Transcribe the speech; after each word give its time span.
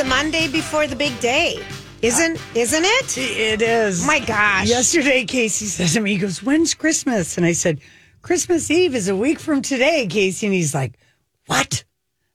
the 0.00 0.06
Monday 0.06 0.48
before 0.48 0.86
the 0.86 0.96
big 0.96 1.18
day. 1.20 1.62
Isn't 2.00 2.40
isn't 2.54 2.84
it? 2.84 3.18
It 3.18 3.60
is. 3.60 4.06
My 4.06 4.18
gosh. 4.18 4.66
Yesterday, 4.66 5.26
Casey 5.26 5.66
said 5.66 5.88
to 5.88 6.00
me, 6.00 6.12
he 6.12 6.18
goes, 6.18 6.42
When's 6.42 6.72
Christmas? 6.72 7.36
And 7.36 7.44
I 7.44 7.52
said, 7.52 7.80
Christmas 8.22 8.70
Eve 8.70 8.94
is 8.94 9.08
a 9.08 9.16
week 9.16 9.38
from 9.38 9.60
today, 9.60 10.06
Casey. 10.06 10.46
And 10.46 10.54
he's 10.54 10.74
like, 10.74 10.98
What? 11.48 11.84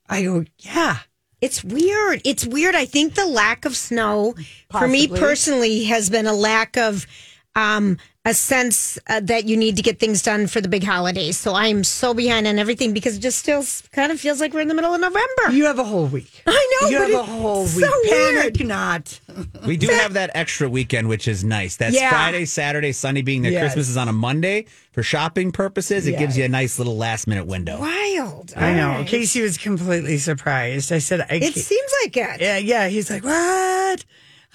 I 0.07 0.21
go, 0.21 0.45
Yeah. 0.59 0.97
It's 1.41 1.63
weird. 1.63 2.21
It's 2.23 2.45
weird. 2.45 2.75
I 2.75 2.85
think 2.85 3.15
the 3.15 3.25
lack 3.25 3.65
of 3.65 3.75
snow 3.75 4.35
for 4.69 4.87
me 4.87 5.07
personally 5.07 5.85
has 5.85 6.11
been 6.11 6.27
a 6.27 6.33
lack 6.33 6.77
of 6.77 7.07
um, 7.55 7.97
a 8.25 8.33
sense 8.33 8.97
uh, 9.07 9.19
that 9.21 9.45
you 9.45 9.55
need 9.55 9.75
to 9.77 9.83
get 9.83 9.99
things 9.99 10.21
done 10.23 10.47
for 10.47 10.59
the 10.59 10.67
big 10.67 10.83
holidays. 10.83 11.37
So 11.37 11.53
I'm 11.53 11.83
so 11.83 12.13
behind 12.13 12.47
on 12.47 12.57
everything 12.57 12.91
because 12.93 13.17
it 13.17 13.19
just 13.19 13.37
still 13.37 13.63
kind 13.91 14.11
of 14.11 14.19
feels 14.19 14.41
like 14.41 14.53
we're 14.53 14.61
in 14.61 14.67
the 14.67 14.73
middle 14.73 14.93
of 14.93 14.99
November. 14.99 15.51
You 15.51 15.65
have 15.65 15.77
a 15.79 15.83
whole 15.83 16.07
week. 16.07 16.41
I 16.47 16.77
know, 16.81 16.89
You 16.89 16.97
but 16.99 17.11
have 17.11 17.19
a 17.19 17.23
whole 17.23 17.61
week. 17.63 17.85
so 17.85 17.91
Panic 18.09 18.55
weird. 18.57 18.67
not. 18.67 19.19
We 19.65 19.77
do 19.77 19.87
have 19.87 20.13
that 20.13 20.31
extra 20.33 20.67
weekend, 20.67 21.07
which 21.07 21.27
is 21.27 21.43
nice. 21.43 21.75
That's 21.77 21.95
Yeah. 21.95 22.09
Friday, 22.09 22.45
Saturday, 22.45 22.91
Sunday 22.93 23.21
being 23.21 23.43
that 23.43 23.51
Yes. 23.51 23.61
Christmas 23.61 23.89
is 23.89 23.97
on 23.97 24.07
a 24.07 24.13
Monday 24.13 24.65
for 24.91 25.03
shopping 25.03 25.51
purposes. 25.51 26.07
It 26.07 26.17
gives 26.17 26.35
you 26.37 26.45
a 26.45 26.49
nice 26.49 26.77
little 26.79 26.97
last 26.97 27.27
minute 27.27 27.45
window. 27.45 27.79
Wild. 27.79 28.53
I 28.57 28.73
know. 28.73 28.89
All 28.89 28.95
right. 28.99 29.07
Casey 29.07 29.41
was 29.41 29.57
completely 29.59 30.17
surprised. 30.17 30.91
I 30.91 30.97
said, 30.97 31.21
I 31.29 31.35
It 31.35 31.39
can't- 31.41 31.55
seems 31.55 31.91
like 32.03 32.17
it. 32.17 32.41
Yeah, 32.41 32.57
yeah. 32.57 32.87
He's 32.87 33.09
like, 33.11 33.23
what? 33.23 34.03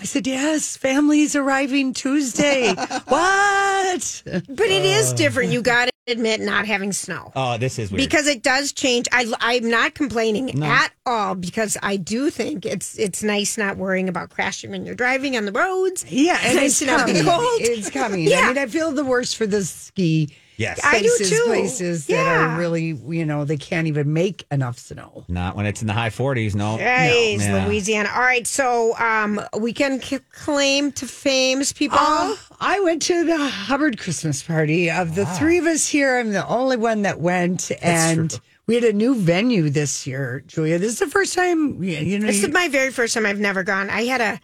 I 0.01 0.05
said, 0.05 0.27
yes, 0.27 0.77
family's 0.79 1.37
arriving 1.37 1.93
Tuesday. 1.93 2.73
what? 3.09 4.23
But 4.25 4.67
it 4.67 4.85
is 4.85 5.13
different. 5.13 5.53
You 5.53 5.61
got 5.61 5.87
to 5.87 5.93
admit 6.13 6.41
not 6.41 6.67
having 6.67 6.93
snow. 6.93 7.31
Oh, 7.37 7.59
this 7.59 7.79
is 7.79 7.91
weird. 7.93 7.99
because 8.09 8.27
it 8.27 8.43
does 8.43 8.73
change. 8.73 9.07
I, 9.13 9.31
I'm 9.41 9.69
not 9.69 9.95
complaining 9.95 10.63
at 10.65 10.91
all 11.05 11.35
because 11.35 11.77
I 11.83 11.97
do 11.97 12.31
think 12.31 12.65
it's 12.65 12.99
it's 12.99 13.23
nice 13.23 13.59
not 13.59 13.77
worrying 13.77 14.09
about 14.09 14.31
crashing 14.31 14.71
when 14.71 14.87
you're 14.87 14.95
driving 14.95 15.37
on 15.37 15.45
the 15.45 15.52
roads. 15.52 16.05
Yeah, 16.09 16.39
and 16.43 16.57
nice 16.57 16.71
it's 16.71 16.79
to 16.80 16.87
not 16.87 17.07
be 17.07 17.13
coming. 17.13 17.27
cold. 17.27 17.61
It's 17.61 17.91
coming. 17.91 18.24
Yeah. 18.27 18.41
I 18.41 18.49
mean, 18.49 18.59
I 18.59 18.67
feel 18.67 18.93
the 18.93 19.05
worst 19.05 19.37
for 19.37 19.46
the 19.46 19.63
ski 19.65 20.35
yes. 20.61 20.80
I 20.85 21.01
do 21.03 21.09
places, 21.09 21.30
too. 21.30 21.45
places 21.47 22.07
that 22.07 22.13
Yeah. 22.13 22.55
are 22.55 22.59
really, 22.59 22.87
you 23.09 23.25
know, 23.27 23.45
they 23.45 23.57
can't 23.57 23.87
even 23.87 24.13
make 24.13 24.47
enough 24.51 24.79
snow. 24.79 25.25
Not 25.29 25.57
when 25.57 25.67
it's 25.67 25.80
in 25.80 25.87
the 25.87 25.93
high 25.93 26.11
40s. 26.11 26.55
No. 26.55 26.77
Jeez, 26.79 27.39
No. 27.39 27.45
Yeah. 27.57 27.67
Louisiana. 27.67 28.11
All 28.15 28.21
right, 28.21 28.47
so 28.47 28.97
um, 28.99 29.41
we 29.59 29.73
can 29.73 30.01
c- 30.01 30.19
claim 30.33 30.93
to 30.93 31.07
famous 31.07 31.73
people. 31.73 31.99
Uh, 32.01 32.37
I 32.61 32.80
went 32.80 33.02
to 33.02 33.25
the 33.25 33.39
Hubbard 33.39 33.99
Christmas 33.99 34.43
party. 34.43 34.91
Of 34.91 35.15
the 35.15 35.27
three 35.27 35.59
of 35.59 35.67
us 35.67 35.89
here, 35.89 36.19
I'm 36.19 36.33
the 36.33 36.47
only 36.47 36.77
one 36.77 37.02
that 37.02 37.21
went, 37.21 37.71
and 37.83 38.30
true. 38.30 38.39
we 38.67 38.74
had 38.74 38.85
a 38.85 38.93
new 38.93 39.15
venue 39.15 39.71
this 39.71 40.07
year, 40.07 40.45
Julia. 40.47 40.79
This 40.79 40.93
is 40.93 40.99
the 40.99 41.07
first 41.09 41.35
time, 41.35 41.83
you 41.83 41.97
you 41.97 42.19
know. 42.19 42.27
this 42.27 42.43
you- 42.43 42.49
is 42.49 42.55
my 42.55 42.69
very 42.69 42.91
first 42.91 43.15
time. 43.15 43.24
I've 43.27 43.41
never 43.41 43.63
gone. 43.63 43.89
I 43.91 44.02
had 44.05 44.21
a 44.21 44.41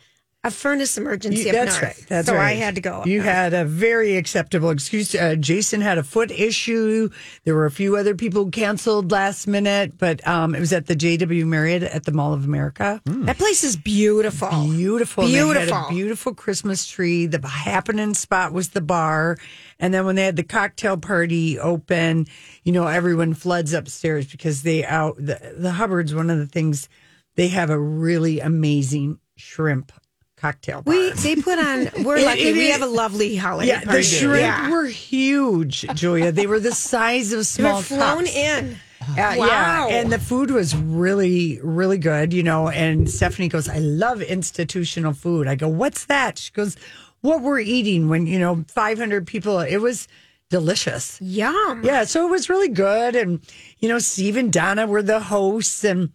a 0.46 0.50
furnace 0.50 0.96
emergency 0.96 1.42
You- 1.42 1.48
up 1.48 1.52
that's 1.54 1.72
north, 1.72 1.82
right. 1.82 2.06
That's 2.08 2.28
so 2.28 2.34
right. 2.34 2.48
I 2.48 2.52
had 2.54 2.74
to 2.76 2.80
go. 2.80 3.00
Up 3.00 3.06
You 3.06 3.18
north. 3.18 3.28
had 3.28 3.54
a 3.54 3.64
very 3.64 4.16
acceptable 4.16 4.70
excuse. 4.70 5.14
Uh, 5.14 5.34
Jason 5.34 5.80
had 5.80 5.98
a 5.98 6.02
foot 6.02 6.30
issue. 6.30 7.10
There 7.44 7.54
were 7.54 7.66
a 7.66 7.70
few 7.70 7.96
other 7.96 8.14
people 8.14 8.44
who 8.44 8.50
canceled 8.50 9.10
last 9.10 9.46
minute, 9.46 9.98
but 9.98 10.26
um, 10.26 10.54
it 10.54 10.60
was 10.60 10.72
at 10.72 10.86
the 10.86 10.94
JW 10.96 11.44
Marriott 11.46 11.82
at 11.82 12.04
the 12.04 12.12
Mall 12.12 12.32
of 12.32 12.44
America. 12.44 13.00
that 13.06 13.38
place 13.38 13.64
is 13.64 13.76
beautiful. 13.76 14.48
Beautiful. 14.50 15.24
And 15.24 15.32
They 15.34 15.38
had 15.38 15.44
Beautiful. 15.54 15.76
a 15.86 15.88
beautiful 15.90 16.34
Christmas 16.34 16.86
tree. 16.86 17.26
The 17.26 17.46
happening 17.46 18.14
spot 18.14 18.52
was 18.52 18.70
the 18.70 18.80
bar. 18.80 19.36
And 19.78 19.92
then 19.92 20.06
when 20.06 20.14
they 20.16 20.24
had 20.24 20.36
the 20.36 20.42
cocktail 20.44 20.96
party 20.96 21.58
open, 21.58 22.26
you 22.64 22.72
know, 22.72 22.86
everyone 22.86 23.34
floods 23.34 23.72
upstairs 23.72 24.26
because 24.26 24.62
they 24.62 24.84
out 24.84 25.16
the, 25.16 25.54
the 25.58 25.72
Hubbards, 25.72 26.14
one 26.14 26.30
of 26.30 26.38
the 26.38 26.46
things 26.46 26.88
they 27.34 27.48
have 27.48 27.68
a 27.68 27.78
really 27.78 28.40
amazing 28.40 29.18
shrimp 29.36 29.92
cocktail 30.36 30.82
bar. 30.82 30.94
We 30.94 31.10
they 31.12 31.36
put 31.36 31.58
on. 31.58 31.88
We're 32.04 32.22
lucky. 32.24 32.42
it 32.48 32.52
we 32.56 32.68
have 32.70 32.82
a 32.82 32.86
lovely 32.86 33.36
holiday 33.36 33.68
yeah, 33.68 33.80
party. 33.84 33.98
the 33.98 34.02
shrimp 34.02 34.40
Yeah. 34.40 34.70
were 34.70 34.84
huge, 34.86 35.86
Julia. 35.94 36.32
They 36.32 36.46
were 36.46 36.60
the 36.60 36.72
size 36.72 37.32
of 37.32 37.38
They 37.38 37.44
small 37.44 37.76
were 37.76 37.82
flown 37.82 38.24
cups. 38.24 38.36
in. 38.36 38.76
Uh, 39.00 39.14
Yeah, 39.16 39.36
Wow. 39.36 39.88
and 39.90 40.10
the 40.12 40.18
food 40.18 40.50
was 40.50 40.74
really, 40.76 41.60
really 41.62 41.98
good, 41.98 42.32
you 42.32 42.42
know. 42.42 42.68
And 42.68 43.08
Stephanie 43.08 43.48
goes, 43.48 43.68
I 43.68 43.78
love 43.78 44.20
institutional 44.20 45.12
food. 45.12 45.46
I 45.46 45.54
go, 45.54 45.68
What's 45.68 46.06
that? 46.06 46.38
She 46.38 46.50
goes, 46.52 46.76
What 47.20 47.40
we're 47.42 47.60
eating 47.60 48.08
when, 48.08 48.26
you 48.26 48.38
know, 48.38 48.64
500 48.68 49.26
people. 49.26 49.60
It 49.60 49.78
was 49.78 50.06
delicious. 50.50 51.18
Yum. 51.20 51.82
Yeah, 51.84 52.04
so 52.04 52.26
it 52.26 52.30
was 52.30 52.48
really 52.48 52.68
good. 52.68 53.16
And, 53.16 53.40
you 53.78 53.88
know, 53.88 53.98
Steve 53.98 54.36
and 54.36 54.52
Donna 54.52 54.86
were 54.86 55.02
the 55.02 55.20
hosts, 55.20 55.82
and 55.84 56.10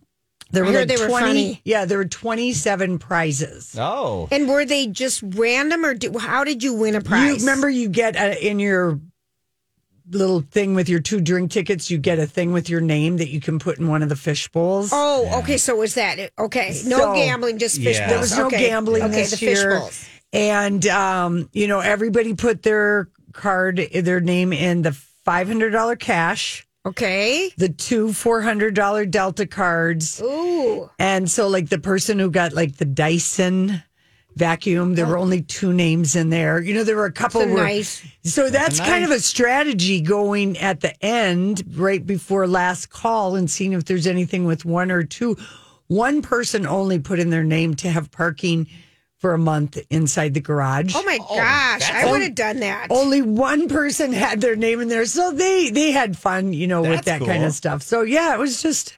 there 0.52 0.64
were 0.66 0.72
like 0.72 0.88
they 0.88 0.98
were 0.98 1.08
20. 1.08 1.26
funny. 1.26 1.62
Yeah, 1.66 1.86
there 1.86 1.98
were 1.98 2.06
27 2.06 3.00
prizes. 3.00 3.76
Oh. 3.80 4.28
And 4.32 4.48
were 4.50 4.66
they 4.66 4.88
just 4.88 5.24
random, 5.26 5.86
or 5.86 5.94
do, 5.94 6.18
how 6.18 6.44
did 6.44 6.62
you 6.64 6.74
win 6.74 6.96
a 6.96 7.02
prize? 7.02 7.42
You 7.42 7.48
remember 7.48 7.70
you 7.70 7.90
get 7.90 8.16
uh 8.16 8.36
in 8.42 8.60
your 8.60 9.00
little 10.10 10.42
thing 10.42 10.76
with 10.76 10.90
your 10.90 11.00
two 11.00 11.22
drink 11.22 11.52
tickets, 11.52 11.90
you 11.90 11.98
get 11.98 12.20
a 12.20 12.26
thing 12.28 12.52
with 12.52 12.70
your 12.70 12.82
name 12.82 13.18
that 13.18 13.30
you 13.30 13.40
can 13.40 13.60
put 13.60 13.80
in 13.80 13.88
one 13.88 14.04
of 14.04 14.10
the 14.10 14.16
fish 14.16 14.50
bowls. 14.50 14.90
Oh, 14.92 15.40
okay. 15.40 15.58
So 15.58 15.76
was 15.78 15.94
that 15.96 16.32
okay? 16.38 16.78
No 16.86 16.98
So- 16.98 17.14
gambling, 17.16 17.58
just 17.60 17.78
fish 17.82 17.96
Yeah. 17.98 18.08
bowls. 18.08 18.12
There 18.12 18.20
was 18.20 18.38
no 18.38 18.48
okay. 18.48 18.68
gambling 18.68 19.04
Okay, 19.04 19.14
this 19.16 19.32
the 19.32 19.38
fish 19.38 19.58
year. 19.60 19.80
bowls. 19.80 20.06
And 20.34 20.86
um, 20.88 21.50
you 21.54 21.68
know, 21.68 21.80
everybody 21.80 22.34
put 22.34 22.64
their 22.64 23.08
card, 23.34 23.78
their 23.94 24.20
name 24.20 24.52
in 24.54 24.82
the 24.82 24.92
five 25.24 25.48
hundred 25.48 25.70
dollar 25.72 25.96
cash, 25.96 26.68
Okay. 26.86 27.52
the 27.58 27.70
two 27.70 28.12
four 28.12 28.42
hundred 28.42 28.74
dollar 28.74 29.06
Delta 29.06 29.46
cards, 29.46 30.22
Ooh. 30.22 30.90
and 30.98 31.30
so 31.30 31.48
like 31.48 31.70
the 31.70 31.78
person 31.78 32.18
who 32.18 32.32
got 32.32 32.54
like 32.54 32.78
the 32.78 32.86
Dyson 32.86 33.84
vacuum, 34.36 34.96
there 34.96 35.06
were 35.06 35.18
oh. 35.18 35.22
only 35.22 35.42
two 35.42 35.74
names 35.74 36.16
in 36.16 36.30
there. 36.30 36.60
You 36.62 36.74
know, 36.74 36.84
there 36.84 36.96
were 36.96 37.06
a 37.06 37.12
couple. 37.12 37.42
Oh. 37.42 37.46
So 37.46 37.52
were- 37.52 37.64
nice. 37.64 38.04
So 38.24 38.50
that's 38.50 38.80
That's 38.80 38.90
kind 38.90 39.04
of 39.06 39.12
a 39.12 39.20
strategy 39.20 40.02
going 40.02 40.58
at 40.58 40.82
the 40.82 41.00
end, 41.06 41.64
right 41.76 42.06
before 42.06 42.48
last 42.48 42.90
call, 42.90 43.36
and 43.36 43.50
seeing 43.50 43.74
if 43.74 43.86
there's 43.86 44.08
anything 44.08 44.46
with 44.46 44.66
one 44.66 44.92
or 44.92 45.04
two. 45.04 45.38
One 45.88 46.22
person 46.22 46.66
only 46.66 47.00
put 47.00 47.20
in 47.20 47.32
their 47.32 47.44
name 47.44 47.76
to 47.76 47.90
have 47.90 48.12
parking 48.12 48.68
for 49.22 49.34
a 49.34 49.38
month 49.38 49.78
inside 49.92 50.34
the 50.34 50.42
garage. 50.42 50.94
Oh 50.96 51.04
my 51.04 51.20
oh, 51.22 51.36
gosh! 51.38 51.90
I 51.90 52.10
would 52.10 52.22
have 52.24 52.36
done 52.36 52.60
that. 52.62 52.88
Only 52.90 53.22
one 53.22 53.70
person 53.70 54.12
had 54.12 54.42
their 54.42 54.56
name 54.56 54.82
in 54.82 54.90
there, 54.90 55.06
so 55.06 55.32
they 55.32 55.70
they 55.70 55.92
had 55.92 56.18
fun, 56.18 56.54
you 56.54 56.68
know, 56.68 56.82
with 56.82 57.06
That's 57.06 57.20
that 57.20 57.22
kind 57.22 57.44
of 57.44 57.54
stuff. 57.54 57.84
So 57.84 58.02
yeah, 58.02 58.34
it 58.34 58.40
was 58.40 58.62
just 58.64 58.98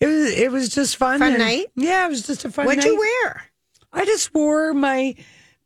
it 0.00 0.06
was 0.06 0.32
it 0.32 0.50
was 0.50 0.68
just 0.68 0.96
fun. 0.96 1.20
Fun 1.20 1.30
and- 1.34 1.38
night? 1.38 1.66
Yeah, 1.76 2.06
it 2.06 2.10
was 2.10 2.26
just 2.26 2.44
a 2.44 2.50
fun 2.50 2.66
night. 2.66 2.76
What'd 2.76 2.84
night. 2.84 2.90
you 2.90 2.98
wear? 2.98 3.44
I 3.92 4.04
just 4.04 4.34
wore 4.34 4.74
my 4.74 5.14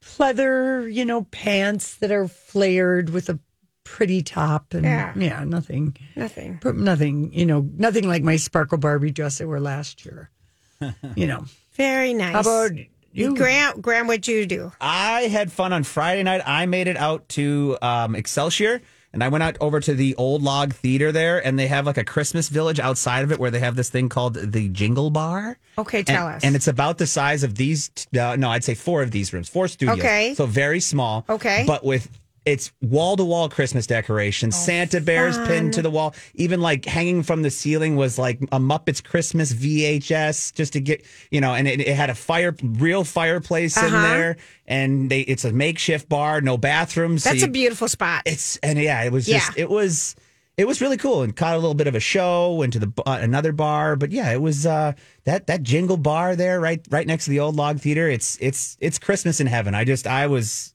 pleather, 0.05 0.93
you 0.93 1.05
know, 1.05 1.23
pants 1.25 1.97
that 1.97 2.12
are 2.12 2.29
flared 2.29 3.11
with 3.11 3.29
a 3.29 3.39
pretty 3.85 4.21
top 4.21 4.75
and 4.75 4.85
Yeah. 4.85 5.12
yeah, 5.17 5.45
nothing 5.45 5.97
Nothing. 6.17 6.61
nothing, 6.62 7.33
you 7.33 7.47
know, 7.47 7.69
nothing 7.77 8.06
like 8.09 8.23
my 8.23 8.37
sparkle 8.37 8.79
Barbie 8.79 9.11
dress 9.12 9.41
I 9.41 9.45
wore 9.45 9.61
last 9.61 10.05
year. 10.05 10.31
you 11.15 11.27
know. 11.27 11.45
Very 11.75 12.12
nice. 12.15 12.33
How 12.33 12.41
about 12.41 12.73
you? 13.16 13.34
Graham? 13.37 13.81
Graham, 13.81 14.06
what'd 14.06 14.28
you 14.28 14.47
do? 14.47 14.72
I 14.81 15.22
had 15.22 15.50
fun 15.50 15.72
on 15.72 15.84
Friday 15.84 16.22
night. 16.22 16.43
I 16.44 16.66
made 16.66 16.88
it 16.88 16.97
out 16.97 17.28
to 17.31 17.77
um, 17.82 18.15
Excelsior. 18.15 18.82
And 19.12 19.25
I 19.25 19.28
went 19.28 19.43
out 19.43 19.56
over 19.62 19.81
to 19.81 19.94
the 19.94 20.15
old 20.16 20.43
log 20.43 20.75
theater 20.75 21.10
there, 21.10 21.44
and 21.44 21.59
they 21.59 21.69
have 21.69 21.87
like 21.87 21.97
a 21.97 22.05
Christmas 22.05 22.50
village 22.50 22.78
outside 22.78 23.25
of 23.25 23.32
it 23.32 23.38
where 23.38 23.50
they 23.50 23.60
have 23.60 23.75
this 23.75 23.88
thing 23.88 24.10
called 24.10 24.34
the 24.34 24.69
Jingle 24.69 25.09
Bar. 25.09 25.56
Okay, 25.78 26.03
tell 26.03 26.26
and, 26.26 26.37
us. 26.37 26.44
And 26.44 26.55
it's 26.55 26.69
about 26.69 26.99
the 26.99 27.06
size 27.06 27.43
of 27.43 27.55
these. 27.55 27.91
Uh, 28.19 28.37
no, 28.37 28.50
I'd 28.50 28.62
say 28.62 28.75
four 28.75 29.03
of 29.03 29.12
these 29.12 29.32
rooms, 29.32 29.49
four 29.49 29.69
studios. 29.69 29.99
Okay. 29.99 30.34
So 30.34 30.44
very 30.44 30.81
small. 30.81 31.25
Okay. 31.31 31.65
But 31.66 31.82
with 31.82 32.10
it's 32.47 32.73
wall 32.81 33.17
to 33.17 33.25
wall 33.25 33.49
Christmas 33.51 33.87
decorations, 33.87 34.55
Oh, 34.57 34.59
Santa 34.65 35.01
bears 35.01 35.37
pinned 35.49 35.75
to 35.75 35.83
the 35.83 35.91
wall. 35.91 36.15
Even 36.37 36.61
like 36.61 36.84
hanging 36.87 37.23
from 37.25 37.43
the 37.43 37.51
ceiling 37.51 37.97
was 37.97 38.19
like 38.19 38.41
a 38.53 38.59
Muppets 38.61 39.03
Christmas 39.05 39.53
VHS 39.53 40.55
just 40.55 40.73
to 40.75 40.81
get 40.81 41.05
you 41.31 41.41
know, 41.41 41.55
and 41.55 41.67
it, 41.69 41.81
it 41.81 41.94
had 41.97 42.09
a 42.09 42.15
fire, 42.15 42.55
real 42.62 43.05
fireplace 43.05 43.76
in 43.76 43.85
Uh-huh. 43.85 44.03
there, 44.09 44.37
and 44.67 45.11
they 45.11 45.20
it's 45.23 45.44
a 45.44 45.53
makeshift 45.53 46.09
bar, 46.09 46.41
no 46.41 46.56
bathrooms. 46.56 47.25
so 47.25 47.31
That's 47.31 47.43
you- 47.43 47.49
a 47.49 47.50
beautiful 47.50 47.88
spot. 47.88 48.23
it's 48.26 48.56
and 48.59 48.79
yeah, 48.79 49.03
it 49.03 49.12
was 49.12 49.26
just 49.26 49.56
Yeah. 49.56 49.65
it 49.65 49.69
was 49.70 50.15
it 50.56 50.67
was 50.67 50.81
really 50.81 50.97
cool 50.97 51.20
and 51.23 51.37
caught 51.37 51.53
a 51.55 51.59
little 51.59 51.75
bit 51.75 51.87
of 51.87 51.94
a 51.94 52.00
show. 52.00 52.55
Went 52.55 52.73
to 52.75 52.79
the 52.79 52.93
uh, 53.05 53.19
another 53.20 53.53
bar, 53.53 53.94
but 53.97 54.11
yeah, 54.12 54.32
it 54.32 54.41
was 54.41 54.65
uh, 54.65 54.93
that 55.25 55.49
that 55.49 55.62
Jingle 55.62 55.99
Bar 55.99 56.35
there, 56.37 56.61
right 56.61 56.81
right 56.91 57.06
next 57.06 57.25
to 57.25 57.31
the 57.31 57.41
old 57.41 57.56
log 57.56 57.81
theater. 57.81 58.09
It's 58.09 58.38
it's 58.41 58.76
it's 58.81 58.99
Christmas 58.99 59.41
in 59.41 59.47
heaven. 59.49 59.75
I 59.75 59.85
just 59.85 60.06
I 60.06 60.29
was 60.29 60.73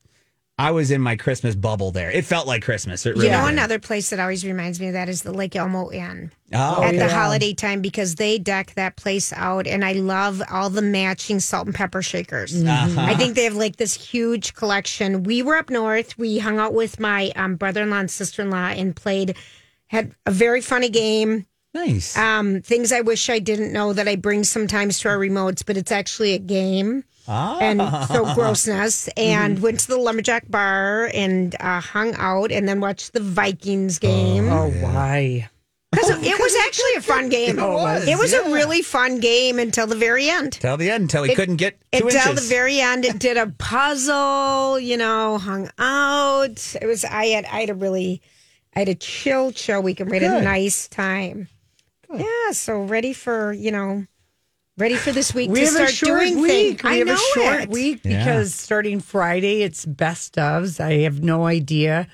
I 0.58 0.72
was 0.72 0.92
in 0.92 1.02
my 1.02 1.16
Christmas 1.16 1.56
bubble 1.56 1.92
there. 1.92 2.12
It 2.12 2.24
felt 2.24 2.46
like 2.46 2.62
Christmas. 2.62 3.06
It 3.06 3.16
really 3.16 3.26
you 3.26 3.32
know, 3.32 3.46
did. 3.46 3.54
another 3.54 3.80
place 3.80 4.12
that 4.12 4.20
always 4.20 4.46
reminds 4.46 4.80
me 4.80 4.88
of 4.88 4.94
that 4.94 5.10
is 5.10 5.24
the 5.24 5.34
Lake 5.34 5.56
Elmo 5.56 5.92
Inn. 5.92 6.32
Oh, 6.54 6.84
at 6.84 6.94
yeah. 6.94 7.08
the 7.08 7.14
holiday 7.14 7.54
time 7.54 7.82
because 7.82 8.16
they 8.16 8.38
deck 8.38 8.74
that 8.76 8.96
place 8.96 9.32
out 9.34 9.66
and 9.66 9.84
I 9.84 9.94
love 9.94 10.42
all 10.52 10.70
the 10.70 10.82
matching 10.82 11.40
salt 11.40 11.66
and 11.66 11.76
pepper 11.76 12.02
shakers. 12.02 12.64
Mm-hmm. 12.64 13.00
I 13.00 13.16
think 13.16 13.36
they 13.36 13.46
have 13.46 13.56
like 13.56 13.78
this 13.78 13.94
huge 13.94 14.54
collection. 14.54 15.24
We 15.24 15.42
were 15.42 15.56
up 15.56 15.70
north. 15.70 16.18
We 16.18 16.38
hung 16.40 16.60
out 16.60 16.74
with 16.74 17.00
my 17.00 17.32
um, 17.36 17.56
brother 17.56 17.84
in 17.84 17.90
law 17.90 18.00
and 18.00 18.12
sister 18.12 18.42
in 18.42 18.52
law 18.52 18.68
and 18.68 18.96
played, 18.96 19.36
had 19.88 20.14
a 20.26 20.32
very 20.32 20.62
funny 20.62 20.90
game. 20.90 21.48
Nice. 21.74 22.18
Um, 22.18 22.62
things 22.62 22.92
I 22.92 23.02
wish 23.02 23.30
I 23.30 23.40
didn't 23.40 23.72
know 23.72 23.94
that 23.94 24.08
I 24.08 24.18
bring 24.18 24.44
sometimes 24.44 25.00
to 25.00 25.10
our 25.10 25.18
remotes, 25.18 25.66
but 25.66 25.78
it's 25.78 25.92
actually 25.92 26.34
a 26.34 26.40
game. 26.40 27.06
Ah. 27.28 27.58
And 27.60 27.82
so 28.08 28.34
grossness. 28.34 29.08
And 29.18 29.60
went 29.62 29.80
to 29.82 29.88
the 29.88 29.98
lumberjack 29.98 30.50
bar 30.50 31.10
and 31.14 31.56
uh, 31.60 31.80
hung 31.82 32.16
out, 32.16 32.52
and 32.52 32.68
then 32.68 32.80
watched 32.82 33.14
the 33.14 33.20
Vikings 33.22 34.00
game. 34.00 34.50
Oh, 34.50 34.70
why? 34.70 35.50
Because 35.92 36.10
it 36.10 36.40
was 36.40 36.56
actually 36.66 36.94
a 36.98 37.02
fun 37.02 37.28
game. 37.38 37.60
It 37.60 37.62
was, 37.62 38.08
It 38.08 38.18
was 38.18 38.32
yeah. 38.32 38.48
a 38.48 38.54
really 38.54 38.82
fun 38.82 39.20
game 39.20 39.60
until 39.60 39.88
the 39.88 39.96
very 39.96 40.30
end. 40.30 40.54
Till 40.54 40.78
the 40.78 40.90
end, 40.90 41.04
until 41.04 41.24
he 41.24 41.36
couldn't 41.36 41.58
get 41.58 41.82
two 41.92 42.06
until 42.06 42.32
inches. 42.32 42.48
the 42.48 42.56
very 42.56 42.80
end. 42.80 43.04
It 43.04 43.20
did 43.20 43.36
a 43.36 43.48
puzzle, 43.48 44.80
you 44.80 44.96
know, 44.96 45.38
hung 45.38 45.70
out. 45.78 46.76
It 46.82 46.86
was 46.86 47.04
I 47.04 47.26
had 47.26 47.44
I 47.46 47.62
had 47.62 47.70
a 47.70 47.74
really 47.76 48.22
I 48.74 48.80
had 48.80 48.90
a 48.90 48.96
chill, 48.96 49.52
chill 49.52 49.82
weekend. 49.82 50.10
We 50.10 50.20
had 50.20 50.42
a 50.42 50.42
nice 50.42 50.88
time. 50.88 51.50
Yeah, 52.14 52.52
so 52.52 52.84
ready 52.84 53.12
for, 53.12 53.52
you 53.52 53.72
know, 53.72 54.06
ready 54.82 54.96
for 54.96 55.12
this 55.12 55.34
week 55.34 55.50
We 55.52 55.60
to 55.60 55.66
have 55.66 55.74
start 55.76 55.90
a 55.90 55.94
short 55.94 56.20
doing 56.22 56.42
week. 56.42 56.82
things. 56.82 56.84
We 56.84 56.90
I 56.90 56.96
have 56.96 57.08
know 57.08 57.14
a 57.14 57.18
short 57.36 57.62
it. 57.62 57.70
week 57.70 58.02
Yeah. 58.04 58.24
because 58.24 58.56
starting 58.56 59.00
Friday, 59.00 59.62
it's 59.62 59.86
best 59.86 60.36
ofs. 60.36 60.80
I 60.80 60.94
have 61.04 61.22
no 61.24 61.46
idea. 61.46 62.08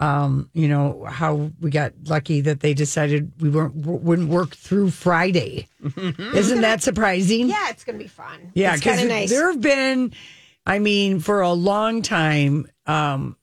Um, 0.00 0.48
you 0.54 0.66
know 0.66 1.04
how 1.04 1.50
we 1.60 1.70
got 1.70 1.92
lucky 2.06 2.40
that 2.40 2.60
they 2.60 2.72
decided 2.74 3.32
we 3.38 3.50
weren't 3.50 3.74
wouldn't 3.76 4.28
work 4.30 4.56
through 4.56 4.90
Friday. 4.90 5.68
Isn't 6.34 6.62
that 6.62 6.82
surprising? 6.82 7.48
Yeah, 7.48 7.68
it's 7.68 7.84
gonna 7.84 7.98
be 7.98 8.06
fun. 8.08 8.50
Yeah, 8.54 8.72
it's 8.74 8.82
kind 8.82 8.96
because 8.96 9.02
of 9.04 9.08
nice. 9.10 9.30
there 9.30 9.52
have 9.52 9.60
been, 9.60 10.12
I 10.66 10.78
mean, 10.78 11.20
for 11.20 11.42
a 11.42 11.52
long 11.52 12.00
time, 12.02 12.66
um, 12.86 13.36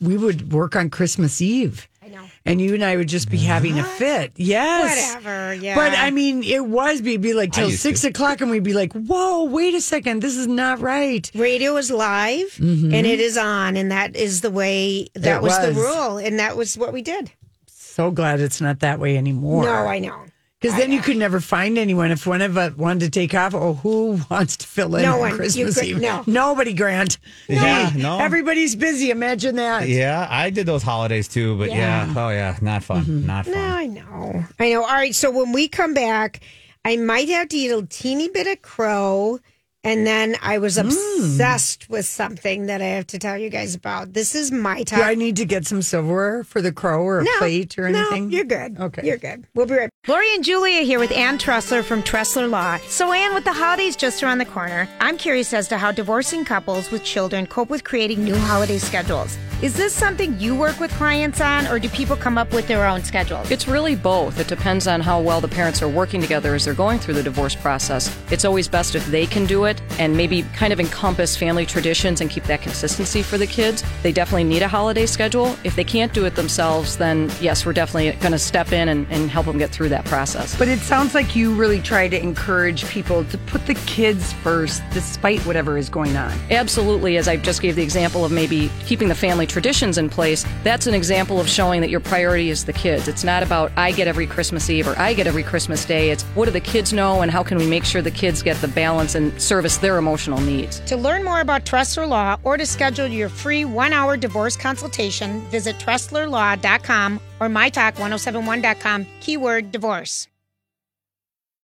we 0.00 0.16
would 0.16 0.52
work 0.52 0.74
on 0.76 0.90
Christmas 0.90 1.40
Eve. 1.40 1.88
I 2.14 2.20
know. 2.20 2.28
And 2.44 2.60
you 2.60 2.74
and 2.74 2.84
I 2.84 2.96
would 2.96 3.08
just 3.08 3.30
be 3.30 3.38
having 3.38 3.78
a 3.78 3.84
fit. 3.84 4.32
Yes. 4.36 5.14
Whatever. 5.14 5.54
Yeah. 5.54 5.74
But 5.74 5.92
I 5.92 6.10
mean, 6.10 6.42
it 6.42 6.64
was, 6.64 7.02
we'd 7.02 7.20
be 7.20 7.32
like 7.32 7.52
till 7.52 7.70
used 7.70 7.80
six 7.80 8.02
to. 8.02 8.08
o'clock 8.08 8.40
and 8.40 8.50
we'd 8.50 8.62
be 8.62 8.74
like, 8.74 8.92
whoa, 8.92 9.44
wait 9.44 9.74
a 9.74 9.80
second, 9.80 10.22
this 10.22 10.36
is 10.36 10.46
not 10.46 10.80
right. 10.80 11.30
radio 11.34 11.76
is 11.76 11.90
live 11.90 12.46
mm-hmm. 12.54 12.94
and 12.94 13.06
it 13.06 13.20
is 13.20 13.36
on, 13.36 13.76
and 13.76 13.90
that 13.90 14.16
is 14.16 14.40
the 14.40 14.50
way 14.50 15.08
that. 15.14 15.36
It 15.36 15.42
was, 15.42 15.58
the 15.58 15.68
was. 15.68 15.76
rule, 15.76 16.18
and 16.18 16.38
that 16.38 16.56
was 16.56 16.76
what 16.76 16.92
we 16.92 17.02
did. 17.02 17.32
So 17.66 18.10
glad 18.10 18.40
it's 18.40 18.60
not 18.60 18.80
that 18.80 18.98
way 18.98 19.16
anymore. 19.16 19.64
No, 19.64 19.72
I 19.72 19.98
know. 19.98 20.24
Because 20.64 20.78
then 20.78 20.92
you 20.92 21.00
could 21.02 21.18
never 21.18 21.40
find 21.40 21.76
anyone. 21.76 22.10
If 22.10 22.26
one 22.26 22.40
of 22.40 22.56
us 22.56 22.74
wanted 22.74 23.00
to 23.00 23.10
take 23.10 23.34
off, 23.34 23.54
oh, 23.54 23.74
who 23.74 24.18
wants 24.30 24.56
to 24.56 24.66
fill 24.66 24.96
in 24.96 25.02
No 25.02 25.14
on 25.14 25.18
one. 25.20 25.30
You 25.32 25.36
Christmas 25.36 25.74
could- 25.78 25.84
Eve? 25.84 26.00
no. 26.00 26.24
Nobody, 26.26 26.72
Grant. 26.72 27.18
Yeah, 27.48 27.90
Hey, 27.90 28.00
no. 28.00 28.18
Everybody's 28.18 28.74
busy. 28.74 29.10
Imagine 29.10 29.56
that. 29.56 29.86
yeah, 29.88 30.26
I 30.30 30.48
did 30.48 30.64
those 30.64 30.82
holidays 30.82 31.28
too, 31.28 31.58
but 31.58 31.70
yeah, 31.70 32.10
oh 32.16 32.30
yeah, 32.30 32.56
not 32.62 32.82
fun, 32.82 33.02
Mm-hmm. 33.04 33.26
not 33.26 33.44
fun. 33.44 33.54
No, 33.54 33.60
I 33.60 33.86
know. 33.86 34.44
I 34.58 34.70
know. 34.70 34.82
All 34.84 34.94
right. 34.94 35.14
So 35.14 35.30
when 35.30 35.52
we 35.52 35.68
come 35.68 35.92
back, 35.92 36.40
I 36.84 36.96
might 36.96 37.28
have 37.28 37.48
to 37.48 37.56
eat 37.58 37.70
a 37.70 37.82
teeny 37.82 38.28
bit 38.28 38.46
of 38.46 38.62
crow. 38.62 39.40
And 39.84 40.06
then 40.06 40.36
I 40.42 40.58
was 40.58 40.76
Mm. 40.78 40.88
obsessed 40.90 41.88
with 41.90 42.06
something 42.06 42.66
that 42.66 42.80
I 42.80 42.86
have 42.86 43.06
to 43.08 43.18
tell 43.18 43.36
you 43.38 43.50
guys 43.50 43.74
about. 43.74 44.14
This 44.14 44.34
is 44.34 44.50
my 44.50 44.78
Do 44.78 44.84
time. 44.84 45.02
I 45.02 45.14
need 45.14 45.36
to 45.36 45.44
get 45.44 45.66
some 45.66 45.82
silverware 45.82 46.42
for 46.42 46.62
the 46.62 46.72
crow 46.72 47.02
or 47.02 47.20
a 47.20 47.26
plate 47.38 47.78
or 47.78 47.86
anything? 47.86 48.28
No, 48.30 48.36
you're 48.36 48.44
good. 48.44 48.78
Okay. 48.80 49.02
You're 49.06 49.18
good. 49.18 49.44
We'll 49.54 49.66
be 49.66 49.74
right 49.74 49.90
Lori 50.06 50.34
and 50.34 50.44
Julia 50.44 50.82
here 50.82 50.98
with 50.98 51.12
Ann 51.12 51.38
Tressler 51.38 51.82
from 51.82 52.02
Tressler 52.02 52.48
Law. 52.50 52.78
So, 52.88 53.12
Ann, 53.12 53.32
with 53.34 53.44
the 53.44 53.52
holidays 53.54 53.96
just 53.96 54.22
around 54.22 54.38
the 54.38 54.44
corner, 54.44 54.86
I'm 55.00 55.16
curious 55.16 55.54
as 55.54 55.66
to 55.68 55.78
how 55.78 55.92
divorcing 55.92 56.44
couples 56.44 56.90
with 56.90 57.04
children 57.04 57.46
cope 57.46 57.70
with 57.70 57.84
creating 57.84 58.22
new 58.22 58.36
holiday 58.36 58.76
schedules. 58.78 59.38
Is 59.62 59.72
this 59.74 59.94
something 59.94 60.38
you 60.38 60.54
work 60.54 60.78
with 60.78 60.90
clients 60.92 61.40
on, 61.40 61.66
or 61.68 61.78
do 61.78 61.88
people 61.88 62.16
come 62.16 62.36
up 62.36 62.52
with 62.52 62.66
their 62.68 62.84
own 62.86 63.02
schedules? 63.02 63.50
It's 63.50 63.66
really 63.66 63.94
both. 63.94 64.38
It 64.38 64.46
depends 64.46 64.86
on 64.86 65.00
how 65.00 65.20
well 65.22 65.40
the 65.40 65.48
parents 65.48 65.80
are 65.80 65.88
working 65.88 66.20
together 66.20 66.54
as 66.54 66.66
they're 66.66 66.74
going 66.74 66.98
through 66.98 67.14
the 67.14 67.22
divorce 67.22 67.54
process. 67.54 68.14
It's 68.30 68.44
always 68.44 68.68
best 68.68 68.94
if 68.94 69.06
they 69.06 69.24
can 69.24 69.46
do 69.46 69.64
it 69.64 69.73
and 69.98 70.16
maybe 70.16 70.42
kind 70.54 70.72
of 70.72 70.80
encompass 70.80 71.36
family 71.36 71.66
traditions 71.66 72.20
and 72.20 72.30
keep 72.30 72.44
that 72.44 72.62
consistency 72.62 73.22
for 73.22 73.38
the 73.38 73.46
kids. 73.46 73.84
They 74.02 74.12
definitely 74.12 74.44
need 74.44 74.62
a 74.62 74.68
holiday 74.68 75.06
schedule. 75.06 75.56
If 75.64 75.76
they 75.76 75.84
can't 75.84 76.12
do 76.12 76.24
it 76.24 76.34
themselves, 76.34 76.96
then 76.96 77.30
yes, 77.40 77.64
we're 77.64 77.72
definitely 77.72 78.12
going 78.20 78.32
to 78.32 78.38
step 78.38 78.72
in 78.72 78.88
and, 78.88 79.06
and 79.10 79.30
help 79.30 79.46
them 79.46 79.58
get 79.58 79.70
through 79.70 79.90
that 79.90 80.04
process. 80.04 80.58
But 80.58 80.68
it 80.68 80.80
sounds 80.80 81.14
like 81.14 81.36
you 81.36 81.54
really 81.54 81.80
try 81.80 82.08
to 82.08 82.20
encourage 82.20 82.84
people 82.86 83.24
to 83.24 83.38
put 83.38 83.66
the 83.66 83.74
kids 83.74 84.32
first 84.32 84.82
despite 84.92 85.40
whatever 85.46 85.78
is 85.78 85.88
going 85.88 86.16
on. 86.16 86.32
Absolutely, 86.50 87.16
as 87.16 87.28
I 87.28 87.36
just 87.36 87.62
gave 87.62 87.76
the 87.76 87.82
example 87.82 88.24
of 88.24 88.32
maybe 88.32 88.70
keeping 88.84 89.08
the 89.08 89.14
family 89.14 89.46
traditions 89.46 89.98
in 89.98 90.08
place, 90.08 90.44
that's 90.62 90.86
an 90.86 90.94
example 90.94 91.40
of 91.40 91.48
showing 91.48 91.80
that 91.80 91.90
your 91.90 92.00
priority 92.00 92.50
is 92.50 92.64
the 92.64 92.72
kids. 92.72 93.08
It's 93.08 93.24
not 93.24 93.42
about 93.42 93.72
I 93.76 93.92
get 93.92 94.08
every 94.08 94.26
Christmas 94.26 94.68
Eve 94.70 94.88
or 94.88 94.98
I 94.98 95.14
get 95.14 95.26
every 95.26 95.42
Christmas 95.42 95.84
Day. 95.84 96.10
It's 96.10 96.22
what 96.34 96.46
do 96.46 96.50
the 96.50 96.60
kids 96.60 96.92
know 96.92 97.22
and 97.22 97.30
how 97.30 97.42
can 97.42 97.58
we 97.58 97.66
make 97.66 97.84
sure 97.84 98.02
the 98.02 98.10
kids 98.10 98.42
get 98.42 98.56
the 98.58 98.68
balance 98.68 99.14
and 99.14 99.40
service 99.64 99.78
their 99.78 99.96
emotional 99.98 100.40
needs. 100.40 100.80
To 100.80 100.96
learn 100.96 101.24
more 101.24 101.40
about 101.40 101.64
Tressler 101.64 102.06
Law 102.06 102.36
or 102.44 102.56
to 102.58 102.66
schedule 102.66 103.06
your 103.06 103.28
free 103.30 103.64
one 103.64 103.92
hour 103.94 104.16
divorce 104.16 104.56
consultation, 104.56 105.40
visit 105.50 105.76
TresslerLaw.com 105.78 107.20
or 107.40 107.48
MyTalk1071.com, 107.48 109.06
keyword 109.20 109.72
divorce. 109.72 110.28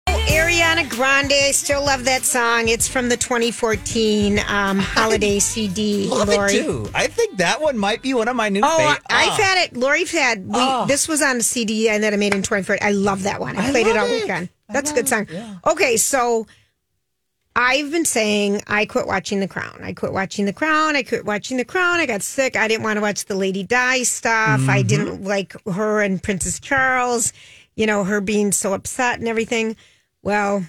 Oh, 0.06 0.12
Ariana 0.28 0.88
Grande, 0.88 1.32
I 1.32 1.50
still 1.50 1.84
love 1.84 2.04
that 2.04 2.22
song. 2.22 2.68
It's 2.68 2.86
from 2.88 3.08
the 3.08 3.16
2014 3.16 4.38
um, 4.48 4.78
holiday 4.80 5.38
CD. 5.40 6.06
Love 6.08 6.28
Lori. 6.28 6.54
it 6.54 6.62
too. 6.64 6.88
I 6.94 7.08
think 7.08 7.36
that 7.38 7.60
one 7.60 7.76
might 7.76 8.00
be 8.00 8.14
one 8.14 8.28
of 8.28 8.36
my 8.36 8.48
new. 8.48 8.60
Oh, 8.62 8.76
fa- 8.78 9.02
I've 9.10 9.28
Ah. 9.32 9.36
had 9.42 9.64
it. 9.64 9.76
Lori's 9.76 10.12
had. 10.12 10.46
We, 10.46 10.60
This 10.86 11.08
was 11.08 11.20
on 11.20 11.38
a 11.38 11.42
CD 11.42 11.88
and 11.88 12.04
that 12.04 12.12
I 12.14 12.16
made 12.16 12.32
in 12.34 12.42
2014. 12.42 12.78
I 12.86 12.92
love 12.92 13.24
that 13.24 13.40
one. 13.40 13.56
I, 13.58 13.66
I 13.66 13.70
played 13.70 13.86
it 13.88 13.96
all 13.96 14.06
it. 14.06 14.20
weekend. 14.22 14.48
That's 14.70 14.92
a 14.92 14.94
good 14.94 15.08
song. 15.08 15.26
Okay, 15.66 15.96
so 15.96 16.46
I've 17.60 17.90
been 17.90 18.04
saying 18.04 18.62
I 18.68 18.86
quit 18.86 19.08
watching 19.08 19.40
The 19.40 19.48
Crown. 19.48 19.80
I 19.82 19.92
quit 19.92 20.12
watching 20.12 20.44
The 20.44 20.52
Crown. 20.52 20.94
I 20.94 21.02
quit 21.02 21.24
watching 21.24 21.56
The 21.56 21.64
Crown. 21.64 21.98
I 21.98 22.06
got 22.06 22.22
sick. 22.22 22.54
I 22.54 22.68
didn't 22.68 22.84
want 22.84 22.98
to 22.98 23.00
watch 23.00 23.24
the 23.24 23.34
Lady 23.34 23.64
Di 23.64 24.04
stuff. 24.04 24.60
I 24.68 24.78
mm-hmm. 24.78 24.86
didn't 24.86 25.24
like 25.24 25.56
her 25.66 26.00
and 26.00 26.22
Princess 26.22 26.60
Charles. 26.60 27.32
You 27.74 27.86
know 27.86 28.04
her 28.04 28.20
being 28.20 28.52
so 28.52 28.74
upset 28.74 29.18
and 29.18 29.26
everything. 29.26 29.74
Well, 30.22 30.66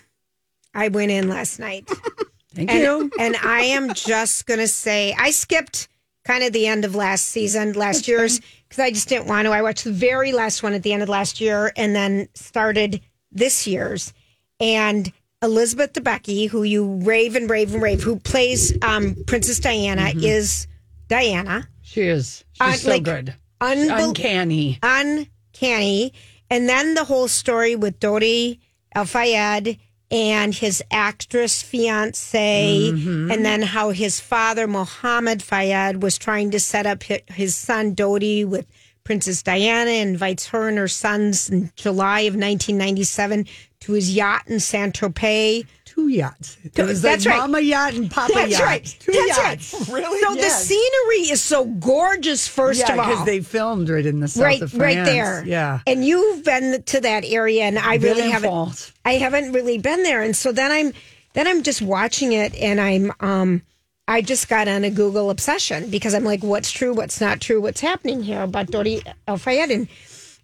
I 0.74 0.88
went 0.88 1.12
in 1.12 1.30
last 1.30 1.60
night. 1.60 1.88
Thank 2.56 2.72
And, 2.72 2.82
you. 2.82 3.12
and 3.20 3.36
I 3.36 3.62
am 3.66 3.94
just 3.94 4.48
going 4.48 4.60
to 4.60 4.68
say, 4.68 5.16
I 5.16 5.30
skipped 5.30 5.90
kind 6.26 6.44
of 6.44 6.54
the 6.54 6.66
end 6.66 6.86
of 6.86 6.96
last 6.96 7.26
season, 7.26 7.74
last 7.74 8.08
year's, 8.08 8.40
because 8.68 8.80
I 8.80 8.90
just 8.90 9.08
didn't 9.08 9.28
want 9.28 9.46
to. 9.46 9.52
I 9.52 9.62
watched 9.62 9.84
the 9.84 9.92
very 9.92 10.32
last 10.32 10.64
one 10.64 10.74
at 10.74 10.82
the 10.82 10.92
end 10.92 11.04
of 11.04 11.10
last 11.10 11.40
year 11.40 11.72
and 11.78 11.96
then 11.96 12.30
started 12.34 13.02
this 13.32 13.68
year's. 13.68 14.12
And 14.60 15.14
Elizabeth 15.50 15.94
Debicki, 15.94 16.50
who 16.50 16.64
you 16.64 16.96
rave 17.04 17.36
and 17.36 17.50
rave 17.50 17.74
and 17.74 17.82
rave, 17.82 18.04
who 18.04 18.18
plays 18.20 18.74
um, 18.82 19.16
Princess 19.26 19.60
Diana, 19.60 20.12
is 20.16 20.68
Diana. 21.08 21.68
She 21.82 22.02
is. 22.02 22.44
She's 22.54 22.62
Uh, 22.62 22.74
so 22.74 22.90
like, 22.90 23.04
good. 23.04 23.34
Uncanny. 23.62 24.80
uncanny. 24.84 26.14
And 26.50 26.68
then 26.68 26.94
the 26.94 27.06
whole 27.06 27.28
story 27.28 27.76
with 27.76 28.00
Dodi 28.00 28.60
El 28.96 29.06
Fayed 29.06 29.80
and 30.12 30.56
his 30.56 30.84
actress 30.92 31.62
fiance, 31.62 32.90
and 32.90 33.46
then 33.46 33.62
how 33.62 33.92
his 33.92 34.20
father, 34.20 34.68
Mohammed 34.68 35.42
Fayed, 35.44 36.02
was 36.02 36.18
trying 36.18 36.50
to 36.52 36.60
set 36.60 36.86
up 36.88 37.04
his 37.04 37.56
son 37.56 37.94
Dodi 37.96 38.44
with 38.44 38.66
Princess 39.04 39.44
Diana, 39.44 39.92
invites 39.92 40.48
her 40.48 40.68
and 40.68 40.78
her 40.80 40.88
sons 40.88 41.50
in 41.50 41.72
July 41.76 42.22
of 42.22 42.34
1997 42.34 43.46
to 43.82 43.94
his 43.94 44.14
yacht 44.16 44.44
in 44.48 44.60
Saint 44.60 44.94
Tropez. 45.00 45.66
Two 45.86 46.08
yachts. 46.08 46.58
Was 46.78 47.02
That's 47.02 47.26
like 47.26 47.34
right. 47.34 47.42
Mama 47.42 47.60
yacht 47.62 47.94
and 47.94 48.10
Papa 48.12 48.32
That's 48.34 48.52
yacht. 48.52 48.62
right. 48.62 48.98
Two 49.00 49.12
That's 49.12 49.38
yachts. 49.38 49.74
right. 49.74 49.90
Really? 49.94 50.20
So 50.22 50.34
Yes. 50.36 50.60
the 50.60 50.66
scenery 50.68 51.32
is 51.32 51.42
so 51.42 51.66
gorgeous, 51.66 52.48
first 52.48 52.80
Yeah, 52.82 52.94
of 52.94 53.00
all. 53.00 53.06
because 53.10 53.26
they 53.26 53.40
filmed 53.42 53.90
right 53.90 54.06
in 54.06 54.20
the 54.20 54.28
south 54.28 54.44
right, 54.44 54.62
of 54.62 54.72
France. 54.72 54.96
right 54.98 55.04
there. 55.06 55.44
Yeah. 55.46 55.80
And 55.88 56.06
you've 56.06 56.44
been 56.46 56.84
to 56.84 57.02
that 57.02 57.26
area, 57.26 57.64
and 57.64 57.80
I 57.80 57.96
really 57.96 58.30
haven't. 58.30 58.92
I 59.06 59.14
haven't 59.14 59.52
really 59.54 59.78
been 59.78 60.04
there, 60.04 60.22
and 60.22 60.36
so 60.36 60.52
then 60.52 60.72
I'm 60.72 60.94
then 61.34 61.48
I'm 61.48 61.64
just 61.64 61.82
watching 61.82 62.34
it, 62.34 62.54
and 62.56 62.80
I'm 62.80 63.12
um 63.20 63.62
I 64.08 64.22
just 64.22 64.48
got 64.50 64.68
on 64.68 64.84
a 64.84 64.90
Google 64.90 65.30
obsession 65.30 65.90
because 65.90 66.14
I'm 66.14 66.24
like, 66.24 66.42
what's 66.44 66.72
true, 66.72 66.94
what's 66.94 67.20
not 67.22 67.40
true, 67.42 67.62
what's 67.62 67.82
happening 67.82 68.24
here 68.24 68.42
about 68.42 68.68
Dodi 68.68 69.02
El 69.28 69.38
Fayed, 69.38 69.70
and 69.72 69.88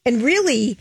and 0.06 0.22
really, 0.22 0.78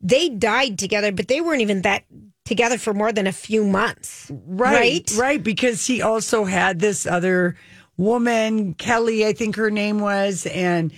they 0.00 0.28
died 0.28 0.78
together, 0.78 1.12
but 1.12 1.28
they 1.28 1.40
weren't 1.40 1.60
even 1.60 1.82
that 1.82 2.04
together 2.44 2.78
for 2.78 2.94
more 2.94 3.12
than 3.12 3.26
a 3.26 3.32
few 3.32 3.64
months, 3.64 4.30
Right, 4.30 5.10
right? 5.10 5.18
right, 5.18 5.42
because 5.42 5.86
he 5.86 6.02
also 6.02 6.44
had 6.44 6.80
this 6.80 7.06
other 7.06 7.56
woman, 7.96 8.74
Kelly, 8.74 9.26
I 9.26 9.32
think 9.32 9.56
her 9.56 9.70
name 9.70 10.00
was, 10.00 10.46
and 10.46 10.92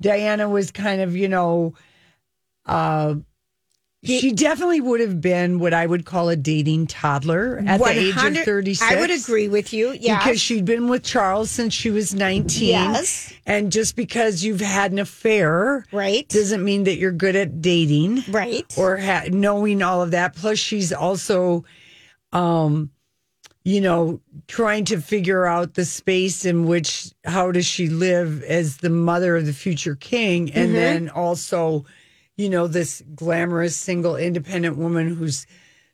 Diana 0.00 0.48
was 0.48 0.70
kind 0.70 1.00
of, 1.00 1.16
you 1.16 1.28
know, 1.28 1.74
uh, 2.66 3.14
She 4.04 4.30
definitely 4.32 4.80
would 4.80 5.00
have 5.00 5.20
been 5.20 5.58
what 5.58 5.74
I 5.74 5.84
would 5.84 6.04
call 6.06 6.28
a 6.28 6.36
dating 6.36 6.86
toddler 6.86 7.58
at 7.66 7.78
the 7.80 7.88
age 7.88 8.10
of 8.10 8.16
100 8.16 8.44
36. 8.44 8.92
I 8.92 9.00
would 9.00 9.10
agree 9.10 9.48
with 9.48 9.72
you. 9.72 9.90
Yeah. 9.98 10.18
Because 10.18 10.40
she'd 10.40 10.64
been 10.64 10.86
with 10.88 11.02
Charles 11.02 11.50
since 11.50 11.74
she 11.74 11.90
was 11.90 12.14
19. 12.14 12.68
Yes. 12.68 13.32
And 13.44 13.72
just 13.72 13.96
because 13.96 14.44
you've 14.44 14.60
had 14.60 14.92
an 14.92 15.00
affair 15.00 15.84
Right. 15.90 16.28
doesn't 16.28 16.64
mean 16.64 16.84
that 16.84 16.96
you're 16.98 17.10
good 17.10 17.34
at 17.34 17.60
dating. 17.60 18.22
Right. 18.28 18.64
Or 18.78 18.98
ha- 18.98 19.24
knowing 19.30 19.82
all 19.82 20.00
of 20.00 20.12
that. 20.12 20.36
Plus, 20.36 20.60
she's 20.60 20.92
also, 20.92 21.64
um, 22.32 22.90
you 23.64 23.80
know, 23.80 24.20
trying 24.46 24.84
to 24.86 25.00
figure 25.00 25.44
out 25.44 25.74
the 25.74 25.84
space 25.84 26.44
in 26.44 26.66
which, 26.66 27.10
how 27.24 27.50
does 27.50 27.66
she 27.66 27.88
live 27.88 28.44
as 28.44 28.76
the 28.76 28.90
mother 28.90 29.36
of 29.36 29.44
the 29.44 29.52
future 29.52 29.96
king? 29.96 30.52
And 30.52 30.72
then 30.72 31.08
also, 31.08 31.84
you 32.38 32.48
know, 32.48 32.66
this 32.66 33.02
glamorous 33.14 33.76
single 33.76 34.16
independent 34.16 34.78
woman 34.78 35.14
who's 35.14 35.46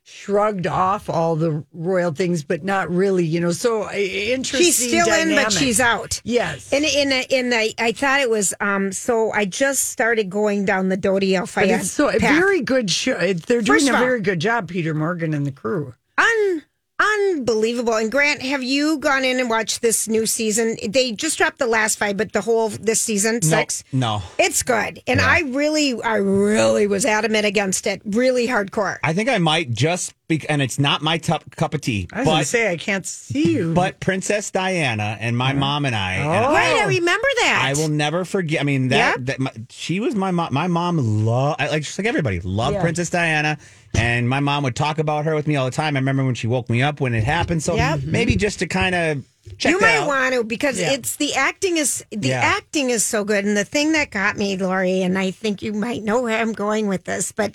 shrugged 0.07 0.67
off 0.67 1.09
all 1.09 1.35
the 1.35 1.65
royal 1.73 2.11
things, 2.13 2.43
but 2.43 2.63
not 2.63 2.89
really, 2.91 3.25
you 3.25 3.39
know. 3.41 3.51
So 3.51 3.85
uh, 3.85 3.91
interesting. 3.93 4.59
she's 4.65 4.75
still 4.77 5.11
in, 5.11 5.35
but 5.35 5.51
she's 5.51 5.79
out. 5.79 6.21
Yes. 6.23 6.71
And 6.71 6.85
in 6.85 7.11
a, 7.11 7.25
in 7.31 7.51
a, 7.51 7.73
I 7.79 7.91
thought 7.91 8.21
it 8.21 8.29
was 8.29 8.53
um. 8.61 8.91
So 8.91 9.31
I 9.31 9.45
just 9.45 9.85
started 9.89 10.29
going 10.29 10.63
down 10.65 10.89
the 10.89 10.97
Dodi 10.97 11.35
Al 11.35 11.47
Fayed 11.47 11.83
so 11.83 12.09
a 12.09 12.19
path. 12.19 12.21
very 12.39 12.61
good 12.61 12.89
show. 12.91 13.17
They're 13.17 13.61
doing 13.61 13.65
First 13.65 13.87
a 13.87 13.89
of 13.89 13.95
all- 13.95 14.01
very 14.01 14.21
good 14.21 14.39
job, 14.39 14.69
Peter 14.69 14.93
Morgan 14.93 15.33
and 15.33 15.45
the 15.45 15.51
crew. 15.51 15.95
Un- 16.17 16.63
unbelievable. 16.99 17.95
And 17.95 18.11
Grant, 18.11 18.41
have 18.41 18.63
you 18.63 18.97
gone 18.99 19.23
in 19.23 19.39
and 19.39 19.49
watched 19.49 19.81
this 19.81 20.07
new 20.07 20.25
season? 20.25 20.77
They 20.87 21.11
just 21.11 21.37
dropped 21.37 21.59
the 21.59 21.67
last 21.67 21.97
five, 21.97 22.17
but 22.17 22.33
the 22.33 22.41
whole 22.41 22.69
this 22.69 23.01
season 23.01 23.41
six. 23.41 23.83
No. 23.91 24.21
It's 24.37 24.63
good, 24.63 25.01
and 25.07 25.21
I 25.21 25.41
really, 25.41 26.01
I 26.01 26.17
really 26.17 26.87
was 26.87 27.05
adamant 27.05 27.45
against 27.45 27.87
it, 27.87 28.01
really 28.05 28.47
hardcore. 28.47 28.97
I 29.03 29.13
think 29.13 29.29
I 29.29 29.37
might 29.37 29.71
just 29.71 30.13
be, 30.27 30.47
and 30.49 30.61
it's 30.61 30.79
not 30.79 31.01
my 31.01 31.17
tup 31.17 31.55
cup 31.55 31.73
of 31.73 31.81
tea, 31.81 32.07
I 32.11 32.19
was 32.19 32.27
going 32.27 32.39
to 32.39 32.45
say, 32.45 32.71
I 32.71 32.77
can't 32.77 33.05
see 33.05 33.53
you. 33.53 33.73
but 33.73 33.99
Princess 33.99 34.49
Diana 34.51 35.17
and 35.19 35.37
my 35.37 35.53
mm. 35.53 35.57
mom 35.57 35.85
and 35.85 35.95
I. 35.95 36.13
and 36.13 36.45
Oh. 36.45 36.51
Right, 36.51 36.81
I 36.81 36.87
remember 36.87 37.27
that. 37.41 37.61
I 37.63 37.73
will 37.79 37.89
never 37.89 38.25
forget. 38.25 38.61
I 38.61 38.63
mean 38.63 38.87
that, 38.89 39.17
Yep. 39.17 39.25
that 39.27 39.39
my, 39.39 39.51
she 39.69 39.99
was 39.99 40.15
my 40.15 40.31
mom. 40.31 40.53
My 40.53 40.67
mom 40.67 41.25
loved 41.25 41.59
like 41.59 41.83
just 41.83 41.97
like 41.99 42.07
everybody 42.07 42.39
loved 42.39 42.75
Yeah. 42.75 42.81
Princess 42.81 43.09
Diana, 43.09 43.57
and 43.97 44.27
my 44.29 44.39
mom 44.39 44.63
would 44.63 44.75
talk 44.75 44.97
about 44.99 45.25
her 45.25 45.35
with 45.35 45.47
me 45.47 45.55
all 45.55 45.65
the 45.65 45.71
time. 45.71 45.95
I 45.95 45.99
remember 45.99 46.25
when 46.25 46.35
she 46.35 46.47
woke 46.47 46.69
me 46.69 46.81
up 46.81 46.99
when 47.01 47.13
it 47.13 47.23
happened. 47.23 47.63
So 47.63 47.75
Yep. 47.75 48.01
maybe 48.03 48.35
just 48.35 48.59
to 48.59 48.67
kind 48.67 48.95
of 48.95 49.23
check 49.57 49.73
out. 49.73 49.75
you 49.75 49.81
might 49.81 49.97
out. 49.97 50.07
want 50.07 50.33
to 50.35 50.43
because 50.43 50.79
Yeah. 50.79 50.91
it's 50.93 51.15
the 51.15 51.33
acting 51.35 51.77
is 51.77 52.03
the 52.11 52.29
Yeah. 52.29 52.41
acting 52.41 52.89
is 52.89 53.03
so 53.05 53.23
good, 53.23 53.45
and 53.45 53.55
the 53.55 53.65
thing 53.65 53.93
that 53.93 54.11
got 54.11 54.37
me, 54.37 54.57
Lori, 54.57 55.01
and 55.01 55.17
I 55.17 55.31
think 55.31 55.61
you 55.61 55.73
might 55.73 56.03
know 56.03 56.21
where 56.21 56.39
I'm 56.39 56.53
going 56.53 56.87
with 56.87 57.05
this, 57.05 57.31
but 57.31 57.53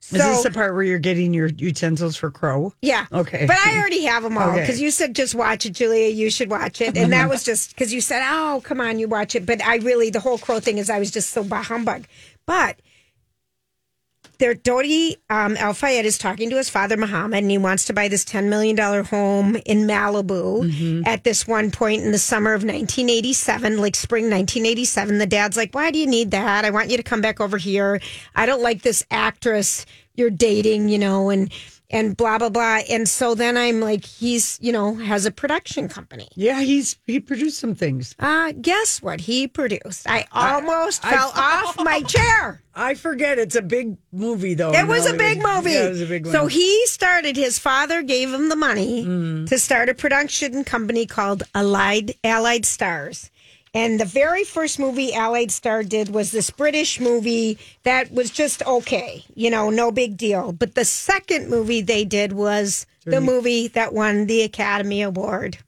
so 0.00 0.16
Is 0.16 0.22
this 0.24 0.42
the 0.42 0.50
part 0.50 0.74
where 0.74 0.82
you're 0.82 0.98
getting 0.98 1.32
your 1.32 1.46
utensils 1.46 2.16
for 2.16 2.30
crow? 2.30 2.74
Yeah. 2.82 3.06
Okay. 3.12 3.46
But 3.46 3.56
I 3.64 3.78
already 3.78 4.02
have 4.04 4.24
them 4.24 4.36
all 4.36 4.50
Okay. 4.50 4.60
because 4.60 4.80
you 4.80 4.90
said 4.90 5.14
just 5.14 5.34
watch 5.34 5.64
it, 5.64 5.70
Julia. 5.70 6.08
You 6.08 6.28
should 6.28 6.50
watch 6.50 6.80
it. 6.80 6.96
And 6.98 7.12
that 7.12 7.28
was 7.30 7.44
just 7.44 7.70
because 7.70 7.92
you 7.94 8.00
said, 8.00 8.20
oh, 8.28 8.60
come 8.64 8.80
on, 8.80 8.98
you 8.98 9.06
watch 9.06 9.36
it. 9.36 9.46
But 9.46 9.64
I 9.64 9.76
really, 9.76 10.10
the 10.10 10.18
whole 10.20 10.38
crow 10.38 10.58
thing 10.58 10.78
is 10.78 10.90
I 10.90 10.98
was 10.98 11.10
just 11.12 11.30
so 11.30 11.44
bah 11.44 11.62
humbug. 11.62 12.04
But 12.46 12.76
there, 14.42 14.54
Dodi 14.54 15.16
um, 15.30 15.56
Al 15.56 15.72
Fayed 15.72 16.04
is 16.04 16.18
talking 16.18 16.50
to 16.50 16.56
his 16.56 16.68
father, 16.68 16.96
Muhammad, 16.96 17.38
and 17.44 17.50
he 17.50 17.58
wants 17.58 17.84
to 17.84 17.92
buy 17.92 18.08
this 18.08 18.24
$10 18.24 18.48
million 18.48 18.76
home 18.76 19.56
in 19.64 19.86
Malibu 19.86 20.32
Mm-hmm. 20.32 21.02
at 21.06 21.22
this 21.24 21.46
one 21.46 21.70
point 21.70 22.02
in 22.02 22.10
the 22.10 22.18
summer 22.18 22.52
of 22.52 22.62
1987, 22.62 23.78
like 23.78 23.94
spring 23.94 24.24
1987. 24.24 25.18
The 25.18 25.26
dad's 25.26 25.56
like, 25.56 25.74
why 25.74 25.90
do 25.90 25.98
you 25.98 26.06
need 26.06 26.32
that? 26.32 26.64
I 26.64 26.70
want 26.70 26.90
you 26.90 26.96
to 26.96 27.02
come 27.02 27.20
back 27.20 27.40
over 27.40 27.56
here. 27.56 28.00
I 28.34 28.46
don't 28.46 28.62
like 28.62 28.82
this 28.82 29.04
actress 29.10 29.86
you're 30.14 30.30
dating, 30.30 30.88
you 30.88 30.98
know, 30.98 31.30
and 31.30 31.52
and 31.92 32.16
blah 32.16 32.38
blah 32.38 32.48
blah. 32.48 32.80
And 32.90 33.08
so 33.08 33.34
then 33.34 33.56
I'm 33.56 33.80
like, 33.80 34.04
he's 34.04 34.58
you 34.60 34.72
know 34.72 34.94
has 34.96 35.26
a 35.26 35.30
production 35.30 35.88
company. 35.88 36.28
Yeah, 36.34 36.60
he's 36.62 36.96
he 37.06 37.20
produced 37.20 37.58
some 37.60 37.74
things. 37.74 38.14
Uh, 38.18 38.52
guess 38.60 39.00
what 39.02 39.20
he 39.20 39.46
produced? 39.46 40.08
I 40.08 40.26
almost 40.32 41.02
fell 41.02 41.32
off 41.36 41.76
my 41.78 42.00
chair. 42.02 42.62
I 42.74 42.94
forget 42.94 43.38
it's 43.38 43.54
a 43.54 43.62
big 43.62 43.98
movie 44.12 44.54
though. 44.54 44.72
It 44.72 44.86
was 44.88 45.06
a 45.06 45.12
big 45.14 45.42
movie. 45.42 45.72
Yeah, 45.72 45.86
it 45.86 45.90
was 45.90 46.00
a 46.00 46.06
big 46.06 46.24
one. 46.24 46.32
So 46.32 46.46
he 46.46 46.86
started. 46.86 47.36
His 47.36 47.58
father 47.58 48.02
gave 48.02 48.32
him 48.32 48.48
the 48.48 48.56
money 48.56 49.04
Mm. 49.04 49.48
to 49.48 49.58
start 49.58 49.88
a 49.90 49.94
production 49.94 50.64
company 50.64 51.04
called 51.06 51.42
Allied 51.54 52.14
Allied 52.24 52.64
Stars. 52.64 53.30
And 53.74 53.98
the 53.98 54.04
very 54.04 54.44
first 54.44 54.78
movie 54.78 55.14
Allied 55.14 55.50
Star 55.50 55.82
did 55.82 56.10
was 56.10 56.30
this 56.30 56.50
British 56.50 57.00
movie 57.00 57.58
that 57.84 58.12
was 58.12 58.30
just 58.30 58.62
okay, 58.66 59.24
you 59.34 59.50
know, 59.50 59.70
no 59.70 59.90
big 59.90 60.16
deal. 60.16 60.52
But 60.52 60.74
the 60.74 60.84
second 60.84 61.48
movie 61.48 61.80
they 61.80 62.04
did 62.04 62.34
was 62.34 62.86
the 63.04 63.20
movie 63.20 63.68
that 63.68 63.94
won 63.94 64.26
the 64.26 64.42
Academy 64.42 65.02
Award, 65.02 65.58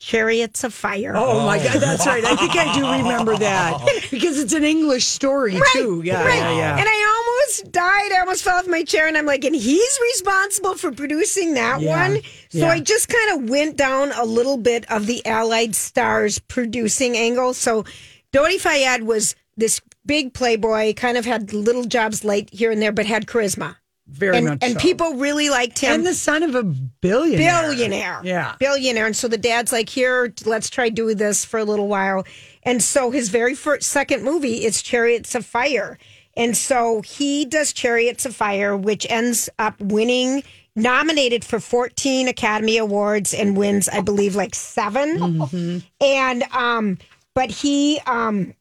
Chariots 0.00 0.64
of 0.64 0.72
Fire. 0.72 1.12
Oh 1.14 1.44
my 1.44 1.60
oh. 1.60 1.62
God, 1.62 1.74
that's 1.82 2.06
right. 2.06 2.24
I 2.24 2.34
think 2.34 2.56
I 2.56 2.72
do 2.72 2.90
remember 3.04 3.36
that 3.36 3.78
because 4.10 4.38
it's 4.38 4.54
an 4.54 4.64
English 4.64 5.04
story 5.04 5.58
too. 5.74 6.00
Yeah, 6.02 6.24
right. 6.24 6.38
yeah, 6.38 6.56
yeah. 6.56 6.78
And 6.78 6.88
I 6.88 7.14
almost 7.18 7.70
died. 7.70 8.10
I 8.12 8.20
almost 8.20 8.42
fell 8.42 8.56
off 8.56 8.66
my 8.66 8.82
chair. 8.82 9.06
And 9.06 9.18
I'm 9.18 9.26
like, 9.26 9.44
and 9.44 9.54
he's 9.54 9.98
responsible 10.14 10.74
for 10.76 10.90
producing 10.90 11.52
that 11.54 11.82
Yeah. 11.82 12.08
one. 12.12 12.22
So 12.48 12.58
Yeah. 12.60 12.70
I 12.70 12.80
just 12.80 13.10
kind 13.10 13.42
of 13.44 13.50
went 13.50 13.76
down 13.76 14.12
a 14.12 14.24
little 14.24 14.56
bit 14.56 14.90
of 14.90 15.06
the 15.06 15.24
Allied 15.26 15.76
Stars 15.76 16.38
producing 16.38 17.14
angle. 17.14 17.52
So 17.52 17.84
Dodi 18.32 18.58
Fayed 18.58 19.02
was 19.02 19.34
this 19.58 19.82
big 20.06 20.32
playboy, 20.32 20.94
kind 20.94 21.18
of 21.18 21.26
had 21.26 21.52
little 21.52 21.84
jobs 21.84 22.24
late 22.24 22.48
here 22.52 22.70
and 22.70 22.80
there, 22.80 22.90
but 22.92 23.04
had 23.04 23.26
charisma. 23.26 23.76
Very 24.10 24.38
and, 24.38 24.46
much 24.46 24.58
and 24.62 24.74
so. 24.74 24.80
people 24.80 25.14
really 25.14 25.50
liked 25.50 25.78
him. 25.78 25.92
and 25.92 26.06
the 26.06 26.14
son 26.14 26.42
of 26.42 26.54
a 26.54 26.62
billionaire. 26.62 27.62
billionaire. 27.62 28.20
Yeah. 28.24 28.54
Billionaire. 28.58 29.06
And 29.06 29.16
so 29.16 29.28
the 29.28 29.38
dad's 29.38 29.72
like, 29.72 29.88
here, 29.88 30.32
let's 30.44 30.68
try 30.68 30.88
doing 30.88 31.16
this 31.16 31.44
for 31.44 31.58
a 31.58 31.64
little 31.64 31.88
while. 31.88 32.26
And 32.62 32.82
so 32.82 33.10
his 33.10 33.28
very 33.28 33.54
first, 33.54 33.88
second 33.88 34.22
movie 34.24 34.64
is 34.64 34.82
Chariots 34.82 35.34
of 35.34 35.46
Fire. 35.46 35.98
And 36.36 36.56
so 36.56 37.02
he 37.02 37.44
does 37.44 37.72
Chariots 37.72 38.26
of 38.26 38.34
Fire, 38.34 38.76
which 38.76 39.06
ends 39.08 39.48
up 39.58 39.80
winning, 39.80 40.42
nominated 40.76 41.44
for 41.44 41.60
14 41.60 42.28
Academy 42.28 42.78
Awards 42.78 43.32
and 43.34 43.56
wins, 43.56 43.88
I 43.88 44.00
believe, 44.00 44.36
like 44.36 44.54
7 44.54 45.82
And, 46.00 46.42
um, 46.52 46.98
but 47.34 47.50
he, 47.50 48.00
um, 48.06 48.54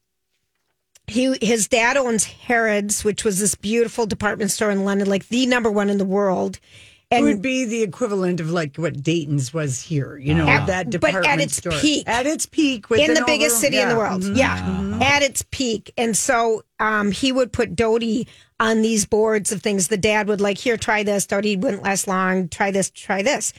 he 1.09 1.37
his 1.41 1.67
dad 1.67 1.97
owns 1.97 2.25
Harrods, 2.25 3.03
which 3.03 3.23
was 3.23 3.39
this 3.39 3.55
beautiful 3.55 4.05
department 4.05 4.51
store 4.51 4.71
in 4.71 4.85
London, 4.85 5.09
like 5.09 5.27
the 5.29 5.45
number 5.45 5.71
one 5.71 5.89
in 5.89 5.97
the 5.97 6.05
world. 6.05 6.59
And 7.11 7.25
It 7.25 7.27
would 7.33 7.41
be 7.41 7.65
the 7.65 7.81
equivalent 7.81 8.39
of 8.39 8.51
like 8.51 8.75
what 8.75 9.01
Dayton's 9.01 9.51
was 9.51 9.81
here, 9.81 10.15
you 10.17 10.35
know, 10.35 10.47
At- 10.47 10.67
that 10.67 10.99
but 11.01 11.25
at 11.25 11.39
its 11.39 11.55
store. 11.55 11.71
peak. 11.73 12.07
At 12.07 12.27
its 12.27 12.45
peak. 12.45 12.85
in 12.91 13.15
the 13.15 13.23
biggest 13.25 13.55
over- 13.55 13.61
city 13.61 13.79
in 13.79 13.89
the 13.89 13.95
yeah. 13.95 13.97
world. 13.97 14.21
Mhm. 14.21 14.37
Yeah, 14.37 14.99
at 15.01 15.23
its 15.23 15.43
peak. 15.49 15.91
And 15.97 16.15
so 16.15 16.63
um, 16.79 17.11
he 17.11 17.31
would 17.31 17.51
put 17.51 17.75
Dodi 17.75 18.27
on 18.59 18.83
these 18.83 19.05
boards 19.07 19.51
of 19.51 19.63
things. 19.63 19.87
The 19.87 19.97
dad 19.97 20.27
would 20.27 20.39
like, 20.39 20.59
here, 20.59 20.77
try 20.77 21.01
this. 21.01 21.25
Dodi 21.25 21.59
wouldn't 21.59 21.81
last 21.81 22.07
long. 22.07 22.47
Try 22.47 22.69
this, 22.69 22.91
try 22.91 23.23
this. 23.23 23.53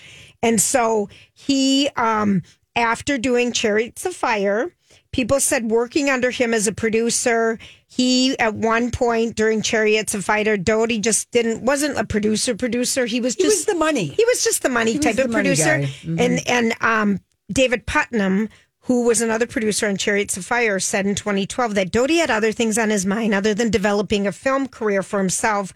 And 0.45 0.61
so 0.61 1.09
he, 1.35 1.89
um, 1.97 2.43
after 2.77 3.19
doing 3.19 3.51
Chariots 3.51 4.07
of 4.07 4.15
Fire, 4.15 4.73
people 5.13 5.41
said 5.41 5.71
working 5.71 6.09
under 6.11 6.31
him 6.31 6.55
as 6.55 6.67
a 6.67 6.73
producer, 6.73 7.59
he 7.87 8.39
at 8.39 8.55
one 8.55 8.91
point 8.91 9.37
during 9.37 9.63
Chariots 9.63 10.15
of 10.15 10.25
Fire, 10.25 10.57
Dodi 10.57 11.01
just 11.01 11.31
didn't 11.31 11.63
wasn't 11.63 11.99
a 11.99 12.05
producer 12.05 12.55
producer. 12.55 13.07
He 13.07 13.21
was 13.21 13.35
He 13.35 13.43
just 13.43 13.67
was 13.67 13.75
the 13.75 13.75
money. 13.75 14.07
he 14.07 14.25
was 14.25 14.45
just 14.45 14.63
the 14.63 14.69
money 14.69 14.97
was 14.97 15.05
type 15.05 15.17
the 15.17 15.25
of 15.25 15.31
money 15.31 15.49
producer. 15.49 15.79
Mm-hmm. 15.79 16.21
And 16.21 16.49
and 16.49 16.75
um, 16.81 17.21
David 17.53 17.87
Puttnam, 17.87 18.49
who 18.81 19.05
was 19.05 19.21
another 19.21 19.47
producer 19.47 19.89
on 19.89 19.97
Chariots 19.97 20.37
of 20.37 20.45
Fire, 20.45 20.79
said 20.79 21.07
in 21.07 21.15
2012 21.15 21.75
that 21.75 21.91
Dodi 21.91 22.17
had 22.19 22.31
other 22.31 22.53
things 22.53 22.79
on 22.79 22.91
his 22.91 23.05
mind 23.05 23.35
other 23.35 23.55
than 23.55 23.71
developing 23.71 24.27
a 24.27 24.33
film 24.33 24.69
career 24.69 25.03
for 25.03 25.19
himself, 25.19 25.73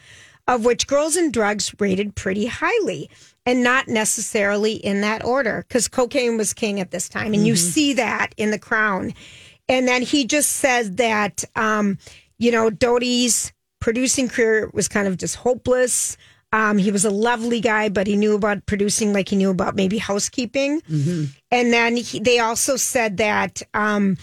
of 0.46 0.64
which 0.64 0.86
Girls 0.86 1.16
and 1.16 1.32
Drugs 1.32 1.74
rated 1.78 2.14
pretty 2.14 2.46
highly. 2.46 3.10
And 3.46 3.62
not 3.62 3.88
necessarily 3.88 4.72
in 4.72 5.02
that 5.02 5.22
order, 5.22 5.66
because 5.68 5.86
cocaine 5.86 6.38
was 6.38 6.54
king 6.54 6.80
at 6.80 6.92
this 6.92 7.10
time. 7.10 7.34
And 7.34 7.46
you 7.46 7.52
Mm-hmm. 7.52 7.70
see 7.72 7.92
that 7.92 8.34
in 8.38 8.50
The 8.50 8.58
Crown. 8.58 9.12
And 9.68 9.86
then 9.86 10.00
he 10.00 10.24
just 10.24 10.50
said 10.52 10.96
that, 10.96 11.44
um, 11.54 11.98
you 12.38 12.50
know, 12.50 12.70
Dodi's 12.70 13.52
producing 13.82 14.28
career 14.30 14.70
was 14.72 14.88
kind 14.88 15.06
of 15.06 15.18
just 15.18 15.36
hopeless. 15.36 16.16
Um, 16.54 16.78
he 16.78 16.90
was 16.90 17.04
a 17.04 17.10
lovely 17.10 17.60
guy, 17.60 17.90
but 17.90 18.06
he 18.06 18.16
knew 18.16 18.34
about 18.34 18.64
producing 18.64 19.12
like 19.12 19.28
he 19.28 19.36
knew 19.36 19.50
about 19.50 19.74
maybe 19.76 19.98
housekeeping. 19.98 20.80
And 21.50 21.70
then 21.70 21.96
he, 21.98 22.20
they 22.20 22.38
also 22.38 22.76
said 22.76 23.18
that 23.18 23.60
um, 23.74 24.16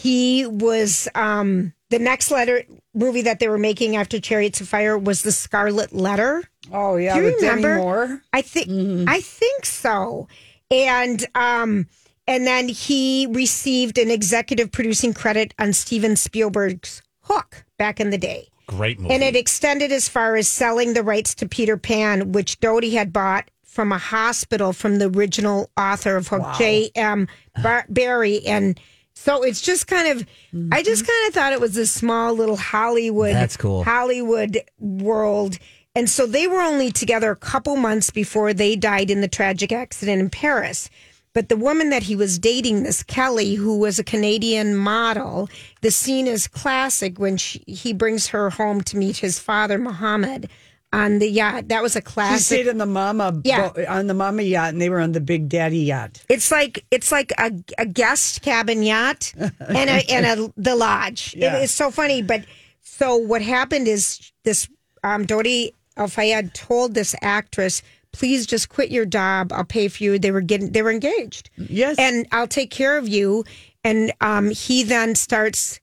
he 0.00 0.46
was 0.46 1.08
um, 1.14 1.72
the 1.90 1.98
next 1.98 2.30
letter 2.30 2.62
movie 2.94 3.22
that 3.22 3.38
they 3.38 3.48
were 3.48 3.58
making 3.58 3.96
after 3.96 4.18
Chariots 4.20 4.60
of 4.60 4.68
Fire 4.68 4.96
was 4.98 5.22
the 5.22 5.32
Scarlet 5.32 5.92
Letter. 5.92 6.42
Oh 6.72 6.96
yeah, 6.96 7.14
Do 7.16 7.22
you 7.26 7.36
remember? 7.36 7.76
Moore. 7.76 8.22
I 8.32 8.42
think 8.42 9.08
I 9.08 9.20
think 9.20 9.64
so. 9.64 10.28
And 10.70 11.24
um 11.34 11.86
and 12.26 12.46
then 12.46 12.68
he 12.68 13.26
received 13.30 13.98
an 13.98 14.10
executive 14.10 14.70
producing 14.70 15.12
credit 15.14 15.52
on 15.58 15.72
Steven 15.72 16.14
Spielberg's 16.16 17.02
Hook 17.22 17.64
back 17.78 17.98
in 18.00 18.10
the 18.10 18.18
day. 18.18 18.48
great 18.68 19.00
movie. 19.00 19.14
And 19.14 19.22
it 19.22 19.34
extended 19.36 19.90
as 19.90 20.08
far 20.08 20.36
as 20.36 20.46
selling 20.48 20.94
the 20.94 21.02
rights 21.02 21.34
to 21.36 21.48
Peter 21.48 21.76
Pan, 21.76 22.32
which 22.32 22.60
Dodi 22.60 22.92
had 22.92 23.12
bought 23.12 23.50
from 23.64 23.90
a 23.92 23.98
hospital 23.98 24.72
from 24.72 24.98
the 24.98 25.08
original 25.08 25.70
author 25.76 26.16
of 26.16 26.28
Hook, 26.28 26.44
J.M. 26.58 27.26
Bar- 27.62 27.86
Barrie. 27.88 28.44
And 28.46 28.78
so 29.22 29.42
it's 29.42 29.60
just 29.60 29.86
kind 29.86 30.08
of, 30.08 30.22
I 30.22 30.56
mm-hmm. 30.56 30.82
just 30.82 31.06
kind 31.06 31.28
of 31.28 31.34
thought 31.34 31.52
it 31.52 31.60
was 31.60 31.76
a 31.76 31.86
small 31.86 32.32
little 32.32 32.56
Hollywood, 32.56 33.34
That's 33.34 33.54
cool. 33.54 33.84
Hollywood 33.84 34.62
world. 34.78 35.58
And 35.94 36.08
so 36.08 36.24
they 36.24 36.46
were 36.46 36.62
only 36.62 36.90
together 36.90 37.30
a 37.30 37.36
couple 37.36 37.76
months 37.76 38.08
before 38.08 38.54
they 38.54 38.76
died 38.76 39.10
in 39.10 39.20
the 39.20 39.28
tragic 39.28 39.72
accident 39.72 40.22
in 40.22 40.30
Paris. 40.30 40.88
But 41.34 41.50
the 41.50 41.56
woman 41.58 41.90
that 41.90 42.04
he 42.04 42.16
was 42.16 42.38
dating, 42.38 42.82
this 42.82 43.02
Kelly, 43.02 43.56
who 43.56 43.78
was 43.78 43.98
a 43.98 44.04
Canadian 44.04 44.74
model, 44.74 45.50
the 45.82 45.90
scene 45.90 46.26
is 46.26 46.48
classic 46.48 47.18
when 47.18 47.36
she, 47.36 47.62
he 47.66 47.92
brings 47.92 48.28
her 48.28 48.48
home 48.48 48.80
to 48.84 48.96
meet 48.96 49.18
his 49.18 49.38
father, 49.38 49.76
Mohammed, 49.76 50.48
on 50.92 51.18
the 51.20 51.28
yacht. 51.28 51.68
That 51.68 51.82
was 51.82 51.94
a 51.96 52.00
She 52.00 52.04
classic. 52.04 52.46
stayed 52.46 52.68
on 52.68 52.78
the 52.78 52.86
mama 52.86 53.40
Yeah. 53.44 53.70
bo- 53.70 53.84
on 53.86 54.06
the 54.08 54.14
mama 54.14 54.42
yacht, 54.42 54.70
and 54.70 54.80
they 54.80 54.88
were 54.90 55.00
on 55.00 55.12
the 55.12 55.20
big 55.20 55.48
daddy 55.48 55.78
yacht. 55.78 56.22
It's 56.28 56.50
like 56.50 56.84
it's 56.90 57.12
like 57.12 57.32
a, 57.38 57.52
a 57.78 57.86
guest 57.86 58.42
cabin 58.42 58.82
yacht 58.82 59.32
and 59.38 59.90
a 59.90 60.10
and 60.10 60.26
a 60.26 60.52
the 60.56 60.74
lodge. 60.74 61.34
Yeah. 61.36 61.56
It, 61.58 61.64
it's 61.64 61.72
so 61.72 61.90
funny. 61.90 62.22
But 62.22 62.44
so 62.82 63.16
what 63.16 63.42
happened 63.42 63.86
is 63.88 64.32
this 64.44 64.68
um, 65.04 65.26
Dodi 65.26 65.72
Al 65.96 66.08
Fayed 66.08 66.54
told 66.54 66.94
this 66.94 67.14
actress, 67.22 67.82
"Please 68.12 68.46
just 68.46 68.68
quit 68.68 68.90
your 68.90 69.06
job. 69.06 69.52
I'll 69.52 69.64
pay 69.64 69.88
for 69.88 70.02
you." 70.02 70.18
They 70.18 70.30
were 70.32 70.40
getting 70.40 70.72
they 70.72 70.82
were 70.82 70.90
engaged. 70.90 71.50
Yes. 71.56 71.96
and 71.98 72.26
I'll 72.32 72.48
take 72.48 72.70
care 72.70 72.98
of 72.98 73.06
you. 73.08 73.44
And 73.84 74.12
um, 74.20 74.50
he 74.50 74.82
then 74.82 75.14
starts 75.14 75.80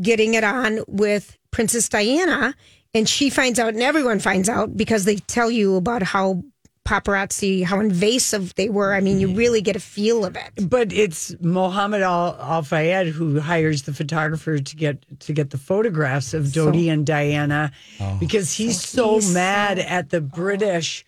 getting 0.00 0.34
it 0.34 0.44
on 0.44 0.80
with 0.86 1.36
Princess 1.50 1.88
Diana, 1.88 2.54
and 2.94 3.08
she 3.08 3.30
finds 3.30 3.58
out, 3.58 3.74
and 3.74 3.82
everyone 3.82 4.18
finds 4.18 4.48
out 4.48 4.76
because 4.76 5.04
they 5.04 5.16
tell 5.16 5.50
you 5.50 5.76
about 5.76 6.02
how 6.02 6.42
paparazzi, 6.86 7.62
how 7.64 7.78
invasive 7.78 8.54
they 8.56 8.68
were. 8.68 8.94
I 8.94 9.00
mean, 9.00 9.20
you 9.20 9.32
really 9.32 9.60
get 9.60 9.76
a 9.76 9.80
feel 9.80 10.24
of 10.24 10.34
it. 10.34 10.68
But 10.68 10.92
it's 10.92 11.34
Mohammed 11.40 12.02
Al, 12.02 12.36
Al 12.40 12.62
Fayed 12.62 13.08
who 13.08 13.38
hires 13.38 13.82
the 13.82 13.92
photographer 13.92 14.58
to 14.58 14.76
get 14.76 15.20
to 15.20 15.32
get 15.32 15.50
the 15.50 15.58
photographs 15.58 16.34
of 16.34 16.46
Dodi 16.46 16.90
and 16.90 17.06
Diana 17.06 17.70
because 18.18 18.52
he's 18.52 18.80
so, 18.82 19.14
he's 19.14 19.32
mad 19.32 19.78
at 19.78 20.10
the 20.10 20.20
British 20.20 21.04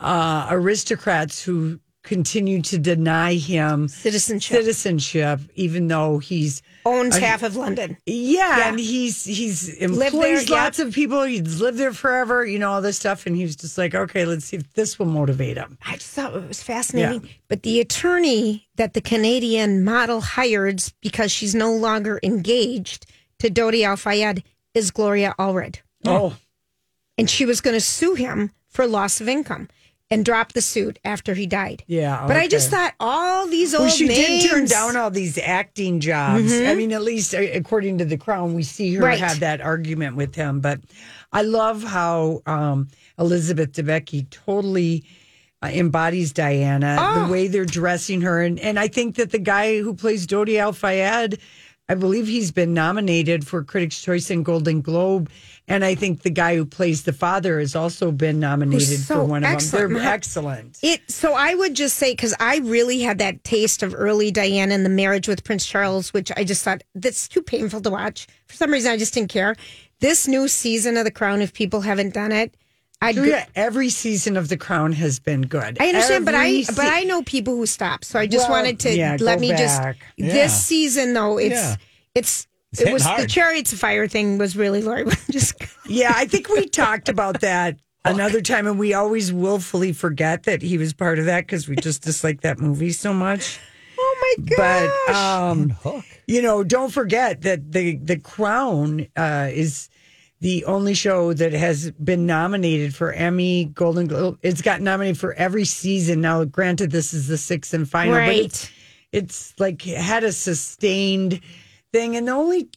uh, 0.00 0.46
aristocrats 0.50 1.42
who 1.42 1.78
continue 2.08 2.62
to 2.62 2.78
deny 2.78 3.34
him 3.34 3.86
Citizenship 3.88 4.56
citizenship, 4.56 5.40
even 5.54 5.88
though 5.88 6.18
he's 6.18 6.62
owns 6.86 7.16
half 7.18 7.42
of 7.42 7.54
London. 7.54 7.98
yeah, 8.06 8.56
Yeah. 8.58 8.68
and 8.70 8.80
he's 8.80 9.24
he's 9.24 9.78
there, 9.78 9.88
employs 9.88 10.48
yeah. 10.48 10.56
lots 10.56 10.78
of 10.78 10.94
people. 10.94 11.22
He's 11.24 11.60
lived 11.60 11.76
there 11.78 11.92
forever, 11.92 12.46
you 12.46 12.58
know 12.58 12.72
all 12.72 12.80
this 12.82 12.96
stuff, 12.96 13.26
and 13.26 13.36
he 13.36 13.42
was 13.42 13.56
just 13.56 13.76
like, 13.76 13.94
okay, 13.94 14.24
let's 14.24 14.46
see 14.46 14.56
if 14.56 14.72
this 14.72 14.98
will 14.98 15.06
motivate 15.06 15.56
him. 15.58 15.76
I 15.86 15.94
just 15.96 16.10
thought 16.14 16.34
it 16.34 16.48
was 16.48 16.62
fascinating. 16.62 17.28
But 17.48 17.62
the 17.62 17.78
attorney 17.80 18.66
that 18.76 18.94
the 18.94 19.00
Canadian 19.02 19.84
model 19.84 20.20
hired 20.22 20.82
because 21.02 21.30
she's 21.30 21.54
no 21.54 21.72
longer 21.74 22.18
engaged 22.22 23.06
to 23.40 23.50
Dodi 23.50 23.84
Al 23.84 23.96
Fayed 23.96 24.42
is 24.74 24.90
Gloria 24.90 25.34
Allred. 25.38 25.76
Oh, 26.06 26.36
and 27.18 27.28
she 27.28 27.44
was 27.44 27.60
going 27.60 27.74
to 27.74 27.80
sue 27.80 28.14
him 28.14 28.52
for 28.68 28.86
loss 28.86 29.20
of 29.20 29.28
income 29.28 29.68
and 30.10 30.24
drop 30.24 30.52
the 30.54 30.62
suit 30.62 30.98
after 31.04 31.34
he 31.34 31.46
died. 31.46 31.84
Yeah, 31.86 32.24
but 32.26 32.36
I 32.36 32.48
just 32.48 32.70
thought 32.70 32.94
all 32.98 33.46
these 33.46 33.74
old 33.74 33.82
Well, 33.84 33.90
she 33.90 34.08
names. 34.08 34.42
did 34.42 34.50
turn 34.50 34.64
down 34.64 34.96
all 34.96 35.10
these 35.10 35.36
acting 35.38 36.00
jobs. 36.00 36.52
I 36.52 36.74
mean, 36.74 36.92
at 36.92 37.02
least 37.02 37.34
uh, 37.34 37.38
according 37.52 37.98
to 37.98 38.04
the 38.06 38.16
Crown, 38.16 38.54
we 38.54 38.62
see 38.62 38.94
her 38.94 39.04
Right. 39.04 39.18
have 39.18 39.40
that 39.40 39.60
argument 39.60 40.16
with 40.16 40.34
him. 40.34 40.60
But 40.60 40.80
I 41.32 41.42
love 41.42 41.82
how 41.82 42.40
um, 42.46 42.88
Elizabeth 43.18 43.72
Debicki 43.72 44.28
totally 44.30 45.04
uh, 45.62 45.66
embodies 45.66 46.32
Diana, 46.32 46.96
Oh. 46.98 47.26
the 47.26 47.32
way 47.32 47.48
they're 47.48 47.64
dressing 47.66 48.22
her, 48.22 48.40
and 48.40 48.58
and 48.60 48.78
I 48.78 48.88
think 48.88 49.16
that 49.16 49.30
the 49.32 49.38
guy 49.38 49.78
who 49.80 49.92
plays 49.94 50.26
Dodi 50.26 50.58
Al 50.58 50.72
Fayed. 50.72 51.38
I 51.90 51.94
believe 51.94 52.26
he's 52.26 52.52
been 52.52 52.74
nominated 52.74 53.46
for 53.46 53.64
Critics' 53.64 54.02
Choice 54.02 54.28
and 54.30 54.44
Golden 54.44 54.82
Globe, 54.82 55.30
and 55.68 55.84
I 55.84 55.94
think 55.94 56.22
the 56.22 56.30
guy 56.30 56.56
who 56.56 56.64
plays 56.64 57.02
the 57.04 57.12
father 57.12 57.60
has 57.60 57.76
also 57.76 58.10
been 58.10 58.40
nominated 58.40 58.98
so 59.00 59.16
for 59.16 59.24
one 59.24 59.44
of 59.44 59.50
excellent. 59.50 59.90
them. 59.90 59.98
They're 60.02 60.12
excellent. 60.12 60.78
It 60.82 61.00
so 61.10 61.34
I 61.34 61.54
would 61.54 61.74
just 61.74 61.96
say 61.96 62.12
because 62.12 62.34
I 62.40 62.58
really 62.58 63.00
had 63.00 63.18
that 63.18 63.44
taste 63.44 63.82
of 63.82 63.94
early 63.96 64.30
Diana 64.30 64.74
and 64.74 64.84
the 64.84 64.90
marriage 64.90 65.28
with 65.28 65.44
Prince 65.44 65.66
Charles, 65.66 66.12
which 66.12 66.32
I 66.36 66.44
just 66.44 66.64
thought 66.64 66.82
that's 66.94 67.28
too 67.28 67.42
painful 67.42 67.80
to 67.82 67.90
watch. 67.90 68.26
For 68.46 68.54
some 68.56 68.70
reason, 68.72 68.90
I 68.92 68.96
just 68.96 69.14
didn't 69.14 69.30
care. 69.30 69.54
This 70.00 70.26
new 70.28 70.48
season 70.48 70.96
of 70.96 71.04
The 71.04 71.10
Crown, 71.10 71.40
if 71.42 71.52
people 71.52 71.80
haven't 71.80 72.14
done 72.14 72.30
it, 72.32 72.54
I 73.00 73.12
Julia, 73.12 73.46
every 73.54 73.90
season 73.90 74.36
of 74.36 74.48
The 74.48 74.56
Crown 74.56 74.92
has 74.92 75.20
been 75.20 75.42
good. 75.42 75.76
I 75.80 75.88
understand, 75.88 76.24
but 76.24 76.34
I 76.34 76.62
se- 76.62 76.72
but 76.76 76.86
I 76.86 77.02
know 77.04 77.22
people 77.22 77.54
who 77.56 77.66
stop, 77.66 78.04
so 78.04 78.18
I 78.18 78.26
just 78.26 78.48
Well, 78.48 78.58
wanted 78.58 78.80
to 78.80 78.96
yeah, 78.96 79.16
let 79.20 79.36
go 79.36 79.40
me 79.40 79.48
just. 79.50 79.80
Yeah. 80.16 80.32
this 80.32 80.64
season 80.64 81.14
though 81.14 81.38
it's 81.38 81.54
Yeah. 81.54 81.76
it's. 82.14 82.46
It's 82.72 82.80
it 82.80 82.84
hitting 82.88 82.94
was 82.94 83.04
the 83.04 83.26
chariots 83.26 83.72
of 83.72 83.78
fire 83.78 84.06
thing 84.08 84.38
was 84.38 84.56
really 84.56 84.82
Lori 84.82 85.04
just 85.30 85.54
yeah, 85.86 86.12
I 86.14 86.26
think 86.26 86.48
we 86.48 86.66
talked 86.66 87.08
about 87.08 87.40
that 87.40 87.78
another 88.04 88.40
time, 88.42 88.66
and 88.66 88.78
we 88.78 88.94
always 88.94 89.32
willfully 89.32 89.92
forget 89.92 90.42
that 90.44 90.62
he 90.62 90.76
was 90.78 90.92
part 90.92 91.18
of 91.18 91.24
that 91.26 91.40
because 91.46 91.68
we 91.68 91.76
just 91.76 92.02
dislike 92.02 92.42
that 92.42 92.58
movie 92.58 92.92
so 92.92 93.12
much. 93.14 93.58
oh 93.98 94.36
my 94.38 94.44
god 94.56 94.90
But 95.06 95.14
um, 95.14 95.74
you 96.26 96.42
know, 96.42 96.62
don't 96.62 96.90
forget 96.92 97.42
that 97.42 97.72
the 97.72 97.96
the 97.96 98.18
Crown 98.18 99.06
uh, 99.16 99.48
is 99.50 99.88
the 100.40 100.64
only 100.66 100.94
show 100.94 101.32
that 101.32 101.52
has 101.52 101.90
been 101.92 102.24
nominated 102.26 102.94
for 102.94 103.12
Emmy, 103.12 103.64
Golden 103.64 104.06
Globe. 104.06 104.38
It's 104.42 104.62
got 104.62 104.80
nominated 104.80 105.18
for 105.18 105.32
every 105.34 105.64
season. 105.64 106.20
Now, 106.20 106.44
granted, 106.44 106.90
this 106.92 107.12
is 107.12 107.26
the 107.26 107.36
sixth 107.38 107.74
and 107.74 107.88
final, 107.88 108.12
but 108.12 108.18
Right. 108.18 108.44
it's 108.44 108.70
it's 109.10 109.54
like 109.58 109.82
had 109.82 110.22
a 110.22 110.32
sustained 110.32 111.40
thing. 111.92 112.16
And 112.16 112.28
the 112.28 112.32
only 112.32 112.68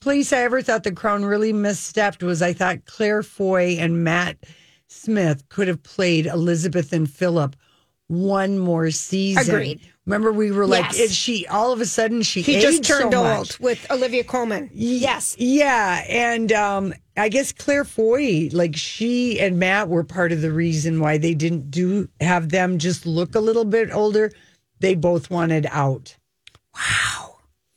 place 0.00 0.32
I 0.32 0.42
ever 0.42 0.62
thought 0.62 0.84
the 0.84 0.92
Crown 0.92 1.24
really 1.24 1.52
misstepped 1.52 2.22
was 2.22 2.42
I 2.42 2.52
thought 2.52 2.84
Claire 2.84 3.22
Foy 3.22 3.76
and 3.78 4.04
Matt 4.04 4.36
Smith 4.86 5.48
could 5.48 5.66
have 5.68 5.82
played 5.82 6.26
Elizabeth 6.26 6.92
and 6.92 7.10
Philip 7.10 7.56
one 8.06 8.58
more 8.58 8.90
season. 8.90 9.54
Agreed. 9.54 9.80
Remember, 10.04 10.30
we 10.30 10.50
were 10.50 10.66
like, 10.66 10.84
Yes. 10.92 10.98
is 10.98 11.14
she 11.16 11.46
all 11.46 11.72
of 11.72 11.80
a 11.80 11.86
sudden 11.86 12.20
she 12.20 12.42
he 12.42 12.56
aged 12.56 12.66
just 12.66 12.84
turned 12.84 13.12
so 13.12 13.26
old 13.26 13.56
with 13.58 13.90
Olivia 13.90 14.22
Colman 14.22 14.68
yes 14.74 15.34
Yeah, 15.38 16.04
and 16.06 16.52
um, 16.52 16.92
I 17.16 17.30
guess 17.30 17.52
Claire 17.52 17.84
Foy, 17.86 18.50
like 18.52 18.76
she 18.76 19.40
and 19.40 19.58
Matt, 19.58 19.88
were 19.88 20.04
part 20.04 20.30
of 20.32 20.42
the 20.42 20.52
reason 20.52 21.00
why 21.00 21.16
they 21.16 21.32
didn't 21.32 21.70
do 21.70 22.08
have 22.20 22.50
them 22.50 22.76
just 22.78 23.06
look 23.06 23.34
a 23.34 23.40
little 23.40 23.64
bit 23.64 23.90
older. 23.90 24.30
They 24.80 24.94
both 24.94 25.30
wanted 25.30 25.66
out. 25.70 26.14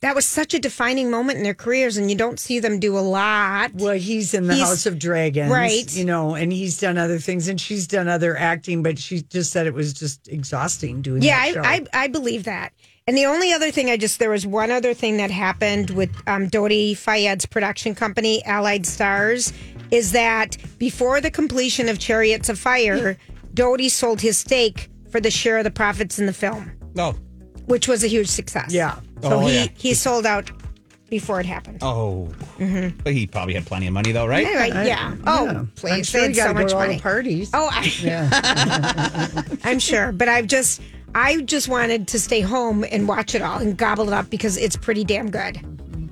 That 0.00 0.14
was 0.14 0.24
such 0.26 0.54
a 0.54 0.58
defining 0.60 1.10
moment 1.10 1.38
in 1.38 1.42
their 1.44 1.54
careers 1.54 1.96
and 1.96 2.08
you 2.10 2.16
don't 2.16 2.38
see 2.38 2.60
them 2.60 2.78
do 2.78 2.96
a 2.96 3.00
lot 3.00 3.72
Well, 3.74 3.94
he's 3.94 4.32
in 4.32 4.46
the 4.46 4.54
He's- 4.54 4.68
House 4.68 4.86
of 4.86 4.98
Dragons, 4.98 5.50
right. 5.50 5.92
You 5.94 6.04
know, 6.04 6.34
and 6.34 6.52
he's 6.52 6.78
done 6.78 6.98
other 6.98 7.18
things, 7.18 7.48
and 7.48 7.60
she's 7.60 7.86
done 7.86 8.06
other 8.08 8.36
acting, 8.36 8.82
but 8.82 8.98
she 8.98 9.22
just 9.22 9.50
said 9.52 9.66
it 9.66 9.74
was 9.74 9.92
just 9.92 10.28
exhausting 10.28 11.02
doing. 11.02 11.22
It. 11.22 11.26
Yeah, 11.26 11.44
that 11.46 11.54
show. 11.54 11.60
I, 11.62 11.84
I 11.92 12.04
I 12.04 12.08
believe 12.08 12.44
that. 12.44 12.72
And 13.06 13.16
the 13.16 13.24
only 13.24 13.52
other 13.52 13.70
thing 13.70 13.90
I 13.90 13.96
just 13.96 14.18
there 14.18 14.30
was 14.30 14.46
one 14.46 14.70
other 14.70 14.92
thing 14.94 15.16
that 15.16 15.30
happened 15.30 15.90
with 15.90 16.10
um, 16.26 16.48
Dodi 16.48 16.94
Fayed's 16.94 17.46
production 17.46 17.94
company, 17.94 18.44
Allied 18.44 18.84
Stars, 18.86 19.52
is 19.90 20.12
that 20.12 20.56
before 20.78 21.20
the 21.20 21.30
completion 21.30 21.88
of 21.88 21.98
Chariots 21.98 22.48
of 22.50 22.58
Fire, 22.58 23.16
Dodi 23.54 23.90
sold 23.90 24.20
his 24.20 24.36
stake 24.38 24.90
for 25.10 25.20
the 25.20 25.30
share 25.30 25.56
of 25.58 25.64
the 25.64 25.70
profits 25.70 26.18
in 26.18 26.26
the 26.26 26.34
film, 26.34 26.70
No. 26.94 27.12
which 27.64 27.88
was 27.88 28.04
a 28.04 28.08
huge 28.08 28.28
success. 28.28 28.72
Yeah. 28.74 28.96
So 29.22 29.32
Oh, 29.32 29.46
he 29.46 29.54
yeah. 29.54 29.66
he 29.76 29.94
sold 29.94 30.26
out 30.26 30.50
before 31.10 31.40
it 31.40 31.46
happened. 31.46 31.78
Oh. 31.82 32.28
Mm-hmm. 32.58 32.98
But 33.02 33.12
he 33.14 33.26
probably 33.26 33.54
had 33.54 33.64
plenty 33.66 33.86
of 33.86 33.92
money 33.94 34.12
though, 34.12 34.26
right? 34.26 34.46
Anyway, 34.46 34.86
yeah. 34.86 35.14
Oh, 35.26 35.46
Yeah. 35.46 35.64
please. 35.74 35.92
I'm 35.92 36.02
sure 36.04 36.20
they 36.20 36.28
you 36.28 36.34
had 36.34 36.36
got 36.36 36.42
so 36.42 36.48
to 36.48 36.54
go 36.54 36.62
much 36.64 36.88
money. 36.88 37.00
parties. 37.00 37.50
Oh, 37.54 37.68
I, 37.72 39.42
I'm 39.64 39.78
sure, 39.78 40.12
but 40.12 40.28
I've 40.28 40.46
just 40.46 40.80
I 41.14 41.40
just 41.42 41.68
wanted 41.68 42.06
to 42.08 42.18
stay 42.20 42.40
home 42.42 42.84
and 42.90 43.08
watch 43.08 43.34
it 43.34 43.42
all 43.42 43.58
and 43.58 43.76
gobble 43.76 44.08
it 44.08 44.12
up 44.12 44.28
because 44.30 44.56
it's 44.58 44.76
pretty 44.76 45.04
damn 45.04 45.30
good. 45.30 45.58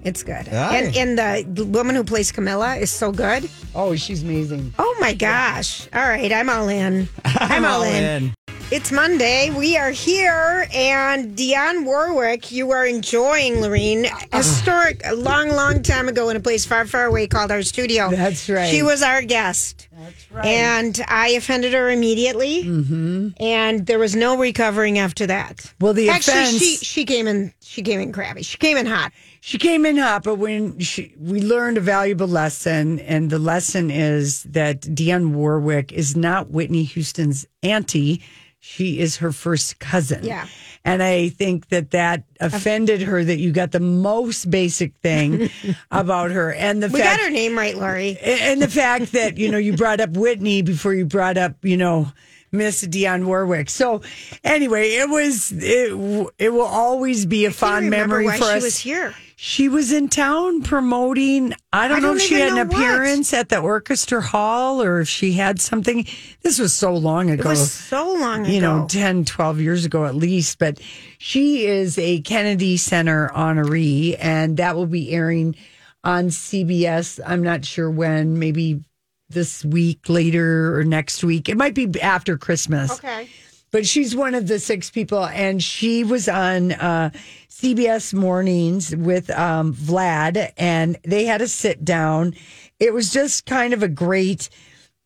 It's 0.03 0.23
good, 0.23 0.49
Aye. 0.49 0.77
and 0.77 0.97
and 0.97 1.19
the, 1.19 1.45
the 1.63 1.65
woman 1.65 1.97
who 1.97 2.05
plays 2.05 2.31
Camilla 2.31 2.77
is 2.77 2.93
so 2.93 3.11
good. 3.11 3.51
Oh, 3.75 3.97
she's 3.97 4.23
amazing. 4.23 4.73
Oh 4.79 4.97
my 5.01 5.13
gosh! 5.13 5.89
All 5.93 6.01
right, 6.09 6.31
I'm 6.33 6.49
all 6.49 6.69
in. 6.69 7.09
I'm, 7.25 7.65
all 7.65 7.83
in. 7.83 8.33
It's 8.73 8.91
Monday. 8.91 9.51
We 9.51 9.77
are 9.77 9.93
here, 9.93 10.67
and 10.75 11.39
Dionne 11.39 11.85
Warwick, 11.85 12.51
you 12.51 12.73
are 12.73 12.85
enjoying 12.85 13.61
Lorene. 13.61 14.07
Historic, 14.33 15.03
a 15.05 15.15
long, 15.15 15.51
long 15.51 15.85
time 15.85 16.09
ago 16.09 16.31
in 16.31 16.37
a 16.37 16.41
place 16.41 16.67
far, 16.67 16.85
far 16.85 17.05
away 17.05 17.29
called 17.29 17.53
our 17.53 17.63
studio. 17.63 18.11
That's 18.11 18.49
right. 18.49 18.69
She 18.69 18.83
was 18.83 19.05
our 19.05 19.23
guest. 19.23 19.87
That's 19.93 20.33
right. 20.33 20.47
And 20.47 21.01
I 21.07 21.29
offended 21.29 21.75
her 21.75 21.91
immediately, 21.91 22.65
mm-hmm. 22.65 23.29
and 23.39 23.87
there 23.87 24.01
was 24.01 24.17
no 24.17 24.37
recovering 24.37 24.99
after 24.99 25.29
that. 25.29 25.73
Well, 25.81 25.93
the 25.93 26.09
Actually, 26.09 26.41
offense- 26.41 26.59
she 26.59 26.77
she 26.79 27.05
came 27.05 27.29
in 27.29 27.55
she 27.61 27.83
came 27.83 28.01
in 28.01 28.13
crabby. 28.13 28.43
She 28.43 28.59
came 28.59 28.77
in 28.77 28.87
hot. 28.87 29.13
She 29.43 29.59
came 29.59 29.87
in 29.87 29.97
hot, 29.97 30.25
but 30.25 30.39
when 30.39 30.81
she, 30.81 31.15
we 31.21 31.41
learned 31.41 31.79
a 31.79 31.81
valuable 31.81 32.27
lesson, 32.27 32.99
and 32.99 33.31
the 33.31 33.39
lesson 33.39 33.93
is 33.93 34.43
that 34.43 34.81
Dionne 34.81 35.35
Warwick 35.35 35.93
is 35.93 36.17
not 36.17 36.51
Whitney 36.51 36.83
Houston's 36.83 37.47
auntie; 37.63 38.25
she 38.67 38.99
is 38.99 39.19
her 39.19 39.31
first 39.33 39.79
cousin. 39.79 40.25
Yeah. 40.25 40.47
and 40.85 41.03
I 41.03 41.29
think 41.29 41.69
that 41.69 41.93
that 41.93 42.25
offended 42.41 43.03
her 43.03 43.23
that 43.25 43.39
you 43.39 43.53
got 43.53 43.71
the 43.73 43.81
most 43.81 44.51
basic 44.51 44.95
thing 44.97 45.49
about 45.91 46.33
her, 46.33 46.53
and 46.53 46.83
the 46.83 46.89
We 46.89 47.01
fact 47.01 47.19
got 47.21 47.25
her 47.27 47.31
name 47.31 47.57
right, 47.57 47.77
Lori. 47.77 48.19
and 48.19 48.61
the 48.61 48.69
fact 48.69 49.13
that 49.13 49.39
you 49.39 49.51
know 49.51 49.59
you 49.59 49.77
brought 49.77 50.01
up 50.01 50.11
Whitney 50.11 50.63
before 50.63 50.95
you 50.95 51.07
brought 51.07 51.37
up 51.39 51.55
you 51.65 51.77
know 51.77 52.11
Miss 52.53 52.85
Dionne 52.87 53.25
Warwick. 53.27 53.71
So 53.71 54.03
anyway, 54.45 54.91
it 54.91 55.09
was 55.09 55.53
it. 55.53 55.93
It 56.39 56.51
will 56.53 56.63
always 56.63 57.25
be 57.27 57.45
a 57.47 57.51
fond 57.51 57.91
memory 57.91 58.27
for 58.29 58.35
she 58.37 58.43
us. 58.45 58.63
was 58.63 58.79
here. 58.79 59.15
She 59.39 59.69
was 59.69 59.93
in 59.93 60.09
town 60.09 60.63
promoting. 60.63 61.53
I 61.71 61.89
don't 61.89 61.99
I 61.99 62.01
know 62.01 62.07
don't 62.09 62.17
if 62.17 62.23
she 62.23 62.35
had 62.41 62.57
an 62.57 62.69
what. 62.69 62.77
appearance 62.79 63.35
at 63.35 63.51
the 63.51 63.59
orchestra 63.59 64.23
hall 64.23 64.83
or 64.83 65.01
if 65.01 65.09
she 65.11 65.33
had 65.33 65.61
something. 65.61 66.07
This 66.41 66.59
was 66.59 66.73
so 66.73 66.95
long 66.95 67.29
ago. 67.29 67.43
It 67.43 67.47
was 67.47 67.71
so 67.71 68.15
long 68.15 68.45
ago. 68.45 68.51
you 68.51 68.63
know, 68.63 68.87
10, 68.89 69.27
12 69.27 69.61
years 69.61 69.85
ago 69.85 70.07
at 70.07 70.15
least. 70.15 70.59
But 70.59 70.81
she 71.19 71.67
is 71.67 71.99
a 71.99 72.23
Kennedy 72.23 72.79
Center 72.79 73.31
honoree, 73.35 74.17
and 74.19 74.57
that 74.57 74.75
will 74.75 74.87
be 74.87 75.11
airing 75.13 75.55
on 76.03 76.29
CBS. 76.29 77.21
I'm 77.27 77.43
not 77.43 77.63
sure 77.67 77.91
when, 77.91 78.39
maybe 78.39 78.85
this 79.29 79.65
week, 79.67 80.09
later, 80.09 80.79
or 80.79 80.85
next 80.85 81.23
week. 81.23 81.51
It 81.51 81.59
might 81.59 81.75
be 81.75 82.01
after 82.01 82.39
Christmas 82.39 82.93
okay. 82.93 83.29
But 83.77 83.87
she's 83.87 84.17
one 84.17 84.35
of 84.35 84.49
the 84.49 84.59
six 84.59 84.89
people, 84.89 85.27
and 85.27 85.63
she 85.63 86.03
was 86.03 86.31
on 86.31 86.73
uh, 86.73 87.11
CBS 87.51 88.15
Mornings 88.15 88.97
with 88.97 89.29
um, 89.29 89.75
Vlad, 89.75 90.51
and 90.57 90.97
they 91.03 91.27
had 91.27 91.43
a 91.43 91.47
sit 91.47 91.85
down. 91.85 92.33
It 92.81 92.95
was 92.95 93.13
just 93.13 93.45
kind 93.45 93.75
of 93.75 93.83
a 93.83 93.89
great 93.89 94.49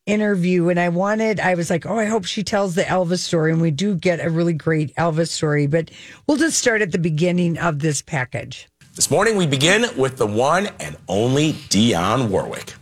interview, 0.07 0.69
and 0.69 0.79
I 0.79 0.89
wanted, 0.89 1.41
I 1.41 1.57
was 1.57 1.69
like, 1.69 1.85
oh, 1.85 1.99
I 1.99 2.05
hope 2.05 2.27
she 2.27 2.45
tells 2.45 2.77
the 2.77 2.85
Elvis 2.85 3.19
story, 3.19 3.51
and 3.51 3.61
we 3.61 3.73
do 3.73 3.97
get 3.97 4.25
a 4.25 4.31
really 4.31 4.53
great 4.53 4.95
Elvis 4.95 5.31
story, 5.31 5.67
but 5.67 5.91
we'll 6.29 6.37
just 6.37 6.57
start 6.57 6.81
at 6.81 6.93
the 6.93 6.99
beginning 6.99 7.59
of 7.59 7.81
this 7.81 8.03
package. 8.03 8.69
This 8.95 9.11
morning 9.11 9.37
we 9.37 9.49
begin 9.49 9.87
with 9.97 10.17
the 10.17 10.29
one 10.29 10.69
and 10.79 10.97
only 11.09 11.55
Dionne 11.55 12.29
Warwick. 12.29 12.75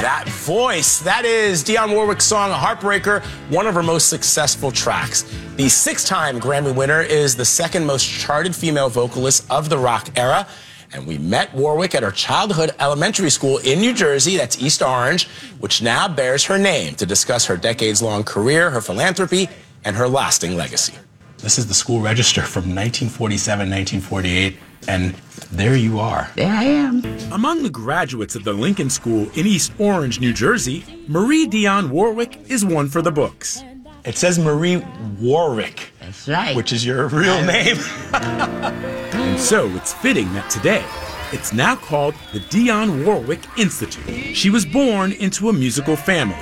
That 0.00 0.26
voice, 0.30 1.00
that 1.00 1.26
is 1.26 1.62
Dionne 1.62 1.92
Warwick's 1.94 2.24
song 2.24 2.50
Heartbreaker, 2.52 3.22
one 3.50 3.66
of 3.66 3.74
her 3.74 3.82
most 3.82 4.08
successful 4.08 4.72
tracks. 4.72 5.30
The 5.56 5.68
six 5.68 6.04
time 6.04 6.40
Grammy 6.40 6.74
winner 6.74 7.02
is 7.02 7.36
the 7.36 7.44
second 7.44 7.84
most 7.84 8.08
charted 8.08 8.56
female 8.56 8.88
vocalist 8.88 9.44
of 9.50 9.68
the 9.68 9.76
rock 9.76 10.08
era. 10.16 10.46
And 10.94 11.06
we 11.06 11.18
met 11.18 11.52
Warwick 11.54 11.94
at 11.94 12.02
her 12.02 12.12
childhood 12.12 12.70
elementary 12.80 13.28
school 13.28 13.58
in 13.58 13.80
New 13.80 13.92
Jersey, 13.92 14.38
that's 14.38 14.58
East 14.62 14.80
Orange, 14.80 15.28
which 15.58 15.82
now 15.82 16.08
bears 16.08 16.46
her 16.46 16.56
name 16.56 16.94
to 16.94 17.04
discuss 17.04 17.44
her 17.44 17.58
decades 17.58 18.00
long 18.00 18.24
career, 18.24 18.70
her 18.70 18.80
philanthropy, 18.80 19.50
and 19.84 19.94
her 19.96 20.08
lasting 20.08 20.56
legacy. 20.56 20.94
This 21.42 21.58
is 21.58 21.66
the 21.66 21.74
school 21.74 22.00
register 22.00 22.42
from 22.42 22.62
1947 22.74 23.70
1948, 23.70 24.56
and 24.88 25.14
there 25.50 25.74
you 25.74 25.98
are. 25.98 26.28
There 26.36 26.52
I 26.52 26.64
am. 26.64 27.02
Among 27.32 27.62
the 27.62 27.70
graduates 27.70 28.36
of 28.36 28.44
the 28.44 28.52
Lincoln 28.52 28.90
School 28.90 29.22
in 29.34 29.46
East 29.46 29.72
Orange, 29.78 30.20
New 30.20 30.32
Jersey, 30.34 30.84
Marie 31.08 31.46
Dionne 31.48 31.88
Warwick 31.88 32.38
is 32.50 32.64
one 32.64 32.88
for 32.88 33.00
the 33.00 33.10
books. 33.10 33.62
It 34.04 34.16
says 34.16 34.38
Marie 34.38 34.82
Warwick, 35.18 35.92
That's 36.00 36.28
right. 36.28 36.54
which 36.56 36.72
is 36.72 36.84
your 36.84 37.08
real 37.08 37.42
name. 37.42 37.76
And 39.20 39.38
so 39.38 39.66
it's 39.76 39.92
fitting 39.92 40.32
that 40.34 40.48
today, 40.50 40.84
it's 41.32 41.52
now 41.52 41.76
called 41.76 42.14
the 42.32 42.40
Dionne 42.40 43.04
Warwick 43.04 43.40
Institute. 43.58 44.34
She 44.36 44.50
was 44.50 44.64
born 44.66 45.12
into 45.12 45.48
a 45.48 45.52
musical 45.52 45.94
family. 45.96 46.36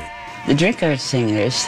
the 0.46 0.54
Drinkard 0.54 0.98
Singers, 1.00 1.64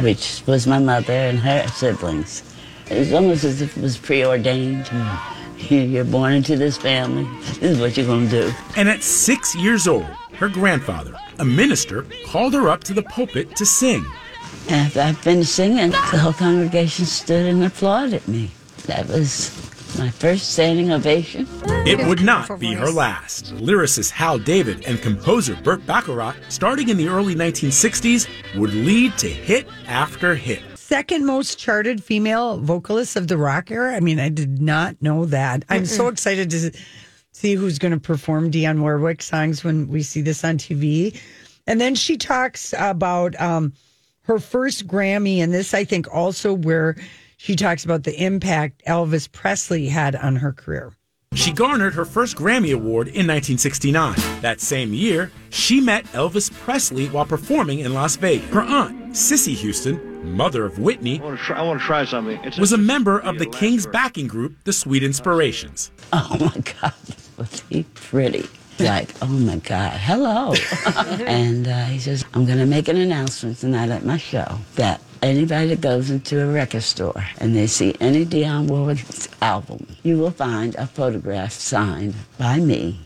which 0.00 0.42
was 0.46 0.66
my 0.66 0.78
mother 0.78 1.12
and 1.12 1.38
her 1.38 1.66
siblings. 1.68 2.42
It 2.90 2.98
was 2.98 3.12
almost 3.12 3.44
as 3.44 3.62
if 3.62 3.76
it 3.76 3.82
was 3.82 3.96
preordained. 3.96 4.88
Uh, 4.92 5.34
you're 5.68 6.04
born 6.04 6.32
into 6.32 6.56
this 6.56 6.76
family. 6.76 7.28
This 7.60 7.72
is 7.72 7.80
what 7.80 7.96
you're 7.96 8.06
going 8.06 8.28
to 8.28 8.48
do. 8.48 8.52
And 8.76 8.88
at 8.88 9.02
six 9.02 9.54
years 9.54 9.86
old, 9.86 10.06
her 10.34 10.48
grandfather, 10.48 11.14
a 11.38 11.44
minister, 11.44 12.06
called 12.26 12.54
her 12.54 12.68
up 12.68 12.82
to 12.84 12.94
the 12.94 13.02
pulpit 13.02 13.54
to 13.56 13.66
sing. 13.66 14.04
After 14.68 15.00
I 15.00 15.12
finished 15.12 15.52
singing, 15.52 15.90
the 15.90 16.18
whole 16.18 16.32
congregation 16.32 17.04
stood 17.04 17.46
and 17.46 17.62
applauded 17.64 18.26
me. 18.26 18.50
That 18.86 19.08
was 19.08 19.69
my 19.98 20.10
first 20.10 20.52
standing 20.52 20.92
ovation. 20.92 21.46
It 21.86 22.06
would 22.06 22.22
not 22.22 22.58
be 22.58 22.74
her 22.74 22.90
last. 22.90 23.54
Lyricist 23.56 24.10
Hal 24.10 24.38
David 24.38 24.84
and 24.86 25.00
composer 25.00 25.56
Burt 25.56 25.84
Bacharach, 25.86 26.36
starting 26.48 26.88
in 26.88 26.96
the 26.96 27.08
early 27.08 27.34
1960s, 27.34 28.28
would 28.58 28.74
lead 28.74 29.16
to 29.18 29.28
hit 29.28 29.66
after 29.86 30.34
hit. 30.34 30.62
Second 30.76 31.26
most 31.26 31.58
charted 31.58 32.02
female 32.02 32.58
vocalist 32.58 33.16
of 33.16 33.28
the 33.28 33.36
rock 33.36 33.70
era. 33.70 33.94
I 33.94 34.00
mean, 34.00 34.18
I 34.18 34.28
did 34.28 34.60
not 34.60 35.00
know 35.00 35.24
that. 35.26 35.64
I'm 35.68 35.86
so 35.86 36.08
excited 36.08 36.50
to 36.50 36.72
see 37.32 37.54
who's 37.54 37.78
going 37.78 37.92
to 37.92 38.00
perform 38.00 38.50
Dionne 38.50 38.80
Warwick 38.80 39.22
songs 39.22 39.62
when 39.62 39.88
we 39.88 40.02
see 40.02 40.20
this 40.20 40.44
on 40.44 40.58
TV. 40.58 41.18
And 41.66 41.80
then 41.80 41.94
she 41.94 42.16
talks 42.16 42.74
about 42.76 43.40
um, 43.40 43.72
her 44.22 44.38
first 44.38 44.86
Grammy, 44.86 45.38
and 45.38 45.52
this 45.52 45.74
I 45.74 45.84
think 45.84 46.12
also 46.12 46.52
where 46.52 46.96
she 47.40 47.56
talks 47.56 47.86
about 47.86 48.04
the 48.04 48.22
impact 48.22 48.82
Elvis 48.86 49.30
Presley 49.32 49.88
had 49.88 50.14
on 50.14 50.36
her 50.36 50.52
career. 50.52 50.92
She 51.32 51.52
garnered 51.52 51.94
her 51.94 52.04
first 52.04 52.36
Grammy 52.36 52.74
Award 52.74 53.06
in 53.06 53.26
1969. 53.26 54.14
That 54.42 54.60
same 54.60 54.92
year, 54.92 55.32
she 55.48 55.80
met 55.80 56.04
Elvis 56.06 56.52
Presley 56.52 57.06
while 57.08 57.24
performing 57.24 57.78
in 57.78 57.94
Las 57.94 58.16
Vegas. 58.16 58.50
Her 58.50 58.60
aunt, 58.60 59.16
Cissy 59.16 59.54
Houston, 59.54 60.36
mother 60.36 60.66
of 60.66 60.78
Whitney, 60.78 61.18
I 61.18 61.24
want 61.24 61.38
to 61.38 61.44
try, 61.46 61.58
I 61.58 61.62
want 61.62 61.80
to 61.80 61.86
try 61.86 62.04
something. 62.04 62.38
It's 62.44 62.58
was 62.58 62.72
a 62.72 62.78
member 62.78 63.18
of 63.20 63.38
the 63.38 63.46
King's 63.46 63.86
backing 63.86 64.26
group, 64.26 64.56
the 64.64 64.72
Sweet 64.74 65.02
Inspirations. 65.02 65.90
Oh 66.12 66.36
my 66.38 66.62
God, 66.82 66.94
was 67.38 67.62
he 67.70 67.84
pretty? 67.94 68.46
Like, 68.78 69.14
oh 69.22 69.28
my 69.28 69.56
God, 69.56 69.92
hello. 69.92 70.54
and 71.26 71.66
uh, 71.68 71.84
he 71.84 71.98
says, 71.98 72.24
I'm 72.34 72.44
going 72.44 72.58
to 72.58 72.66
make 72.66 72.88
an 72.88 72.96
announcement 72.96 73.58
tonight 73.58 73.90
at 73.90 74.04
my 74.04 74.16
show 74.16 74.58
that 74.76 75.00
anybody 75.22 75.68
that 75.68 75.80
goes 75.80 76.10
into 76.10 76.42
a 76.42 76.52
record 76.52 76.82
store 76.82 77.24
and 77.38 77.54
they 77.54 77.66
see 77.66 77.94
any 78.00 78.24
Dionne 78.24 78.66
Warwick's 78.68 79.28
album, 79.42 79.86
you 80.02 80.18
will 80.18 80.30
find 80.30 80.74
a 80.76 80.86
photograph 80.86 81.52
signed 81.52 82.14
by 82.38 82.58
me. 82.58 82.98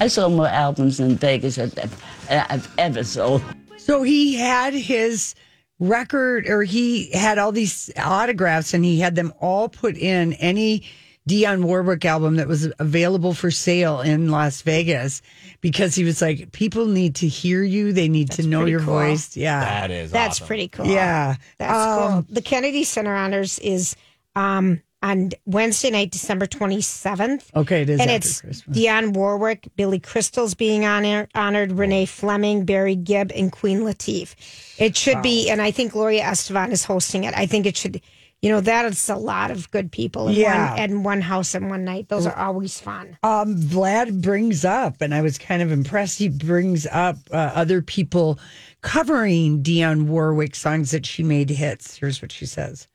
I 0.00 0.08
sold 0.08 0.34
more 0.34 0.48
albums 0.48 1.00
in 1.00 1.16
Vegas 1.16 1.56
than 1.56 1.90
I've 2.28 2.70
ever 2.78 3.04
sold. 3.04 3.42
So 3.78 4.02
he 4.02 4.34
had 4.34 4.74
his 4.74 5.34
record, 5.78 6.46
or 6.48 6.62
he 6.62 7.10
had 7.10 7.38
all 7.38 7.52
these 7.52 7.90
autographs, 7.96 8.74
and 8.74 8.84
he 8.84 9.00
had 9.00 9.14
them 9.16 9.32
all 9.40 9.68
put 9.68 9.96
in 9.96 10.34
any 10.34 10.84
Dionne 11.28 11.62
Warwick 11.64 12.04
album 12.04 12.36
that 12.36 12.48
was 12.48 12.68
available 12.78 13.32
for 13.34 13.50
sale 13.50 14.00
in 14.00 14.30
Las 14.30 14.62
Vegas 14.62 15.22
because 15.60 15.94
he 15.94 16.02
was 16.04 16.20
like, 16.20 16.50
people 16.52 16.86
need 16.86 17.14
to 17.16 17.28
hear 17.28 17.62
you. 17.62 17.92
They 17.92 18.08
need 18.08 18.30
to 18.32 18.46
know 18.46 18.64
your 18.64 18.80
cool. 18.80 18.94
voice. 18.94 19.36
Yeah. 19.36 19.60
That 19.60 19.90
is 19.90 20.10
That's 20.10 20.36
awesome. 20.38 20.46
pretty 20.48 20.68
cool. 20.68 20.86
Yeah. 20.86 21.36
That's 21.58 21.72
Um, 21.72 22.24
cool. 22.24 22.34
The 22.34 22.42
Kennedy 22.42 22.82
Center 22.84 23.14
Honors 23.14 23.58
is 23.60 23.94
um, 24.34 24.82
on 25.00 25.30
Wednesday 25.46 25.90
night, 25.90 26.10
December 26.10 26.46
27th. 26.46 27.54
Okay, 27.54 27.82
it 27.82 27.90
is 27.90 28.00
And 28.00 28.10
after 28.10 28.16
it's 28.28 28.40
Christmas. 28.40 28.76
Dionne 28.78 29.14
Warwick, 29.14 29.68
Billy 29.76 29.98
Crystal's 30.00 30.54
being 30.54 30.84
honor, 30.84 31.28
honored, 31.34 31.72
Renee 31.72 32.06
Fleming, 32.06 32.64
Barry 32.64 32.96
Gibb, 32.96 33.30
and 33.34 33.50
Queen 33.52 33.80
Latifah. 33.80 34.34
It 34.78 34.96
should 34.96 35.22
be, 35.22 35.48
and 35.50 35.60
I 35.62 35.70
think 35.70 35.92
Gloria 35.92 36.22
Estefan 36.24 36.70
is 36.72 36.84
hosting 36.84 37.24
it. 37.24 37.34
I 37.36 37.46
think 37.46 37.66
it 37.66 37.76
should, 37.76 38.00
you 38.42 38.50
know, 38.50 38.60
that 38.60 38.84
is 38.86 39.08
a 39.08 39.14
lot 39.14 39.50
of 39.52 39.70
good 39.70 39.92
people 39.92 40.26
in, 40.28 40.34
Yeah. 40.34 40.70
one, 40.72 40.78
in 40.80 41.02
one 41.04 41.20
house 41.20 41.54
in 41.54 41.68
one 41.68 41.84
night. 41.84 42.08
Those 42.08 42.26
are 42.26 42.36
always 42.36 42.78
fun. 42.80 43.16
um, 43.22 43.56
Vlad 43.56 44.20
brings 44.20 44.64
up, 44.64 45.00
and 45.00 45.14
I 45.14 45.22
was 45.22 45.38
kind 45.38 45.62
of 45.62 45.70
impressed. 45.70 46.18
He 46.18 46.28
brings 46.28 46.86
up 46.88 47.16
uh, 47.30 47.36
other 47.54 47.80
people 47.82 48.38
covering 48.80 49.62
Dionne 49.62 50.06
Warwick 50.06 50.56
songs 50.56 50.90
that 50.90 51.06
she 51.06 51.22
made 51.22 51.50
hits. 51.50 51.96
Here's 51.98 52.20
what 52.20 52.32
she 52.32 52.44
says. 52.46 52.88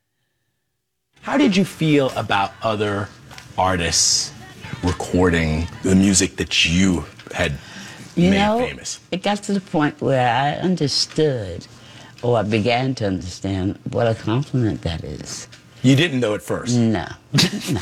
How 1.22 1.36
did 1.38 1.56
you 1.56 1.64
feel 1.64 2.10
about 2.10 2.52
other 2.62 3.08
artists 3.56 4.32
recording 4.84 5.66
the 5.82 5.94
music 5.96 6.36
that 6.36 6.64
you 6.66 7.04
had 7.32 7.52
You 8.16 8.30
made 8.30 8.38
know, 8.38 8.58
famous? 8.66 9.00
it 9.10 9.22
got 9.22 9.42
to 9.44 9.52
the 9.54 9.60
point 9.60 10.00
where 10.00 10.28
I 10.28 10.52
understood 10.60 11.66
Oh, 12.22 12.34
I 12.34 12.42
began 12.42 12.94
to 12.96 13.06
understand 13.06 13.78
what 13.90 14.08
a 14.08 14.14
compliment 14.14 14.82
that 14.82 15.04
is. 15.04 15.46
You 15.82 15.94
didn't 15.94 16.18
know 16.18 16.34
at 16.34 16.42
first. 16.42 16.76
No, 16.76 17.06
no, 17.70 17.80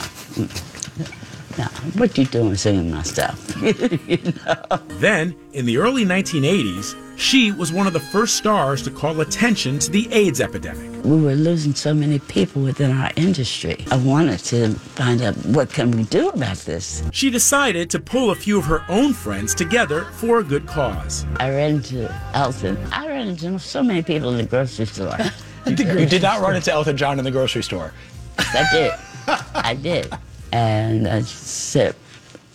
no. 1.58 1.64
What 1.96 2.16
you 2.18 2.24
doing 2.26 2.54
singing 2.56 2.90
my 2.90 3.02
stuff? 3.02 3.40
Then, 5.00 5.36
in 5.52 5.66
the 5.66 5.76
early 5.78 6.04
1980s, 6.04 6.96
she 7.18 7.52
was 7.52 7.72
one 7.72 7.86
of 7.86 7.92
the 7.92 8.00
first 8.00 8.36
stars 8.36 8.82
to 8.82 8.90
call 8.90 9.20
attention 9.20 9.78
to 9.80 9.90
the 9.90 10.08
AIDS 10.12 10.40
epidemic. 10.40 11.04
we 11.04 11.20
were 11.20 11.34
losing 11.34 11.74
so 11.74 11.92
many 11.94 12.18
people 12.18 12.62
within 12.62 12.90
our 12.90 13.10
industry. 13.16 13.84
I 13.90 13.96
wanted 13.98 14.38
to 14.40 14.70
find 14.70 15.20
out 15.22 15.34
what 15.46 15.70
can 15.70 15.90
we 15.90 16.04
do 16.04 16.28
about 16.30 16.56
this. 16.58 17.02
She 17.12 17.30
decided 17.30 17.90
to 17.90 17.98
pull 18.00 18.30
a 18.30 18.34
few 18.34 18.58
of 18.58 18.64
her 18.66 18.84
own 18.88 19.12
friends 19.12 19.54
together 19.54 20.04
for 20.12 20.38
a 20.38 20.44
good 20.44 20.66
cause. 20.66 21.26
I 21.36 21.50
ran 21.50 21.76
into 21.76 22.10
Elton. 22.34 22.76
I 22.92 23.06
ran 23.08 23.28
into 23.28 23.58
so 23.58 23.82
many 23.82 24.02
people 24.02 24.30
in 24.30 24.36
the 24.38 24.44
grocery 24.44 24.86
store. 24.86 25.16
You 25.66 25.74
did 26.06 26.22
not 26.22 26.40
run 26.40 26.54
into 26.54 26.70
Elton 26.70 26.96
John 26.96 27.18
in 27.18 27.24
the 27.24 27.32
grocery 27.32 27.64
store. 27.64 27.92
I 28.38 28.68
did. 28.70 28.92
I 29.56 29.74
did. 29.74 30.14
And 30.52 31.06
I 31.08 31.22
said, 31.22 31.94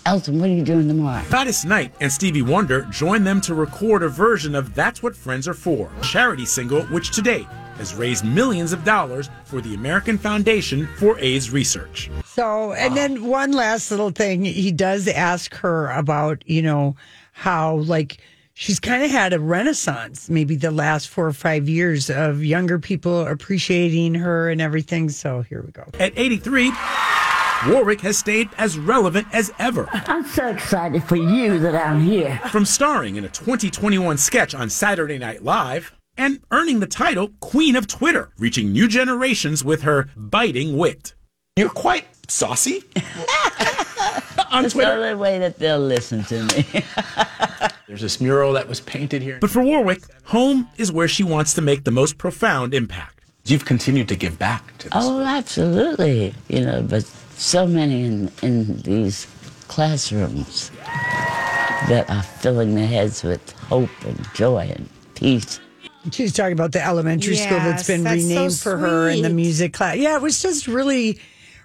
Elton, 0.05 0.39
what 0.39 0.49
are 0.49 0.53
you 0.53 0.63
doing 0.63 0.87
tomorrow? 0.87 1.23
Gladys 1.29 1.63
Knight 1.63 1.93
and 1.99 2.11
Stevie 2.11 2.41
Wonder 2.41 2.81
joined 2.89 3.25
them 3.25 3.39
to 3.41 3.53
record 3.53 4.01
a 4.01 4.09
version 4.09 4.55
of 4.55 4.73
That's 4.73 5.03
What 5.03 5.15
Friends 5.15 5.47
Are 5.47 5.53
For, 5.53 5.91
a 5.99 6.03
charity 6.03 6.45
single 6.45 6.81
which 6.83 7.11
to 7.11 7.21
date 7.21 7.45
has 7.77 7.93
raised 7.93 8.25
millions 8.25 8.73
of 8.73 8.83
dollars 8.83 9.29
for 9.45 9.61
the 9.61 9.73
American 9.73 10.17
Foundation 10.17 10.87
for 10.97 11.19
AIDS 11.19 11.51
Research. 11.51 12.09
So, 12.25 12.73
and 12.73 12.95
then 12.95 13.25
one 13.25 13.51
last 13.51 13.91
little 13.91 14.11
thing, 14.11 14.45
he 14.45 14.71
does 14.71 15.07
ask 15.07 15.53
her 15.55 15.89
about, 15.91 16.43
you 16.47 16.61
know, 16.61 16.95
how 17.33 17.77
like 17.77 18.17
she's 18.53 18.79
kind 18.79 19.03
of 19.03 19.11
had 19.11 19.33
a 19.33 19.39
renaissance, 19.39 20.29
maybe 20.29 20.55
the 20.55 20.71
last 20.71 21.09
four 21.09 21.27
or 21.27 21.33
five 21.33 21.67
years 21.67 22.09
of 22.09 22.43
younger 22.43 22.79
people 22.79 23.27
appreciating 23.27 24.15
her 24.15 24.49
and 24.49 24.61
everything. 24.61 25.09
So 25.09 25.41
here 25.41 25.61
we 25.61 25.71
go. 25.71 25.85
At 25.99 26.13
83, 26.15 26.71
Warwick 27.67 28.01
has 28.01 28.17
stayed 28.17 28.49
as 28.57 28.77
relevant 28.77 29.27
as 29.31 29.53
ever. 29.59 29.87
I'm 29.91 30.25
so 30.25 30.47
excited 30.47 31.03
for 31.03 31.15
you 31.15 31.59
that 31.59 31.75
I'm 31.75 32.01
here. 32.01 32.39
From 32.49 32.65
starring 32.65 33.17
in 33.17 33.25
a 33.25 33.29
2021 33.29 34.17
sketch 34.17 34.55
on 34.55 34.69
Saturday 34.69 35.19
Night 35.19 35.43
Live 35.43 35.95
and 36.17 36.39
earning 36.49 36.79
the 36.79 36.87
title 36.87 37.29
Queen 37.39 37.75
of 37.75 37.85
Twitter, 37.87 38.31
reaching 38.39 38.71
new 38.71 38.87
generations 38.87 39.63
with 39.63 39.83
her 39.83 40.09
biting 40.15 40.75
wit. 40.75 41.13
You're 41.55 41.69
quite 41.69 42.05
saucy 42.27 42.83
on 44.51 44.65
It's 44.65 44.73
the 44.73 44.91
only 44.91 45.15
way 45.15 45.37
that 45.39 45.59
they'll 45.59 45.79
listen 45.79 46.23
to 46.25 46.43
me. 46.43 46.65
There's 47.87 48.01
this 48.01 48.19
mural 48.19 48.53
that 48.53 48.67
was 48.67 48.79
painted 48.79 49.21
here. 49.21 49.37
But 49.39 49.51
for 49.51 49.61
Warwick, 49.61 50.01
home 50.25 50.67
is 50.77 50.91
where 50.91 51.07
she 51.07 51.23
wants 51.23 51.53
to 51.55 51.61
make 51.61 51.83
the 51.83 51.91
most 51.91 52.17
profound 52.17 52.73
impact. 52.73 53.19
You've 53.45 53.65
continued 53.65 54.07
to 54.09 54.15
give 54.15 54.39
back 54.39 54.77
to 54.79 54.85
this. 54.89 54.93
oh, 54.95 55.21
absolutely. 55.21 56.33
You 56.47 56.61
know, 56.61 56.81
but 56.83 57.03
so 57.41 57.65
many 57.65 58.03
in, 58.03 58.31
in 58.43 58.77
these 58.83 59.25
classrooms 59.67 60.69
that 61.89 62.05
are 62.07 62.21
filling 62.21 62.75
their 62.75 62.85
heads 62.87 63.23
with 63.23 63.51
hope 63.53 63.89
and 64.05 64.27
joy 64.35 64.71
and 64.75 64.87
peace. 65.15 65.59
She's 66.11 66.33
talking 66.33 66.53
about 66.53 66.71
the 66.71 66.85
elementary 66.85 67.35
school 67.35 67.57
that's 67.57 67.87
been 67.87 68.03
that's 68.03 68.21
so 68.21 68.27
renamed 68.29 68.59
for 68.59 68.77
her 68.77 69.09
and 69.09 69.25
the 69.25 69.29
music 69.29 69.73
class. 69.73 69.97
Yeah, 69.97 70.15
it 70.15 70.21
was 70.21 70.41
just 70.41 70.67
really, 70.67 71.19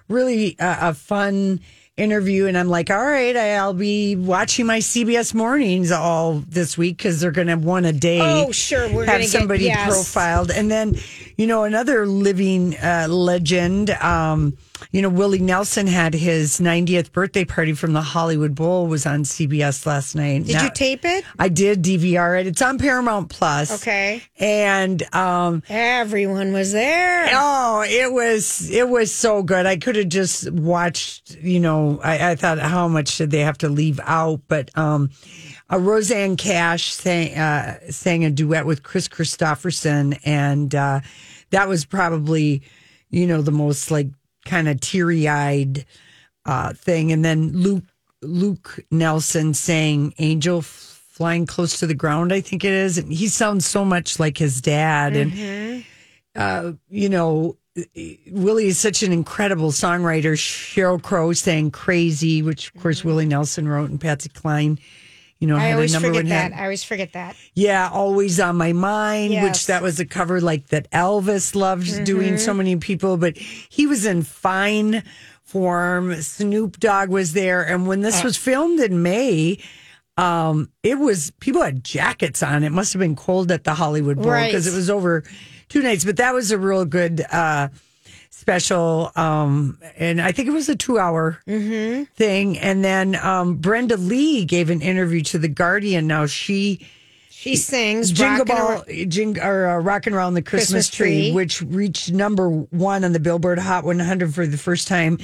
really 0.09 0.59
uh, 0.59 0.89
a 0.89 0.93
fun 0.95 1.59
interview. 1.95 2.47
And 2.47 2.57
I'm 2.57 2.69
like, 2.69 2.89
all 2.89 3.03
right, 3.03 3.35
I'll 3.35 3.73
be 3.73 4.15
watching 4.15 4.65
my 4.65 4.79
CBS 4.79 5.33
mornings 5.33 5.91
all 5.91 6.43
this 6.47 6.77
week 6.77 6.97
because 6.97 7.19
they're 7.19 7.31
going 7.31 7.47
to 7.47 7.55
one 7.55 7.85
a 7.85 7.93
day. 7.93 8.19
Oh, 8.21 8.51
sure, 8.51 8.91
we're 8.91 9.05
have 9.05 9.13
gonna 9.13 9.19
get- 9.19 9.29
somebody 9.29 9.65
yes. 9.65 9.87
profiled, 9.87 10.51
and 10.51 10.71
then 10.71 10.95
you 11.37 11.45
know 11.45 11.63
another 11.65 12.07
living 12.07 12.75
uh, 12.77 13.07
legend. 13.09 13.91
Um, 13.91 14.57
you 14.91 15.01
know, 15.01 15.09
Willie 15.09 15.39
Nelson 15.39 15.87
had 15.87 16.13
his 16.13 16.59
90th 16.59 17.11
birthday 17.11 17.45
party 17.45 17.73
from 17.73 17.93
the 17.93 18.01
Hollywood 18.01 18.55
Bowl 18.55 18.87
was 18.87 19.05
on 19.05 19.23
CBS 19.23 19.85
last 19.85 20.15
night. 20.15 20.45
Did 20.45 20.55
Now- 20.55 20.63
you 20.65 20.69
tape 20.71 21.03
it? 21.05 21.23
I 21.39 21.49
did 21.49 21.81
DVR 21.83 22.39
it. 22.39 22.47
It's 22.47 22.61
on 22.61 22.77
Paramount 22.77 23.29
Plus. 23.29 23.81
Okay. 23.81 24.21
And 24.39 25.03
um 25.15 25.63
Everyone 25.69 26.53
was 26.53 26.71
there. 26.71 27.29
oh, 27.31 27.83
it 27.87 28.11
was 28.11 28.69
it 28.69 28.87
was 28.89 29.13
so 29.13 29.43
good. 29.43 29.65
I 29.65 29.77
could 29.77 29.95
have 29.95 30.09
just 30.09 30.51
watched, 30.51 31.35
you 31.41 31.59
know, 31.59 31.99
I, 32.03 32.31
I 32.31 32.35
thought 32.35 32.59
how 32.59 32.87
much 32.87 33.17
did 33.17 33.31
they 33.31 33.39
have 33.41 33.57
to 33.59 33.69
leave 33.69 33.99
out, 34.03 34.41
but 34.47 34.75
um 34.77 35.09
uh, 35.69 35.77
Rosanne 35.77 36.37
Cash 36.37 36.93
sang 36.93 37.37
uh, 37.37 37.79
sang 37.89 38.23
a 38.23 38.29
duet 38.31 38.65
with 38.65 38.83
Kris 38.83 39.09
Kristofferson, 39.09 40.17
and 40.23 40.73
uh, 40.73 41.01
that 41.49 41.67
was 41.67 41.83
probably, 41.83 42.61
you 43.09 43.27
know, 43.27 43.41
the 43.41 43.51
most 43.51 43.91
like 43.91 44.07
kind 44.47 44.67
of 44.67 44.79
teary 44.79 45.27
eyed 45.27 45.85
uh, 46.45 46.73
thing. 46.73 47.11
And 47.11 47.23
then 47.23 47.51
Luke 47.53 47.83
Luke 48.21 48.79
Nelson 48.89 49.53
saying 49.53 50.13
"Angel 50.17 50.61
Flying 50.61 51.45
Close 51.45 51.79
to 51.79 51.87
the 51.87 51.93
Ground," 51.93 52.33
I 52.33 52.41
think 52.41 52.63
it 52.63 52.73
is. 52.73 52.97
And 52.97 53.11
he 53.13 53.27
sounds 53.27 53.65
so 53.65 53.85
much 53.85 54.19
like 54.19 54.37
his 54.37 54.61
dad, 54.61 55.15
and 55.15 55.85
uh, 56.35 56.73
you 56.89 57.09
know. 57.09 57.57
Willie 58.31 58.65
is 58.65 58.79
such 58.79 59.03
an 59.03 59.11
incredible 59.13 59.69
songwriter. 59.69 60.33
Sheryl 60.33 60.99
Crow 60.99 61.31
sang 61.33 61.69
"Crazy," 61.69 62.41
which 62.41 62.73
of 62.73 62.81
course 62.81 63.03
Willie 63.03 63.27
Nelson 63.27 63.67
wrote, 63.67 63.91
and 63.91 64.01
Patsy 64.01 64.29
Cline, 64.29 64.79
you 65.39 65.47
know, 65.47 65.55
I 65.57 65.71
always 65.73 65.95
forget 65.95 66.25
that. 66.27 66.53
I 66.53 66.63
always 66.63 66.83
forget 66.83 67.13
that. 67.13 67.35
Yeah, 67.53 67.89
always 67.91 68.39
on 68.39 68.55
my 68.57 68.73
mind, 68.73 69.33
Yes. 69.33 69.43
which 69.43 69.65
that 69.67 69.81
was 69.83 69.99
a 69.99 70.05
cover 70.05 70.41
like 70.41 70.67
that 70.67 70.89
Elvis 70.91 71.55
loved 71.55 72.03
doing 72.05 72.37
so 72.37 72.53
many 72.53 72.75
people, 72.77 73.17
but 73.17 73.37
he 73.37 73.85
was 73.85 74.05
in 74.05 74.23
fine 74.23 75.03
form. 75.43 76.21
Snoop 76.21 76.79
Dogg 76.79 77.09
was 77.09 77.33
there. 77.33 77.61
And 77.63 77.87
when 77.87 78.01
this 78.01 78.23
was 78.23 78.35
filmed 78.37 78.79
in 78.79 79.01
May, 79.01 79.59
um, 80.17 80.69
it 80.83 80.97
was 80.97 81.31
people 81.39 81.61
had 81.61 81.83
jackets 81.83 82.41
on. 82.41 82.63
It 82.63 82.71
must 82.71 82.93
have 82.93 82.99
been 82.99 83.15
cold 83.15 83.51
at 83.51 83.63
the 83.63 83.75
Hollywood 83.75 84.17
Bowl 84.17 84.31
Right. 84.31 84.47
because 84.51 84.65
it 84.67 84.75
was 84.75 84.89
over 84.89 85.23
two 85.69 85.81
nights. 85.83 86.03
But 86.03 86.17
that 86.17 86.33
was 86.33 86.49
a 86.51 86.57
real 86.57 86.85
good 86.85 87.21
uh 87.31 87.69
special 88.37 89.11
um 89.15 89.77
and 89.97 90.21
i 90.21 90.31
think 90.31 90.47
it 90.47 90.51
was 90.51 90.69
a 90.69 90.75
two 90.75 90.99
hour 90.99 91.39
thing. 91.45 92.57
And 92.59 92.83
then 92.83 93.15
um 93.15 93.55
brenda 93.55 93.97
lee 93.97 94.45
gave 94.45 94.69
an 94.69 94.81
interview 94.81 95.21
to 95.23 95.37
the 95.39 95.47
guardian. 95.47 96.05
Now 96.07 96.27
she 96.27 96.85
She 97.29 97.55
sings 97.55 98.11
Jingle 98.11 98.45
Ball, 98.45 98.83
Around- 98.87 99.11
jing, 99.11 99.39
or 99.39 99.67
uh, 99.67 99.77
Rockin' 99.79 100.13
Around 100.13 100.35
the 100.35 100.41
Christmas, 100.41 100.87
Christmas 100.87 100.89
tree, 100.89 101.21
Tree. 101.29 101.31
which 101.33 101.61
reached 101.61 102.11
number 102.11 102.49
one 102.49 103.03
on 103.03 103.11
the 103.13 103.19
Billboard 103.19 103.59
Hot 103.59 103.83
100 103.83 104.33
for 104.33 104.45
the 104.47 104.57
first 104.57 104.87
time 104.87 105.17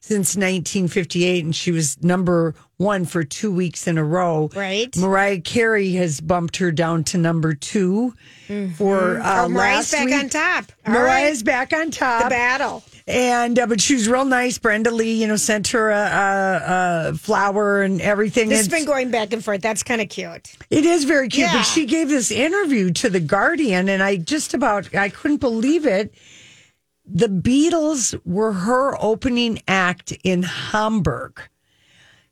since 0.00 0.34
1958, 0.36 1.44
and 1.44 1.54
she 1.54 1.70
was 1.70 2.02
number 2.02 2.54
one 2.80 3.04
for 3.04 3.22
two 3.22 3.52
weeks 3.52 3.86
in 3.86 3.98
a 3.98 4.02
row. 4.04 4.48
Right. 4.54 4.94
Mariah 4.96 5.42
Carey 5.42 5.92
has 5.92 6.18
bumped 6.20 6.56
her 6.56 6.72
down 6.72 7.04
to 7.04 7.18
number 7.18 7.52
2 7.52 8.14
for 8.76 9.20
uh, 9.20 9.44
Oh, 9.44 9.48
Mariah's 9.50 9.76
last 9.76 9.92
back 9.92 10.06
week. 10.06 10.14
on 10.14 10.28
top. 10.30 10.64
All 10.86 10.94
Mariah's 10.94 11.38
right. 11.40 11.44
back 11.44 11.72
on 11.74 11.90
top. 11.90 12.24
The 12.24 12.30
battle. 12.30 12.82
And 13.06 13.58
uh, 13.58 13.66
but 13.66 13.80
she 13.82 13.94
was 13.94 14.08
real 14.08 14.24
nice. 14.24 14.56
Brenda 14.58 14.90
Lee, 14.90 15.20
you 15.20 15.26
know, 15.26 15.36
sent 15.36 15.68
her 15.68 15.90
a, 15.90 15.94
a, 15.96 17.08
a 17.10 17.14
flower 17.18 17.82
and 17.82 18.00
everything. 18.00 18.48
This 18.48 18.58
has 18.60 18.68
been 18.68 18.86
going 18.86 19.10
back 19.10 19.32
and 19.34 19.44
forth. 19.44 19.60
That's 19.60 19.82
kind 19.82 20.00
of 20.00 20.08
cute. 20.08 20.54
it 20.70 20.84
is 20.86 21.04
very 21.04 21.28
cute, 21.28 21.48
Yeah. 21.48 21.58
but 21.58 21.62
she 21.64 21.84
gave 21.86 22.08
this 22.08 22.30
interview 22.30 22.92
to 22.92 23.10
the 23.10 23.20
Guardian, 23.20 23.88
and 23.90 24.02
I 24.02 24.16
just 24.16 24.54
about 24.54 24.94
I 24.94 25.08
couldn't 25.10 25.38
believe 25.38 25.86
it. 25.86 26.14
The 27.04 27.26
Beatles 27.28 28.18
were 28.24 28.52
her 28.52 28.96
opening 29.02 29.60
act 29.68 30.12
in 30.24 30.44
Hamburg. 30.44 31.40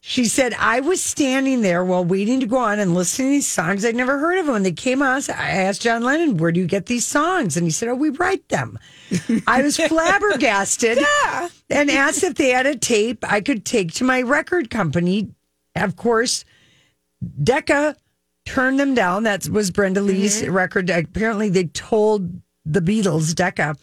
She 0.09 0.25
said, 0.25 0.55
I 0.55 0.81
was 0.81 1.05
standing 1.05 1.61
there 1.61 1.85
while 1.85 2.03
waiting 2.03 2.40
to 2.40 2.47
go 2.47 2.57
on 2.57 2.79
and 2.79 2.94
listening 2.94 3.29
to 3.29 3.33
these 3.33 3.47
songs. 3.47 3.85
I'd 3.85 3.94
never 3.94 4.18
heard 4.18 4.38
of 4.38 4.47
them. 4.47 4.55
When 4.55 4.62
they 4.62 4.73
came 4.73 5.03
on, 5.03 5.21
I 5.29 5.51
asked 5.51 5.83
John 5.83 6.03
Lennon, 6.03 6.38
Where 6.38 6.51
do 6.51 6.59
you 6.59 6.66
get 6.66 6.87
these 6.87 7.07
songs? 7.07 7.59
And 7.59 7.66
he 7.66 7.71
said, 7.71 7.90
Oh, 7.90 7.94
we 7.94 8.09
write 8.09 8.49
them. 8.49 8.79
I 9.47 9.61
was 9.61 9.77
flabbergasted 9.88 10.97
and 11.68 11.90
asked 11.90 12.23
if 12.23 12.37
they 12.37 12.49
had 12.49 12.64
a 12.64 12.75
tape 12.75 13.23
I 13.31 13.42
could 13.42 13.66
take 13.66 13.92
to 13.97 14.05
my 14.05 14.23
record 14.23 14.71
company. 14.71 15.29
Of 15.77 15.97
course, 15.97 16.47
Decca 17.44 17.94
turned 18.47 18.81
them 18.81 18.94
down. 18.94 19.25
That 19.25 19.47
was 19.51 19.71
Brenda 19.71 20.01
Lee's 20.01 20.40
mm-hmm. 20.40 20.55
record. 20.55 20.88
Apparently, 20.88 21.51
they 21.51 21.64
told 21.64 22.40
the 22.64 22.81
Beatles, 22.81 23.35
Decca, 23.35 23.77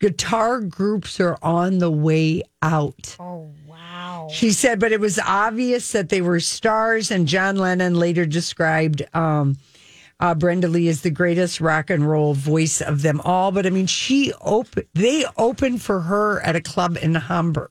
guitar 0.00 0.60
groups 0.60 1.20
are 1.20 1.36
on 1.42 1.76
the 1.76 1.90
way 1.90 2.42
out. 2.62 3.16
Oh. 3.20 3.37
She 4.30 4.52
said, 4.52 4.78
but 4.80 4.92
it 4.92 5.00
was 5.00 5.18
obvious 5.18 5.92
that 5.92 6.08
they 6.08 6.20
were 6.20 6.40
stars, 6.40 7.10
and 7.10 7.26
John 7.26 7.56
Lennon 7.56 7.94
later 7.94 8.26
described 8.26 9.02
um, 9.14 9.56
uh, 10.20 10.34
Brenda 10.34 10.68
Lee 10.68 10.88
as 10.88 11.02
the 11.02 11.10
greatest 11.10 11.60
rock 11.60 11.90
and 11.90 12.08
roll 12.08 12.34
voice 12.34 12.80
of 12.80 13.02
them 13.02 13.20
all. 13.24 13.52
But 13.52 13.66
I 13.66 13.70
mean, 13.70 13.86
she 13.86 14.32
op- 14.34 14.78
they 14.94 15.24
opened 15.36 15.82
for 15.82 16.00
her 16.00 16.40
at 16.42 16.56
a 16.56 16.60
club 16.60 16.98
in 17.00 17.14
Hamburg. 17.14 17.70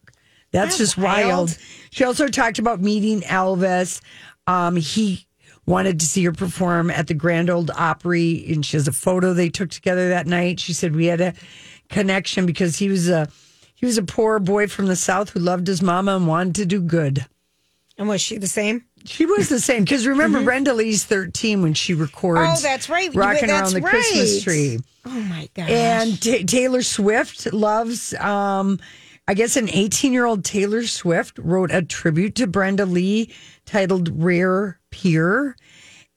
That's 0.52 0.78
just 0.78 0.98
wild. 0.98 1.28
wild. 1.28 1.58
She 1.92 2.04
also 2.04 2.28
talked 2.28 2.60
about 2.60 2.82
meeting 2.82 3.22
Elvis. 3.22 4.02
Um, 4.48 4.78
he 4.78 5.28
wanted 5.66 6.00
to 6.00 6.06
see 6.06 6.24
her 6.24 6.32
perform 6.32 6.90
at 6.90 7.08
the 7.08 7.14
Grand 7.14 7.50
Ole 7.50 7.68
Opry, 7.76 8.46
and 8.50 8.66
she 8.66 8.78
has 8.78 8.88
a 8.88 8.94
photo 8.94 9.34
they 9.34 9.50
took 9.50 9.70
together 9.70 10.10
that 10.10 10.26
night. 10.26 10.60
She 10.60 10.74
said 10.74 10.96
we 10.96 11.08
had 11.08 11.20
a 11.20 11.34
connection 11.90 12.46
because 12.46 12.78
he 12.78 12.90
was 12.90 13.10
a 13.10 13.28
he 13.78 13.86
was 13.86 13.98
a 13.98 14.04
poor 14.04 14.40
boy 14.40 14.68
from 14.68 14.88
the 14.88 14.96
South 14.96 15.30
who 15.30 15.40
loved 15.40 15.68
his 15.68 15.84
mama 15.84 16.16
and 16.16 16.28
wanted 16.28 16.56
to 16.56 16.66
do 16.66 16.82
good. 16.82 17.26
And 17.98 18.08
was 18.08 18.22
she 18.22 18.38
the 18.38 18.48
same? 18.48 18.86
She 19.06 19.26
was 19.26 19.50
the 19.50 19.60
same 19.60 19.84
because 19.84 20.06
remember 20.06 20.44
Brenda 20.44 20.74
Lee's 20.74 21.04
thirteen 21.06 21.62
when 21.62 21.74
she 21.74 21.94
records. 21.94 22.42
Mm-hmm. 22.42 22.58
Oh, 22.58 22.60
that's 22.62 22.90
right. 22.90 23.14
Rocking 23.14 23.48
that's 23.48 23.74
around 23.74 23.84
the 23.84 23.88
Christmas 23.88 24.44
tree. 24.44 24.80
Oh 25.06 25.22
my 25.22 25.48
gosh. 25.54 25.70
And 25.70 26.22
Ta 26.22 26.38
Taylor 26.46 26.82
Swift 26.82 27.54
loves, 27.54 28.14
um, 28.16 28.80
I 29.28 29.36
guess, 29.36 29.56
an 29.56 29.70
18 29.70 30.12
year 30.12 30.26
old 30.26 30.44
Taylor 30.44 30.86
Swift 30.86 31.38
wrote 31.38 31.72
a 31.72 31.82
tribute 31.82 32.36
to 32.36 32.48
Brenda 32.48 32.86
Lee 32.86 33.32
titled 33.66 34.10
Rare 34.22 34.80
Peer. 34.90 35.56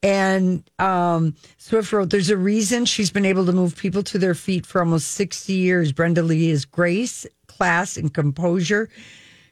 And 0.02 0.64
um, 0.78 1.36
Swift 1.58 1.92
wrote, 1.92 2.10
There's 2.10 2.30
a 2.30 2.36
reason 2.36 2.84
she's 2.86 3.10
been 3.10 3.26
able 3.26 3.44
to 3.46 3.52
move 3.52 3.76
people 3.76 4.02
to 4.04 4.18
their 4.18 4.34
feet 4.34 4.64
for 4.64 4.80
almost 4.80 5.10
60 5.12 5.52
years. 5.52 5.92
Brenda 5.92 6.22
Lee 6.22 6.50
is 6.50 6.64
grace, 6.64 7.26
class, 7.60 7.98
and 7.98 8.12
composure. 8.14 8.88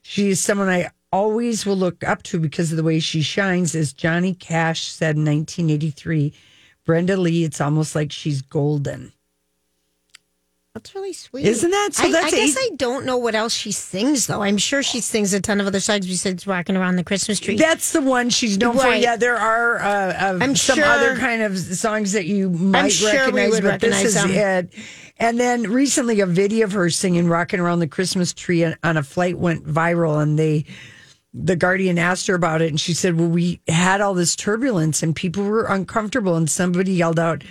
She 0.01 0.31
is 0.31 0.41
someone 0.41 0.71
I 0.71 0.89
always 1.13 1.67
will 1.67 1.77
look 1.77 2.03
up 2.03 2.23
to 2.23 2.41
because 2.41 2.71
of 2.73 2.79
the 2.79 2.83
way 2.83 3.01
she 3.01 3.21
shines. 3.21 3.75
As 3.75 3.93
Johnny 3.93 4.33
Cash 4.33 4.85
said 4.85 5.17
in 5.17 5.27
1983, 5.27 6.33
Brenda 6.87 7.19
Lee, 7.19 7.45
it's 7.45 7.61
almost 7.61 7.95
like 7.95 8.11
she's 8.11 8.41
golden. 8.41 9.13
That's 10.73 10.95
really 10.95 11.13
sweet. 11.13 11.45
Isn't 11.45 11.71
that- 11.71 11.91
so 11.93 12.05
I, 12.05 12.13
that's 12.13 12.27
I 12.27 12.31
guess 12.31 12.57
eight- 12.57 12.73
I 12.73 12.77
don't 12.77 13.05
know 13.05 13.17
what 13.19 13.35
else 13.35 13.53
she 13.53 13.73
sings 13.73 14.27
though. 14.27 14.43
I'm 14.43 14.57
sure 14.59 14.83
she 14.83 15.01
sings 15.01 15.35
a 15.35 15.41
ton 15.41 15.61
of 15.61 15.67
other 15.67 15.81
songs 15.81 16.07
besides 16.07 16.47
"Rocking 16.47 16.77
Around 16.77 16.97
the 16.97 17.05
Christmas 17.05 17.41
Tree." 17.41 17.57
That's 17.57 17.93
the 17.93 18.01
one 18.01 18.31
she's 18.31 18.57
known 18.59 18.79
for. 18.79 18.95
Yeah, 18.95 19.17
there 19.17 19.37
are 19.37 19.81
uh, 19.81 19.87
uh, 19.87 20.39
I'm 20.41 20.55
some 20.57 20.77
sure- 20.77 20.85
other 20.87 21.17
kind 21.17 21.43
of 21.43 21.59
songs 21.59 22.13
that 22.13 22.27
you 22.27 22.49
might 22.51 22.91
sure 22.93 23.13
recognize, 23.13 23.51
but 23.61 23.65
recognize 23.65 24.03
this 24.05 24.17
is 24.17 24.23
them. 24.23 24.31
it. 24.31 24.73
And 25.19 25.39
then 25.39 25.65
recently, 25.65 26.21
a 26.21 26.27
video 26.27 26.65
of 26.65 26.73
her 26.73 26.91
singing 26.91 27.27
"Rocking 27.29 27.59
Around 27.61 27.81
the 27.81 27.89
Christmas 27.89 28.33
Tree" 28.33 28.65
on, 28.65 28.97
a 28.97 29.03
flight 29.03 29.39
went 29.39 29.67
viral, 29.67 30.23
and 30.23 30.39
they. 30.39 30.65
The 31.35 31.57
Guardian 31.57 31.99
asked 31.99 32.27
her 32.29 32.35
about 32.35 32.63
it, 32.63 32.71
and 32.71 32.81
she 32.81 32.95
said, 32.95 33.19
"Well, 33.19 33.29
we 33.29 33.61
had 33.69 34.01
all 34.01 34.15
this 34.15 34.35
turbulence, 34.35 35.03
and 35.03 35.15
people 35.15 35.45
were 35.45 35.65
uncomfortable, 35.65 36.37
and 36.37 36.49
somebody 36.49 36.93
yelled 36.93 37.19
out, 37.19 37.45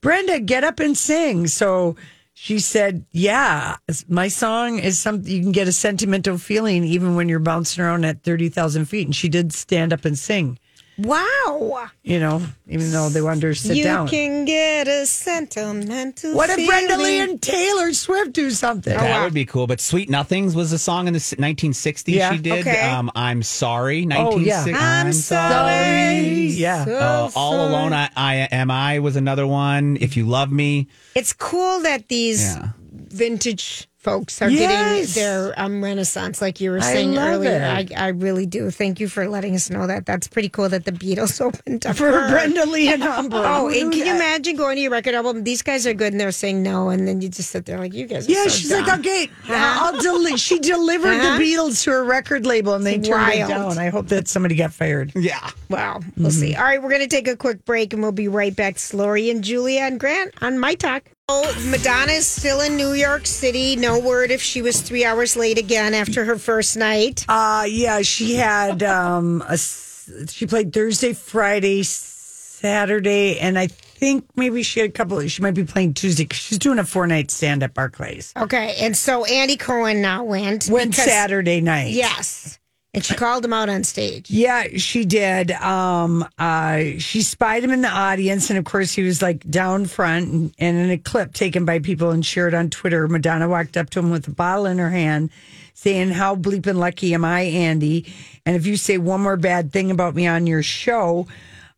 Brenda, 0.00 0.40
get 0.40 0.64
up 0.64 0.80
and 0.80 0.98
sing." 0.98 1.46
So 1.46 1.94
she 2.32 2.58
said, 2.58 3.04
"Yeah, 3.12 3.76
my 4.08 4.28
song 4.28 4.78
is 4.80 4.98
something 4.98 5.30
you 5.30 5.42
can 5.42 5.52
get 5.52 5.68
a 5.68 5.72
sentimental 5.72 6.38
feeling 6.38 6.84
even 6.84 7.14
when 7.14 7.28
you're 7.28 7.38
bouncing 7.38 7.84
around 7.84 8.04
at 8.04 8.24
thirty 8.24 8.48
thousand 8.48 8.86
feet." 8.86 9.06
And 9.06 9.14
she 9.14 9.28
did 9.28 9.52
stand 9.52 9.92
up 9.92 10.04
and 10.04 10.18
sing. 10.18 10.58
Wow. 10.98 11.90
You 12.02 12.20
know, 12.20 12.42
even 12.68 12.90
though 12.90 13.08
they 13.08 13.22
wanted 13.22 13.42
her 13.44 13.54
to 13.54 13.58
sit 13.58 13.76
you 13.76 13.84
down. 13.84 14.06
You 14.06 14.10
can 14.10 14.44
get 14.44 14.88
a 14.88 15.06
sentimental. 15.06 16.34
what 16.34 16.50
if 16.50 16.66
Brenda. 16.66 16.96
Lee 16.98 17.20
and 17.20 17.40
Taylor 17.40 17.92
Swift 17.92 18.32
do 18.32 18.50
something? 18.50 18.92
That 18.96 19.24
would 19.24 19.34
be 19.34 19.44
cool. 19.44 19.66
But 19.66 19.80
Sweet 19.80 20.08
Nothings 20.10 20.54
was 20.54 20.72
a 20.72 20.78
song 20.78 21.06
in 21.06 21.12
the 21.14 21.18
1960s 21.20 22.04
Yeah, 22.14 22.32
she 22.32 22.38
did. 22.38 22.60
okay. 22.66 22.82
Um, 22.88 23.10
I'm 23.14 23.42
sorry. 23.42 24.02
Oh, 24.12 24.38
yeah. 24.38 24.64
1960. 24.64 24.74
I'm 24.74 25.12
sorry. 25.12 26.46
Yeah. 26.48 26.84
So 26.84 26.94
Uh, 26.96 27.30
All 27.36 27.52
sorry. 27.52 27.68
Alone 27.68 27.92
I, 27.92 28.10
I 28.16 28.34
Am 28.52 28.70
I 28.70 28.98
was 29.00 29.16
another 29.16 29.46
one. 29.46 29.96
If 30.00 30.16
You 30.16 30.26
Love 30.26 30.50
Me. 30.52 30.88
It's 31.14 31.32
cool 31.32 31.80
that 31.80 32.08
these 32.08 32.42
Yeah. 32.42 32.68
vintage 32.92 33.88
folks 34.04 34.40
are 34.42 34.48
Yes. 34.50 35.14
getting 35.14 35.24
their 35.24 35.54
um, 35.58 35.82
renaissance, 35.82 36.40
like 36.42 36.60
you 36.60 36.70
were 36.70 36.80
saying 36.80 37.14
love 37.14 37.40
earlier. 37.40 37.64
I, 37.64 37.80
it. 37.80 37.92
I 37.98 38.08
really 38.08 38.46
do. 38.46 38.70
Thank 38.70 39.00
you 39.00 39.08
for 39.08 39.26
letting 39.26 39.54
us 39.56 39.70
know 39.70 39.86
that. 39.88 40.04
That's 40.06 40.28
pretty 40.28 40.50
cool 40.50 40.68
that 40.68 40.84
the 40.84 40.92
Beatles 40.92 41.40
opened 41.46 41.86
up 41.86 41.96
For 41.96 42.12
her. 42.12 42.28
Brenda 42.30 42.66
Lee 42.66 42.92
and 42.92 43.02
Humber. 43.02 43.40
Oh, 43.54 43.68
and 43.68 43.90
knew 43.90 43.90
can 43.90 44.06
you 44.06 44.14
imagine 44.14 44.56
going 44.56 44.76
to 44.76 44.82
your 44.82 44.90
record 44.92 45.14
album? 45.14 45.42
These 45.44 45.62
guys 45.62 45.86
are 45.86 45.94
good, 45.94 46.12
and 46.12 46.20
they're 46.20 46.30
saying 46.32 46.62
no, 46.62 46.90
and 46.90 47.08
then 47.08 47.20
you 47.22 47.28
just 47.28 47.50
sit 47.50 47.64
there 47.66 47.78
like, 47.78 47.94
you 47.94 48.06
guys. 48.06 48.28
Are 48.28 48.32
Yeah, 48.32 48.42
so 48.44 48.48
she's 48.50 48.68
dumb. 48.70 48.84
like, 48.86 48.98
okay, 49.00 49.30
I'll 49.48 49.98
deli- 50.00 50.36
she 50.36 50.58
delivered 50.58 51.08
Uh-huh. 51.14 51.38
the 51.38 51.42
Beatles 51.44 51.82
to 51.84 51.90
her 51.90 52.04
record 52.04 52.44
label 52.46 52.74
and 52.74 52.84
they 52.86 52.96
It's 52.96 53.08
turned 53.08 53.32
it 53.32 53.38
wild. 53.38 53.48
down. 53.48 53.78
I 53.78 53.88
hope 53.88 54.08
that 54.08 54.28
somebody 54.28 54.54
got 54.54 54.72
fired. 54.72 55.12
Yeah. 55.16 55.50
Wow, 55.70 56.00
we'll 56.16 56.28
Mm-hmm. 56.28 56.40
see. 56.40 56.54
All 56.54 56.64
right, 56.64 56.82
we're 56.82 56.90
going 56.90 57.00
to 57.02 57.08
take 57.08 57.26
a 57.28 57.36
quick 57.36 57.64
break, 57.64 57.92
and 57.94 58.02
we'll 58.02 58.12
be 58.12 58.28
right 58.28 58.54
back. 58.54 58.74
It's 58.74 58.92
Lori 58.92 59.30
and 59.30 59.42
Julia 59.42 59.80
and 59.82 59.98
Grant 59.98 60.34
on 60.42 60.58
My 60.58 60.74
Talk. 60.74 61.04
Oh, 61.26 61.50
Madonna's 61.70 62.28
still 62.28 62.60
in 62.60 62.76
New 62.76 62.92
York 62.92 63.26
City. 63.26 63.76
No 63.76 63.98
word 63.98 64.30
if 64.30 64.42
she 64.42 64.60
was 64.60 64.82
three 64.82 65.06
hours 65.06 65.36
late 65.36 65.56
again 65.56 65.94
after 65.94 66.22
her 66.26 66.36
first 66.36 66.76
night. 66.76 67.24
Uh 67.26 67.64
yeah, 67.66 68.02
she 68.02 68.34
had 68.34 68.82
um 68.82 69.42
a 69.48 69.56
she 69.56 70.46
played 70.46 70.74
Thursday, 70.74 71.14
Friday, 71.14 71.82
Saturday, 71.82 73.38
and 73.38 73.58
I 73.58 73.68
think 73.68 74.26
maybe 74.36 74.62
she 74.62 74.80
had 74.80 74.90
a 74.90 74.92
couple. 74.92 75.26
She 75.26 75.40
might 75.40 75.54
be 75.54 75.64
playing 75.64 75.94
Tuesday 75.94 76.26
she's 76.30 76.58
doing 76.58 76.78
a 76.78 76.84
four 76.84 77.06
night 77.06 77.30
stand 77.30 77.62
at 77.62 77.72
Barclays. 77.72 78.34
Okay, 78.36 78.76
and 78.80 78.94
so 78.94 79.24
Andy 79.24 79.56
Cohen 79.56 80.02
now 80.02 80.24
went. 80.24 80.68
Went 80.68 80.94
Saturday 80.94 81.62
night. 81.62 81.92
Yes, 81.92 82.58
and 82.94 83.04
she 83.04 83.14
called 83.14 83.44
him 83.44 83.52
out 83.52 83.68
on 83.68 83.82
stage. 83.82 84.30
Yeah, 84.30 84.68
she 84.76 85.04
did. 85.04 85.50
Um, 85.50 86.24
uh, 86.38 86.82
she 86.98 87.22
spied 87.22 87.64
him 87.64 87.72
in 87.72 87.82
the 87.82 87.88
audience, 87.88 88.50
and 88.50 88.58
of 88.58 88.64
course, 88.64 88.92
he 88.92 89.02
was 89.02 89.20
like 89.20 89.48
down 89.50 89.86
front. 89.86 90.30
And, 90.30 90.54
and 90.60 90.76
in 90.76 90.90
a 90.90 90.98
clip 90.98 91.34
taken 91.34 91.64
by 91.64 91.80
people 91.80 92.10
and 92.10 92.24
shared 92.24 92.54
on 92.54 92.70
Twitter, 92.70 93.08
Madonna 93.08 93.48
walked 93.48 93.76
up 93.76 93.90
to 93.90 93.98
him 93.98 94.10
with 94.10 94.28
a 94.28 94.30
bottle 94.30 94.66
in 94.66 94.78
her 94.78 94.90
hand, 94.90 95.30
saying, 95.74 96.10
"How 96.10 96.36
bleeping 96.36 96.76
lucky 96.76 97.14
am 97.14 97.24
I, 97.24 97.40
Andy? 97.40 98.14
And 98.46 98.54
if 98.54 98.64
you 98.64 98.76
say 98.76 98.96
one 98.96 99.20
more 99.20 99.36
bad 99.36 99.72
thing 99.72 99.90
about 99.90 100.14
me 100.14 100.28
on 100.28 100.46
your 100.46 100.62
show." 100.62 101.26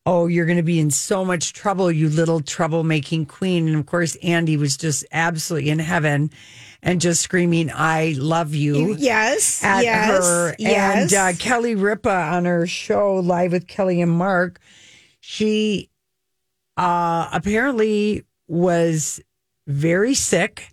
Oh, 0.08 0.28
you're 0.28 0.46
going 0.46 0.56
to 0.56 0.62
be 0.62 0.78
in 0.78 0.92
so 0.92 1.24
much 1.24 1.52
trouble, 1.52 1.90
you 1.90 2.08
little 2.08 2.40
troublemaking 2.40 3.26
queen. 3.26 3.66
And 3.66 3.76
of 3.76 3.86
course, 3.86 4.14
Andy 4.22 4.56
was 4.56 4.76
just 4.76 5.04
absolutely 5.10 5.68
in 5.68 5.80
heaven 5.80 6.30
and 6.86 7.00
just 7.00 7.20
screaming, 7.20 7.70
I 7.70 8.14
love 8.16 8.54
you 8.54 8.94
Yes, 8.96 9.62
at 9.62 9.82
yes, 9.84 10.08
her. 10.24 10.54
yes. 10.58 11.12
And 11.12 11.34
uh, 11.34 11.38
Kelly 11.38 11.74
Ripa 11.74 12.10
on 12.10 12.44
her 12.46 12.66
show, 12.66 13.16
Live 13.16 13.52
with 13.52 13.66
Kelly 13.66 14.00
and 14.00 14.10
Mark, 14.12 14.60
she 15.20 15.90
uh, 16.76 17.28
apparently 17.32 18.24
was 18.48 19.20
very 19.66 20.14
sick. 20.14 20.68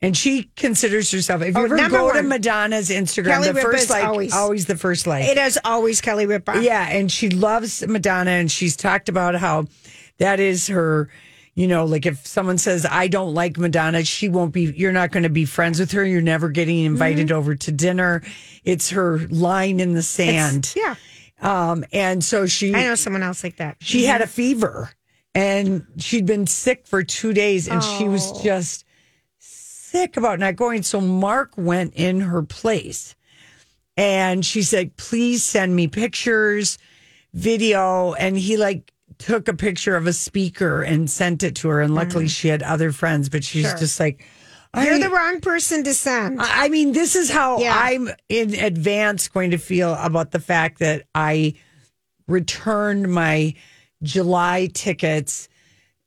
And 0.00 0.16
she 0.16 0.44
considers 0.54 1.10
herself, 1.10 1.42
if 1.42 1.56
you 1.56 1.60
Oh, 1.60 1.64
ever 1.64 1.88
go 1.88 2.12
to. 2.12 2.22
Madonna's 2.22 2.88
Instagram, 2.88 3.26
Kelly 3.26 3.48
the 3.48 3.54
Ripa 3.54 3.68
first 3.72 3.90
like, 3.90 4.04
always- 4.04 4.32
always, 4.32 4.66
the 4.66 4.76
first 4.76 5.08
like. 5.08 5.24
it 5.24 5.36
is 5.38 5.58
always 5.64 6.00
Kelly 6.00 6.24
Ripa. 6.24 6.60
Yeah, 6.62 6.86
and 6.88 7.10
she 7.10 7.30
loves 7.30 7.84
Madonna, 7.84 8.30
and 8.30 8.48
she's 8.48 8.76
talked 8.76 9.08
about 9.08 9.34
how 9.34 9.66
that 10.18 10.38
is 10.38 10.68
her. 10.68 11.08
You 11.58 11.66
know, 11.66 11.84
like 11.86 12.06
if 12.06 12.24
someone 12.24 12.56
says 12.56 12.86
I 12.88 13.08
don't 13.08 13.34
like 13.34 13.58
Madonna, 13.58 14.04
she 14.04 14.28
won't 14.28 14.52
be. 14.52 14.62
You're 14.76 14.92
not 14.92 15.10
going 15.10 15.24
to 15.24 15.28
be 15.28 15.44
friends 15.44 15.80
with 15.80 15.90
her. 15.90 16.04
You're 16.04 16.20
never 16.22 16.48
getting 16.50 16.84
invited 16.84 17.28
Mm-hmm. 17.28 17.36
over 17.36 17.56
to 17.56 17.72
dinner. 17.72 18.22
It's 18.62 18.90
her 18.90 19.18
line 19.28 19.80
in 19.80 19.92
the 19.92 20.02
sand. 20.02 20.72
yeah. 20.76 20.94
Um, 21.40 21.84
and 21.92 22.22
so 22.22 22.46
she 22.46 22.72
I 22.74 22.84
know 22.84 22.94
someone 22.94 23.24
else 23.24 23.42
like 23.42 23.56
that. 23.56 23.76
she 23.80 24.04
had 24.04 24.20
a 24.22 24.26
fever, 24.28 24.90
and 25.34 25.84
she'd 25.98 26.26
been 26.26 26.46
sick 26.46 26.86
for 26.86 27.02
two 27.02 27.32
days, 27.32 27.66
and 27.66 27.82
she 27.82 28.04
Oh. 28.04 28.10
was 28.10 28.30
just 28.40 28.84
sick 29.40 30.16
about 30.16 30.38
not 30.38 30.54
going. 30.54 30.84
So 30.84 31.00
Mark 31.00 31.52
went 31.56 31.94
in 31.94 32.20
her 32.20 32.42
place, 32.44 33.16
and 33.96 34.46
she 34.46 34.62
said, 34.62 34.96
"Please 34.96 35.42
send 35.44 35.74
me 35.74 35.88
pictures, 35.88 36.78
video," 37.34 38.14
and 38.14 38.36
he 38.38 38.56
like 38.56 38.92
took 39.18 39.48
a 39.48 39.54
picture 39.54 39.96
of 39.96 40.06
a 40.06 40.12
speaker 40.12 40.82
and 40.82 41.10
sent 41.10 41.42
it 41.42 41.56
to 41.56 41.68
her. 41.68 41.80
And 41.80 41.94
luckily, 41.94 42.28
she 42.28 42.48
had 42.48 42.62
other 42.62 42.92
friends, 42.92 43.28
but 43.28 43.44
she's 43.44 43.66
Mm. 43.66 43.70
Sure. 43.70 43.78
just 43.78 44.00
like. 44.00 44.24
You're 44.76 44.98
the 44.98 45.08
wrong 45.10 45.40
person 45.40 45.82
to 45.84 45.94
send. 45.94 46.40
I 46.40 46.66
I 46.66 46.68
mean, 46.68 46.92
this 46.92 47.16
is 47.16 47.30
how 47.30 47.58
Yeah. 47.58 47.74
I'm 47.76 48.10
in 48.28 48.54
advance 48.54 49.26
going 49.28 49.50
to 49.52 49.58
feel 49.58 49.94
about 49.94 50.30
the 50.30 50.38
fact 50.40 50.78
that 50.80 51.06
I 51.14 51.54
returned 52.26 53.10
my 53.12 53.54
July 54.02 54.68
tickets 54.72 55.48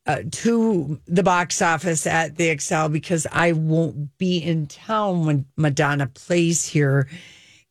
uh, 0.06 0.24
to 0.32 1.00
the 1.08 1.24
box 1.24 1.62
office 1.62 2.08
at 2.08 2.36
the 2.38 2.48
Xcel 2.56 2.92
because 2.92 3.28
I 3.32 3.52
won't 3.52 4.18
be 4.18 4.38
in 4.38 4.68
town 4.68 5.26
when 5.26 5.46
Madonna 5.58 6.08
plays 6.08 6.66
here 6.66 7.08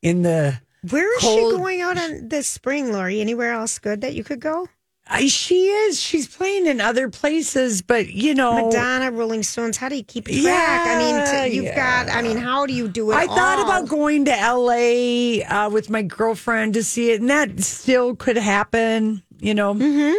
in 0.03 0.23
the. 0.23 0.61
Where 0.89 1.17
is 1.17 1.23
cold- 1.23 1.53
she 1.53 1.57
going 1.59 1.81
out 1.83 1.99
on 1.99 2.29
this 2.29 2.47
spring, 2.49 2.93
Lori? 2.93 3.21
Anywhere 3.21 3.53
else 3.53 3.79
good 3.79 4.01
that 4.03 4.15
you 4.15 4.25
could 4.25 4.41
go? 4.41 4.69
I, 5.13 5.27
she 5.27 5.67
is. 5.67 6.01
She's 6.01 6.29
playing 6.29 6.67
in 6.67 6.81
other 6.81 7.09
places, 7.09 7.83
but 7.83 8.11
you 8.11 8.33
know, 8.33 8.67
Madonna, 8.67 9.11
Rolling 9.11 9.43
Stones. 9.43 9.77
How 9.77 9.89
do 9.89 9.97
you 9.97 10.05
keep 10.05 10.27
track? 10.27 10.37
I 10.37 10.99
mean, 10.99 11.17
Yeah, 11.17 11.49
t- 11.49 11.55
you've 11.55 11.75
got. 11.75 12.09
I 12.09 12.23
mean, 12.23 12.37
how 12.37 12.65
do 12.65 12.73
you 12.73 12.87
do 12.87 13.11
it? 13.11 13.17
I 13.17 13.27
thought 13.27 13.61
about 13.61 13.89
going 13.89 14.25
to 14.27 14.31
LA 14.31 15.43
uh, 15.45 15.69
with 15.69 15.91
my 15.91 16.03
girlfriend 16.03 16.75
to 16.75 16.85
see 16.85 17.11
it, 17.11 17.21
and 17.21 17.29
that 17.29 17.61
still 17.61 18.15
could 18.15 18.37
happen, 18.37 19.25
you 19.41 19.53
know. 19.53 19.75
Mm-hmm. 19.75 20.15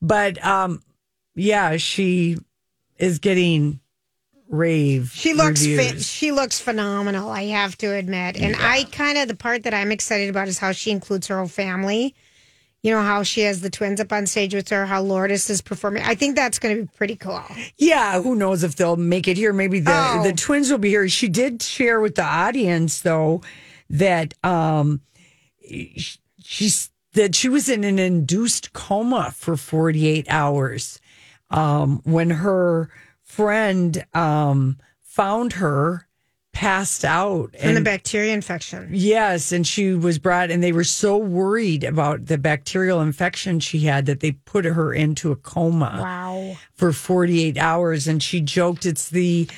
But 0.00 0.42
um, 0.42 0.82
yeah, 1.34 1.76
she 1.76 2.38
is 2.96 3.18
getting 3.18 3.78
rave. 4.48 5.12
She 5.14 5.34
looks 5.34 5.66
fit. 5.66 6.00
She 6.00 6.32
looks 6.32 6.58
phenomenal. 6.58 7.28
I 7.28 7.44
have 7.48 7.76
to 7.78 7.94
admit, 7.94 8.38
and 8.38 8.56
I 8.58 8.84
kind 8.84 9.18
of 9.18 9.28
the 9.28 9.36
part 9.36 9.64
that 9.64 9.74
I'm 9.74 9.92
excited 9.92 10.30
about 10.30 10.48
is 10.48 10.58
how 10.58 10.72
she 10.72 10.90
includes 10.90 11.26
her 11.26 11.36
whole 11.36 11.46
family 11.46 12.14
You 12.82 12.92
know 12.92 13.02
how 13.02 13.22
she 13.22 13.42
has 13.42 13.60
the 13.60 13.68
twins 13.68 14.00
up 14.00 14.10
on 14.12 14.26
stage 14.26 14.54
with 14.54 14.68
her, 14.70 14.86
how 14.86 15.02
Lourdes 15.02 15.50
is 15.50 15.60
performing. 15.60 16.02
I 16.02 16.14
think 16.14 16.34
that's 16.34 16.58
going 16.58 16.76
to 16.76 16.82
be 16.84 16.88
pretty 16.96 17.14
cool. 17.16 17.42
Yeah, 17.76 18.22
who 18.22 18.34
knows 18.34 18.64
if 18.64 18.76
they'll 18.76 18.96
make 18.96 19.28
it 19.28 19.36
here? 19.36 19.52
Maybe 19.52 19.80
the 19.80 19.92
Oh. 19.94 20.22
the 20.22 20.32
twins 20.32 20.70
will 20.70 20.78
be 20.78 20.88
here. 20.88 21.06
She 21.08 21.28
did 21.28 21.62
share 21.62 22.00
with 22.00 22.14
the 22.14 22.24
audience 22.24 23.02
though 23.02 23.42
that 23.90 24.32
um 24.42 25.02
she's 26.42 26.90
that 27.12 27.34
she 27.34 27.48
was 27.48 27.68
in 27.68 27.84
an 27.84 27.98
induced 27.98 28.72
coma 28.72 29.32
for 29.36 29.56
48 29.56 30.26
hours 30.30 31.00
um 31.50 32.00
when 32.04 32.30
her 32.30 32.88
friend 33.22 34.06
um 34.14 34.78
found 35.02 35.54
her 35.54 36.06
passed 36.52 37.04
out 37.04 37.54
From 37.56 37.74
the 37.74 37.80
bacteria 37.80 38.34
infection. 38.34 38.88
Yes, 38.92 39.52
and 39.52 39.66
she 39.66 39.94
was 39.94 40.18
brought, 40.18 40.50
and 40.50 40.62
they 40.62 40.72
were 40.72 40.84
so 40.84 41.16
worried 41.16 41.84
about 41.84 42.26
the 42.26 42.38
bacterial 42.38 43.00
infection 43.00 43.60
she 43.60 43.80
had 43.80 44.06
that 44.06 44.20
they 44.20 44.32
put 44.32 44.64
her 44.64 44.92
into 44.92 45.30
a 45.32 45.36
coma 45.36 45.98
Wow. 46.00 46.56
for 46.74 46.92
48 46.92 47.56
hours. 47.56 48.06
And 48.08 48.22
she 48.22 48.40
joked, 48.40 48.84
It's 48.84 49.08
the, 49.10 49.48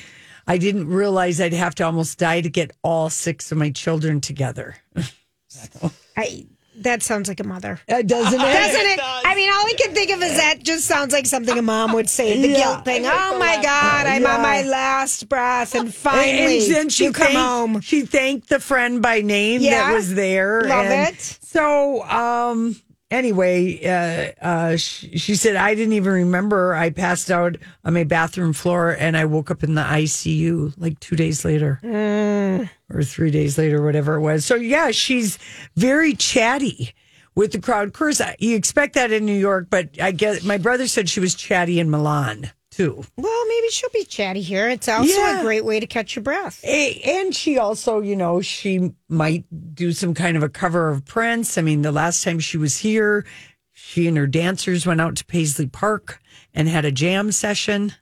I 0.47 0.57
didn't 0.57 0.87
realize 0.87 1.41
I'd 1.41 1.53
have 1.53 1.75
to 1.75 1.83
almost 1.85 2.19
die 2.19 2.41
to 2.41 2.49
get 2.49 2.71
all 2.83 3.09
six 3.09 3.51
of 3.51 3.57
my 3.57 3.71
children 3.71 4.21
together. 4.21 4.75
I 6.17 6.45
that 6.77 7.03
sounds 7.03 7.27
like 7.27 7.39
a 7.39 7.43
mother. 7.43 7.79
Uh, 7.87 8.01
doesn't 8.01 8.33
it? 8.39 8.43
Doesn't 8.43 8.81
it? 8.87 8.99
I 9.03 9.35
mean, 9.35 9.49
all 9.51 9.65
I 9.65 9.73
can 9.77 9.93
think 9.93 10.11
of 10.11 10.21
is 10.21 10.35
that 10.37 10.63
just 10.63 10.85
sounds 10.85 11.13
like 11.13 11.25
something 11.25 11.57
a 11.57 11.61
mom 11.61 11.93
would 11.93 12.09
say. 12.09 12.41
The 12.41 12.47
Yeah. 12.49 12.57
guilt 12.57 12.85
thing. 12.85 13.05
Oh 13.05 13.37
my 13.39 13.55
God, 13.61 14.07
I'm 14.07 14.25
on 14.25 14.41
my 14.41 14.63
last 14.63 15.29
breath, 15.29 15.75
and 15.75 15.93
finally 15.93 16.65
and 16.65 16.75
then 16.75 16.89
she 16.89 17.05
you 17.05 17.13
come 17.13 17.27
thanked, 17.27 17.39
home. 17.39 17.81
She 17.81 18.01
thanked 18.05 18.49
the 18.49 18.59
friend 18.59 19.01
by 19.01 19.21
name 19.21 19.61
Yeah. 19.61 19.87
that 19.87 19.93
was 19.93 20.13
there. 20.13 20.61
Love 20.61 20.85
and 20.85 21.13
it. 21.15 21.21
So, 21.43 22.03
um, 22.03 22.75
anyway, 23.13 23.85
uh, 23.85 24.45
uh, 24.45 24.77
she, 24.77 25.17
she 25.17 25.35
said 25.35 25.55
I 25.55 25.75
didn't 25.75 25.93
even 25.93 26.11
remember. 26.11 26.73
I 26.75 26.89
passed 26.89 27.31
out 27.31 27.55
on 27.85 27.93
my 27.93 28.03
bathroom 28.03 28.51
floor, 28.53 28.91
and 28.99 29.15
I 29.15 29.25
woke 29.25 29.51
up 29.51 29.63
in 29.63 29.75
the 29.75 29.83
ICU 29.83 30.73
like 30.77 30.99
two 30.99 31.15
days 31.15 31.45
later, 31.45 31.79
Mm. 31.83 32.69
or 32.93 33.03
three 33.03 33.31
days 33.31 33.57
later, 33.57 33.81
whatever 33.83 34.15
it 34.15 34.21
was. 34.21 34.45
So, 34.45 34.55
yeah, 34.55 34.91
she's 34.91 35.37
very 35.75 36.13
chatty. 36.15 36.93
With 37.35 37.51
the 37.51 37.59
crowd, 37.59 37.87
of 37.87 37.93
course, 37.93 38.21
you 38.37 38.55
expect 38.55 38.93
that 38.93 39.11
in 39.11 39.25
New 39.25 39.33
York, 39.37 39.65
but 39.71 39.89
I 39.99 40.11
guess 40.11 40.43
my 40.43 40.59
brother 40.59 40.85
said 40.87 41.09
she 41.09 41.19
was 41.19 41.33
chatty 41.33 41.79
in 41.79 41.89
Milan 41.89 42.51
too. 42.75 43.03
Well, 43.17 43.47
maybe 43.47 43.67
she'll 43.69 43.89
be 43.93 44.03
chatty 44.05 44.41
here. 44.41 44.69
It's 44.69 44.87
also 44.89 45.11
Yeah. 45.13 45.39
a 45.39 45.43
great 45.43 45.63
way 45.65 45.79
to 45.79 45.87
catch 45.87 46.15
your 46.15 46.23
breath. 46.23 46.63
And 46.65 47.35
she 47.35 47.57
also, 47.57 48.01
you 48.01 48.15
know, 48.15 48.41
she 48.41 48.91
might 49.09 49.45
do 49.75 49.91
some 49.91 50.13
kind 50.13 50.35
of 50.37 50.43
a 50.43 50.49
cover 50.49 50.89
of 50.89 51.05
Prince. 51.05 51.57
I 51.57 51.61
mean, 51.61 51.81
the 51.81 51.91
last 51.91 52.23
time 52.23 52.39
she 52.39 52.57
was 52.57 52.77
here, 52.77 53.25
she 53.73 54.07
and 54.07 54.17
her 54.17 54.27
dancers 54.27 54.85
went 54.85 55.01
out 55.01 55.15
to 55.17 55.25
Paisley 55.25 55.67
Park 55.67 56.19
and 56.53 56.67
had 56.67 56.85
a 56.85 56.91
jam 56.91 57.31
session. 57.31 57.93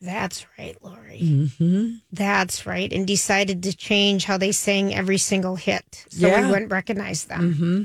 That's 0.00 0.44
right, 0.58 0.76
Lori. 0.82 1.20
Mm-hmm. 1.22 1.94
That's 2.12 2.66
right. 2.66 2.92
And 2.92 3.06
decided 3.06 3.62
to 3.62 3.74
change 3.74 4.24
how 4.26 4.36
they 4.36 4.52
sang 4.52 4.94
every 4.94 5.16
single 5.18 5.56
hit 5.56 6.04
so 6.10 6.26
Yeah. 6.26 6.44
we 6.46 6.50
wouldn't 6.52 6.70
recognize 6.72 7.24
them. 7.24 7.54
Mm-hmm. 7.54 7.82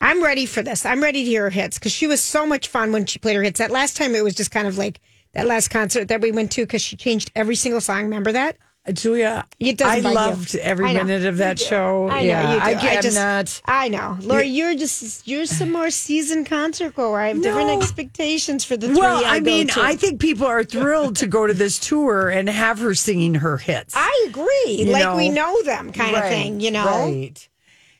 I'm 0.00 0.24
ready 0.24 0.46
for 0.46 0.62
this. 0.62 0.84
I'm 0.84 1.00
ready 1.00 1.22
to 1.22 1.30
hear 1.30 1.44
her 1.44 1.50
hits 1.50 1.78
because 1.78 1.92
she 1.92 2.08
was 2.08 2.20
so 2.20 2.44
much 2.44 2.66
fun 2.66 2.90
when 2.90 3.06
she 3.06 3.20
played 3.20 3.36
her 3.36 3.42
hits. 3.44 3.58
That 3.58 3.70
last 3.70 3.96
time 3.96 4.16
it 4.16 4.24
was 4.24 4.34
just 4.34 4.50
kind 4.50 4.66
of 4.66 4.76
like 4.76 5.00
that 5.34 5.46
last 5.46 5.68
concert 5.68 6.08
that 6.08 6.20
we 6.20 6.32
went 6.32 6.52
to 6.52 6.62
because 6.62 6.82
she 6.82 6.96
changed 6.96 7.30
every 7.34 7.56
single 7.56 7.80
song. 7.80 8.04
Remember 8.04 8.32
that? 8.32 8.56
Julia, 8.92 9.46
I 9.60 9.74
bug 9.74 10.02
you. 10.02 10.10
loved 10.12 10.56
every 10.56 10.92
minute 10.92 11.24
of 11.24 11.36
that 11.36 11.60
show. 11.60 12.08
I 12.08 12.20
know 12.20 12.26
yeah, 12.26 12.52
you 12.52 12.58
do. 12.58 12.64
I, 12.64 12.68
I, 12.68 12.74
get 12.82 13.02
just, 13.02 13.16
not. 13.16 13.62
I 13.64 13.88
know, 13.88 14.18
Lori. 14.22 14.48
You're 14.48 14.74
just 14.74 15.28
you're 15.28 15.46
some 15.46 15.70
more 15.70 15.90
seasoned 15.90 16.46
concert 16.46 16.96
goer. 16.96 17.20
I 17.20 17.28
have 17.28 17.42
different 17.42 17.70
expectations 17.70 18.64
for 18.64 18.76
the 18.76 18.88
three. 18.88 18.96
Well, 18.96 19.24
I, 19.24 19.36
I 19.36 19.40
mean, 19.40 19.68
to. 19.68 19.80
I 19.80 19.94
think 19.94 20.20
people 20.20 20.48
are 20.48 20.64
thrilled 20.64 21.14
to 21.16 21.28
go 21.28 21.46
to 21.46 21.54
this 21.54 21.78
tour 21.78 22.28
and 22.28 22.48
have 22.48 22.80
her 22.80 22.92
singing 22.96 23.36
her 23.36 23.56
hits. 23.56 23.94
I 23.96 24.26
agree. 24.28 24.64
You 24.66 24.86
like 24.86 25.04
know, 25.04 25.16
we 25.16 25.28
know 25.28 25.62
them, 25.62 25.92
kind 25.92 26.16
of 26.16 26.24
thing. 26.24 26.58
You 26.58 26.72
know, 26.72 26.84
right. 26.84 27.48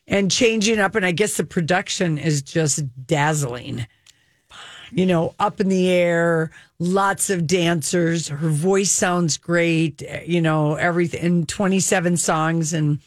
And 0.09 0.33
changing 0.33 0.80
up, 0.80 0.97
and 0.97 1.07
I 1.07 1.12
guess 1.12 1.37
the 1.37 1.45
production 1.45 2.18
is 2.18 2.43
just 2.43 2.83
dazzling. 3.07 3.87
You 4.93 5.07
know, 5.07 5.34
up 5.38 5.61
in 5.61 5.68
the 5.68 5.88
air, 5.90 6.51
lots 6.78 7.30
of 7.30 7.47
dancers. 7.47 8.28
Her 8.28 8.49
voice 8.49 8.90
sounds 8.90 9.36
great. 9.38 10.03
You 10.26 10.40
know, 10.40 10.74
everything, 10.74 11.24
and 11.24 11.49
27 11.49 12.16
songs. 12.18 12.72
And 12.72 12.99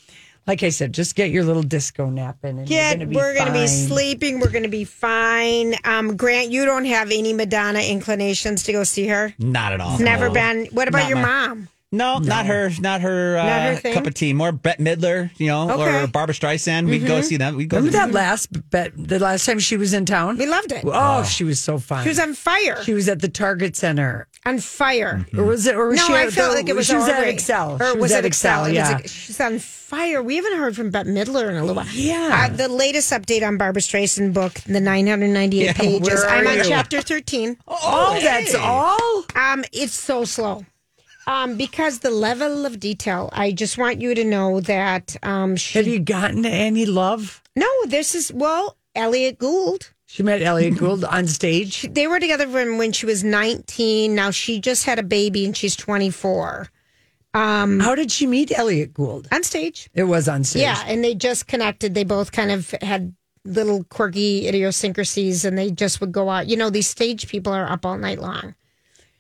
like 0.47 0.63
I 0.63 0.69
said, 0.69 0.93
just 0.93 1.15
get 1.15 1.29
your 1.31 1.43
little 1.43 1.63
disco 1.63 2.09
nap 2.09 2.37
in. 2.43 2.59
And 2.59 2.67
Get, 2.67 2.97
you're 2.99 3.05
gonna 3.05 3.09
be 3.09 3.15
we're 3.15 3.33
going 3.35 3.47
to 3.47 3.53
be 3.53 3.67
sleeping. 3.67 4.39
We're 4.39 4.51
going 4.51 4.63
to 4.63 4.69
be 4.69 4.83
fine. 4.83 5.75
Um, 5.85 6.15
Grant, 6.17 6.51
you 6.51 6.65
don't 6.65 6.85
have 6.85 7.11
any 7.11 7.33
Madonna 7.33 7.79
inclinations 7.81 8.63
to 8.63 8.71
go 8.71 8.83
see 8.83 9.07
her. 9.07 9.33
Not 9.39 9.73
at 9.73 9.81
all. 9.81 9.97
Never 9.99 10.27
No. 10.27 10.33
been. 10.33 10.65
What 10.71 10.87
about 10.87 10.99
Not 11.03 11.09
your 11.09 11.17
my- 11.17 11.47
mom? 11.47 11.69
No, 11.95 12.19
not 12.19 12.45
her. 12.45 12.69
Not 12.79 13.01
her. 13.01 13.37
Uh, 13.37 13.45
Not 13.45 13.83
her 13.83 13.93
cup 13.93 14.05
of 14.07 14.13
tea. 14.13 14.33
More 14.33 14.51
Bette 14.51 14.83
Midler, 14.83 15.31
you 15.39 15.47
know, 15.47 15.69
Okay. 15.71 15.81
Mm-hmm. 15.83 16.03
or 16.03 16.07
Barbra 16.07 16.35
Streisand. 16.35 16.87
We'd 16.89 17.05
go 17.07 17.21
see 17.21 17.37
them. 17.37 17.55
We'd 17.55 17.69
go. 17.69 17.77
Remember 17.77 17.97
see 17.97 18.05
that 18.05 18.11
last 18.13 18.69
bet 18.69 18.91
the 18.95 19.19
last 19.19 19.45
time 19.45 19.59
she 19.59 19.77
was 19.77 19.93
in 19.93 20.05
town? 20.05 20.37
We 20.37 20.45
loved 20.45 20.71
it. 20.71 20.83
Oh, 20.85 21.23
she 21.23 21.43
was 21.43 21.59
so 21.59 21.77
fun. 21.79 22.03
She 22.03 22.09
was 22.09 22.19
on 22.19 22.33
fire. 22.33 22.83
She 22.83 22.93
was 22.93 23.07
at 23.09 23.19
the 23.21 23.29
Target 23.29 23.75
Center. 23.75 24.27
on 24.45 24.59
fire. 24.59 25.25
Or 25.35 25.43
was 25.43 25.65
it? 25.65 25.75
Or 25.75 25.87
was 25.87 25.97
No, 25.97 26.07
she 26.07 26.13
I 26.13 26.29
felt 26.29 26.51
the- 26.51 26.57
like 26.57 26.69
it 26.69 26.75
was 26.75 26.85
She 26.85 26.95
was 26.95 27.07
at 27.07 27.15
already- 27.17 27.37
Xcel. 27.37 27.79
Or 27.81 27.93
She 27.93 27.97
was, 27.99 28.11
it 28.11 28.23
Xcel? 28.25 28.59
It 28.65 28.69
was 28.69 28.73
Yeah. 28.73 28.91
like- 28.91 29.07
she's 29.07 29.39
on 29.39 29.57
fire. 29.57 30.21
We 30.21 30.35
haven't 30.35 30.57
heard 30.57 30.75
from 30.75 30.91
Bette 30.91 31.09
Midler 31.09 31.49
in 31.49 31.55
a 31.55 31.61
little 31.61 31.75
while. 31.75 31.87
Yeah. 31.93 32.47
Uh, 32.51 32.55
the 32.55 32.67
latest 32.67 33.11
update 33.11 33.45
on 33.47 33.57
Barbra 33.57 33.81
Streisand 33.81 34.33
book, 34.33 34.53
the 34.67 34.79
998 34.79 35.65
Yeah, 35.65 35.73
pages. 35.73 36.07
where 36.07 36.29
I'm 36.29 36.45
are 36.47 36.59
on 36.59 36.65
chapter 36.65 37.01
13. 37.01 37.57
oh, 37.67 38.19
that's 38.21 38.53
all. 38.55 39.25
Um, 39.35 39.63
it's 39.73 39.93
so 39.95 40.25
slow. 40.25 40.65
Um, 41.27 41.57
because 41.57 41.99
the 41.99 42.11
level 42.11 42.65
of 42.65 42.79
detail, 42.79 43.29
I 43.33 43.51
just 43.51 43.77
want 43.77 43.99
you 44.01 44.13
to 44.13 44.23
know 44.23 44.59
that 44.61 45.15
um, 45.23 45.55
she. 45.55 45.77
Have 45.79 45.87
you 45.87 45.99
gotten 45.99 46.45
any 46.45 46.85
love? 46.85 47.41
no, 47.55 47.67
this 47.87 48.13
is 48.15 48.31
well, 48.33 48.77
Elliott 48.95 49.39
Gould. 49.39 49.91
She 50.07 50.21
met 50.23 50.41
Elliott 50.41 50.77
Gould 50.77 51.03
on 51.03 51.27
stage. 51.27 51.81
They 51.91 52.05
were 52.07 52.19
together 52.19 52.47
from 52.47 52.77
when 52.77 52.91
she 52.91 53.05
was 53.05 53.23
19. 53.23 54.13
Now 54.13 54.29
she 54.31 54.59
just 54.61 54.85
had 54.85 54.99
a 54.99 55.03
baby 55.03 55.45
and 55.45 55.57
she's 55.57 55.75
24 55.75 56.69
Um, 57.33 57.79
How 57.79 57.95
did 57.95 58.11
she 58.11 58.27
meet 58.27 58.51
Elliott 58.57 58.93
Gould? 58.93 59.27
on 59.31 59.43
stage. 59.43 59.89
It 59.93 60.03
was 60.03 60.29
on 60.29 60.43
stage. 60.43 60.61
Yeah, 60.61 60.81
and 60.85 61.03
they 61.03 61.15
just 61.15 61.47
connected. 61.47 61.95
They 61.95 62.03
both 62.05 62.31
kind 62.31 62.51
of 62.51 62.73
had 62.81 63.13
little 63.45 63.83
quirky 63.85 64.47
idiosyncrasies, 64.47 65.43
and 65.43 65.57
they 65.57 65.71
just 65.71 65.99
would 66.01 66.11
go 66.11 66.29
out. 66.29 66.47
You 66.47 66.55
know, 66.57 66.69
these 66.69 66.87
stage 66.87 67.27
people 67.27 67.51
are 67.53 67.69
up 67.69 67.85
all 67.85 67.97
night 67.97 68.19
long, 68.19 68.55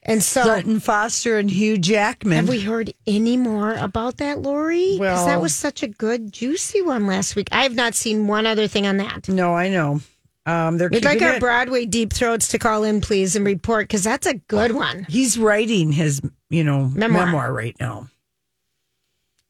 and 0.05 0.23
so. 0.23 0.43
Sutton 0.43 0.79
Foster 0.79 1.37
and 1.37 1.49
Hugh 1.51 1.77
Jackman. 1.77 2.37
have 2.37 2.49
we 2.49 2.61
heard 2.61 2.93
any 3.05 3.35
more 3.37 3.73
about 3.73 4.17
that, 4.17 4.41
Lori? 4.41 4.97
Well- 4.99 5.25
that 5.25 5.41
was 5.41 5.53
such 5.55 5.83
a 5.83 5.87
good, 5.87 6.31
juicy 6.31 6.81
one 6.81 7.05
last 7.07 7.35
week. 7.35 7.49
I 7.51 7.63
have 7.63 7.75
not 7.75 7.95
seen 7.95 8.27
one 8.27 8.45
other 8.45 8.67
thing 8.67 8.87
on 8.87 8.97
that. 8.97 9.27
no, 9.27 9.53
I 9.53 9.69
know. 9.69 9.99
Um, 10.47 10.77
they're 10.77 10.89
We'd 10.89 11.03
like 11.03 11.21
our 11.23 11.33
it- 11.33 11.39
Broadway 11.39 11.85
deep 11.87 12.13
throats 12.13 12.47
to 12.49 12.59
call 12.59 12.83
in, 12.83 13.01
please, 13.01 13.35
and 13.35 13.43
report 13.45 13.87
because 13.87 14.03
that's 14.03 14.27
a 14.27 14.35
good 14.35 14.73
one. 14.73 15.05
He's 15.09 15.39
writing 15.39 15.91
his, 15.91 16.21
you 16.51 16.63
know, 16.63 16.85
Memoir. 16.93 17.25
memoir, 17.25 17.51
right 17.53 17.75
now. 17.79 18.07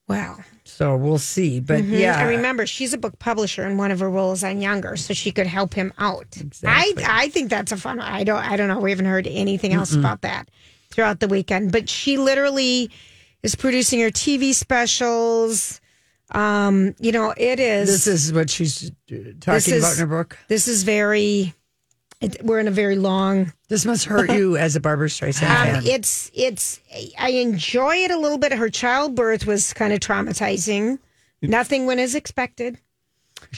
Wow. 0.08 0.38
So 0.76 0.98
we'll 0.98 1.20
see. 1.20 1.62
But 1.62 1.86
yeah, 1.86 2.18
I 2.20 2.24
remember 2.24 2.66
she's 2.66 2.94
a 2.94 2.98
book 2.98 3.18
publisher, 3.18 3.64
and 3.64 3.78
one 3.78 3.92
of 3.92 4.02
her 4.02 4.10
roles 4.10 4.44
on 4.44 4.60
Younger, 4.60 4.98
so 4.98 5.14
she 5.14 5.32
could 5.32 5.48
help 5.48 5.74
him 5.74 5.94
out. 5.98 6.36
Exactly. 6.38 7.02
I 7.06 7.24
I 7.24 7.30
think 7.30 7.50
that's 7.50 7.72
a 7.72 7.78
fun. 7.78 8.02
I 8.02 8.26
don't 8.26 8.44
I 8.44 8.58
don't 8.58 8.68
know. 8.68 8.80
We 8.80 8.90
haven't 8.90 9.06
heard 9.06 9.26
anything 9.26 9.72
else 9.72 9.96
about 9.96 10.22
that 10.24 10.50
throughout 10.92 11.22
the 11.22 11.30
weekend, 11.30 11.72
but 11.72 11.88
she 11.88 12.18
literally 12.18 12.92
is 13.42 13.56
producing 13.56 14.02
her 14.02 14.12
TV 14.12 14.54
specials. 14.54 15.80
Um, 16.32 16.94
you 17.00 17.14
know, 17.14 17.34
it 17.38 17.62
is. 17.62 17.88
this 17.88 18.08
is 18.08 18.34
what 18.34 18.50
she's 18.50 18.92
uh, 19.10 19.16
talking 19.40 19.76
is- 19.76 19.80
about 19.80 19.94
in 19.94 20.00
her 20.00 20.08
book. 20.08 20.38
this 20.50 20.68
is 20.68 20.84
very. 20.84 21.54
It, 22.22 22.44
we're 22.44 22.60
in 22.60 22.68
a 22.68 22.72
very 22.72 22.96
long 22.96 23.52
This 23.68 23.86
must 23.86 24.06
hurt 24.06 24.32
you 24.32 24.56
as 24.66 24.76
a 24.76 24.80
Barbra 24.80 25.08
Streisand 25.10 25.76
Um, 25.78 25.84
it's 25.86 26.32
it's 26.34 26.80
I 27.20 27.30
enjoy 27.32 27.96
it 27.98 28.12
a 28.12 28.18
little 28.18 28.38
bit. 28.38 28.54
Her 28.54 28.70
childbirth 28.70 29.46
was 29.46 29.74
kind 29.74 29.92
of 29.94 30.00
traumatizing. 30.00 31.00
Nothing 31.42 31.86
went 31.86 32.00
as 32.00 32.16
expected. 32.16 32.80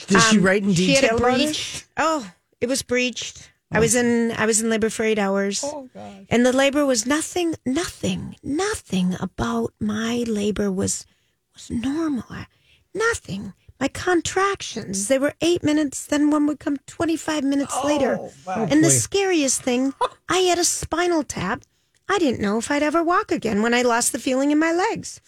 Did 0.06 0.20
she 0.22 0.38
Um, 0.38 0.42
write 0.44 0.62
in 0.64 0.74
she 0.74 0.94
had 0.94 1.04
a 1.04 1.08
detail 1.08 1.18
about 1.18 1.40
it? 1.40 1.44
breech. 1.46 1.84
Oh, 1.96 2.30
it 2.60 2.68
was 2.68 2.82
breached. 2.82 3.50
I 3.70 3.80
was 3.80 3.94
in 3.94 4.32
I 4.32 4.46
was 4.46 4.60
in 4.60 4.70
labor 4.70 4.90
for 4.90 5.04
eight 5.04 5.18
hours. 5.18 5.62
Oh 5.62 5.88
god. 5.94 6.26
And 6.30 6.44
the 6.44 6.52
labor 6.52 6.84
was 6.86 7.06
nothing, 7.06 7.54
nothing, 7.64 8.34
nothing 8.42 9.14
about 9.20 9.72
my 9.78 10.24
labor 10.26 10.72
was 10.72 11.06
was 11.54 11.70
normal. 11.70 12.24
Nothing. 12.94 13.52
My 13.80 13.88
contractions, 13.88 15.06
they 15.08 15.18
were 15.18 15.34
eight 15.40 15.62
minutes, 15.62 16.06
then 16.06 16.30
one 16.30 16.46
would 16.46 16.58
come 16.58 16.78
25 16.86 17.44
minutes 17.44 17.76
later. 17.84 18.18
Oh, 18.20 18.32
wow. 18.46 18.54
Oh, 18.58 18.68
and 18.70 18.82
the 18.82 18.90
scariest 18.90 19.62
thing, 19.62 19.94
I 20.28 20.38
had 20.38 20.58
a 20.58 20.64
spinal 20.64 21.22
tap. 21.22 21.62
I 22.08 22.18
didn't 22.18 22.40
know 22.40 22.58
if 22.58 22.70
I'd 22.70 22.82
ever 22.82 23.02
walk 23.02 23.30
again 23.30 23.62
when 23.62 23.74
I 23.74 23.82
lost 23.82 24.12
the 24.12 24.18
feeling 24.18 24.50
in 24.50 24.58
my 24.58 24.72
legs. 24.72 25.20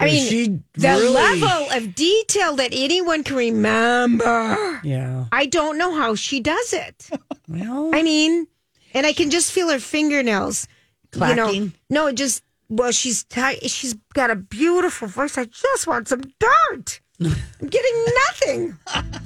I 0.00 0.06
mean, 0.06 0.28
she 0.28 0.46
the 0.74 0.88
really- 0.88 1.10
level 1.10 1.70
of 1.70 1.94
detail 1.94 2.56
that 2.56 2.70
anyone 2.72 3.22
can 3.24 3.36
remember. 3.36 4.80
Yeah. 4.82 5.26
I 5.30 5.46
don't 5.46 5.76
know 5.76 5.94
how 5.94 6.14
she 6.14 6.40
does 6.40 6.72
it. 6.72 7.08
Well, 7.48 7.90
I 7.92 8.02
mean, 8.02 8.46
and 8.94 9.04
I 9.04 9.12
can 9.12 9.28
just 9.28 9.52
feel 9.52 9.68
her 9.68 9.78
fingernails. 9.80 10.66
You 11.14 11.34
know, 11.34 11.70
no, 11.90 12.10
just 12.12 12.42
well, 12.70 12.92
she's 12.92 13.24
ti- 13.24 13.68
she's 13.68 13.94
got 14.14 14.30
a 14.30 14.36
beautiful 14.36 15.06
voice. 15.08 15.36
I 15.36 15.44
just 15.44 15.86
want 15.86 16.08
some 16.08 16.22
dirt. 16.38 17.00
I'm 17.20 17.68
getting 17.68 18.04
nothing. 18.28 18.78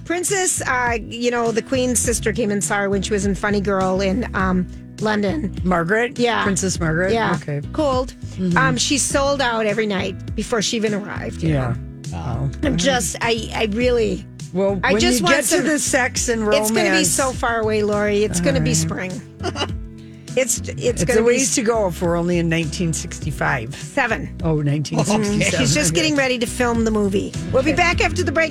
Princess, 0.04 0.60
uh, 0.62 0.98
you 1.00 1.30
know, 1.30 1.52
the 1.52 1.62
Queen's 1.62 1.98
sister 1.98 2.32
came 2.32 2.50
and 2.50 2.62
saw 2.62 2.76
her 2.78 2.90
when 2.90 3.02
she 3.02 3.12
was 3.12 3.24
in 3.26 3.34
Funny 3.34 3.60
Girl 3.60 4.00
in 4.00 4.34
um, 4.34 4.66
London. 5.00 5.56
Margaret? 5.64 6.18
Yeah. 6.18 6.42
Princess 6.42 6.78
Margaret? 6.78 7.12
Yeah. 7.12 7.36
Okay. 7.40 7.60
Mm-hmm. 7.60 7.72
Cold. 7.72 8.14
Um, 8.56 8.76
she 8.76 8.98
sold 8.98 9.40
out 9.40 9.66
every 9.66 9.86
night 9.86 10.34
before 10.34 10.62
she 10.62 10.76
even 10.76 10.94
arrived. 10.94 11.42
Yeah. 11.42 11.74
know. 12.10 12.50
I'm 12.62 12.76
just, 12.76 13.16
I, 13.20 13.50
I 13.54 13.64
really, 13.72 14.24
Well, 14.52 14.80
I 14.84 14.94
just 14.98 15.20
you 15.20 15.24
want 15.24 15.36
get 15.36 15.44
some- 15.44 15.62
to 15.62 15.68
the 15.70 15.78
sex 15.78 16.28
and 16.28 16.42
romance, 16.42 16.70
it's 16.70 16.76
going 16.76 16.90
to 16.90 16.98
be 16.98 17.04
so 17.04 17.32
far 17.32 17.60
away, 17.60 17.82
Lori. 17.82 18.24
It's 18.24 18.40
going 18.40 18.56
to 18.56 18.60
be 18.60 18.74
spring. 18.74 19.12
it's, 20.36 20.58
it's, 20.60 20.82
It's 20.82 21.02
a 21.02 21.06
to 21.06 21.14
be 21.16 21.22
ways 21.22 21.54
to 21.54 21.62
go 21.62 21.88
if 21.88 22.00
we're 22.02 22.16
only 22.16 22.38
in 22.38 22.46
1965. 22.46 23.74
seven. 23.74 24.36
Oh, 24.44 24.56
1967. 24.56 25.58
She's 25.58 25.74
just 25.74 25.94
getting 25.94 26.14
ready 26.16 26.38
to 26.38 26.46
film 26.46 26.84
the 26.84 26.90
movie. 26.90 27.32
We'll 27.52 27.62
be 27.62 27.72
back 27.72 28.00
after 28.00 28.22
the 28.22 28.32
break. 28.32 28.44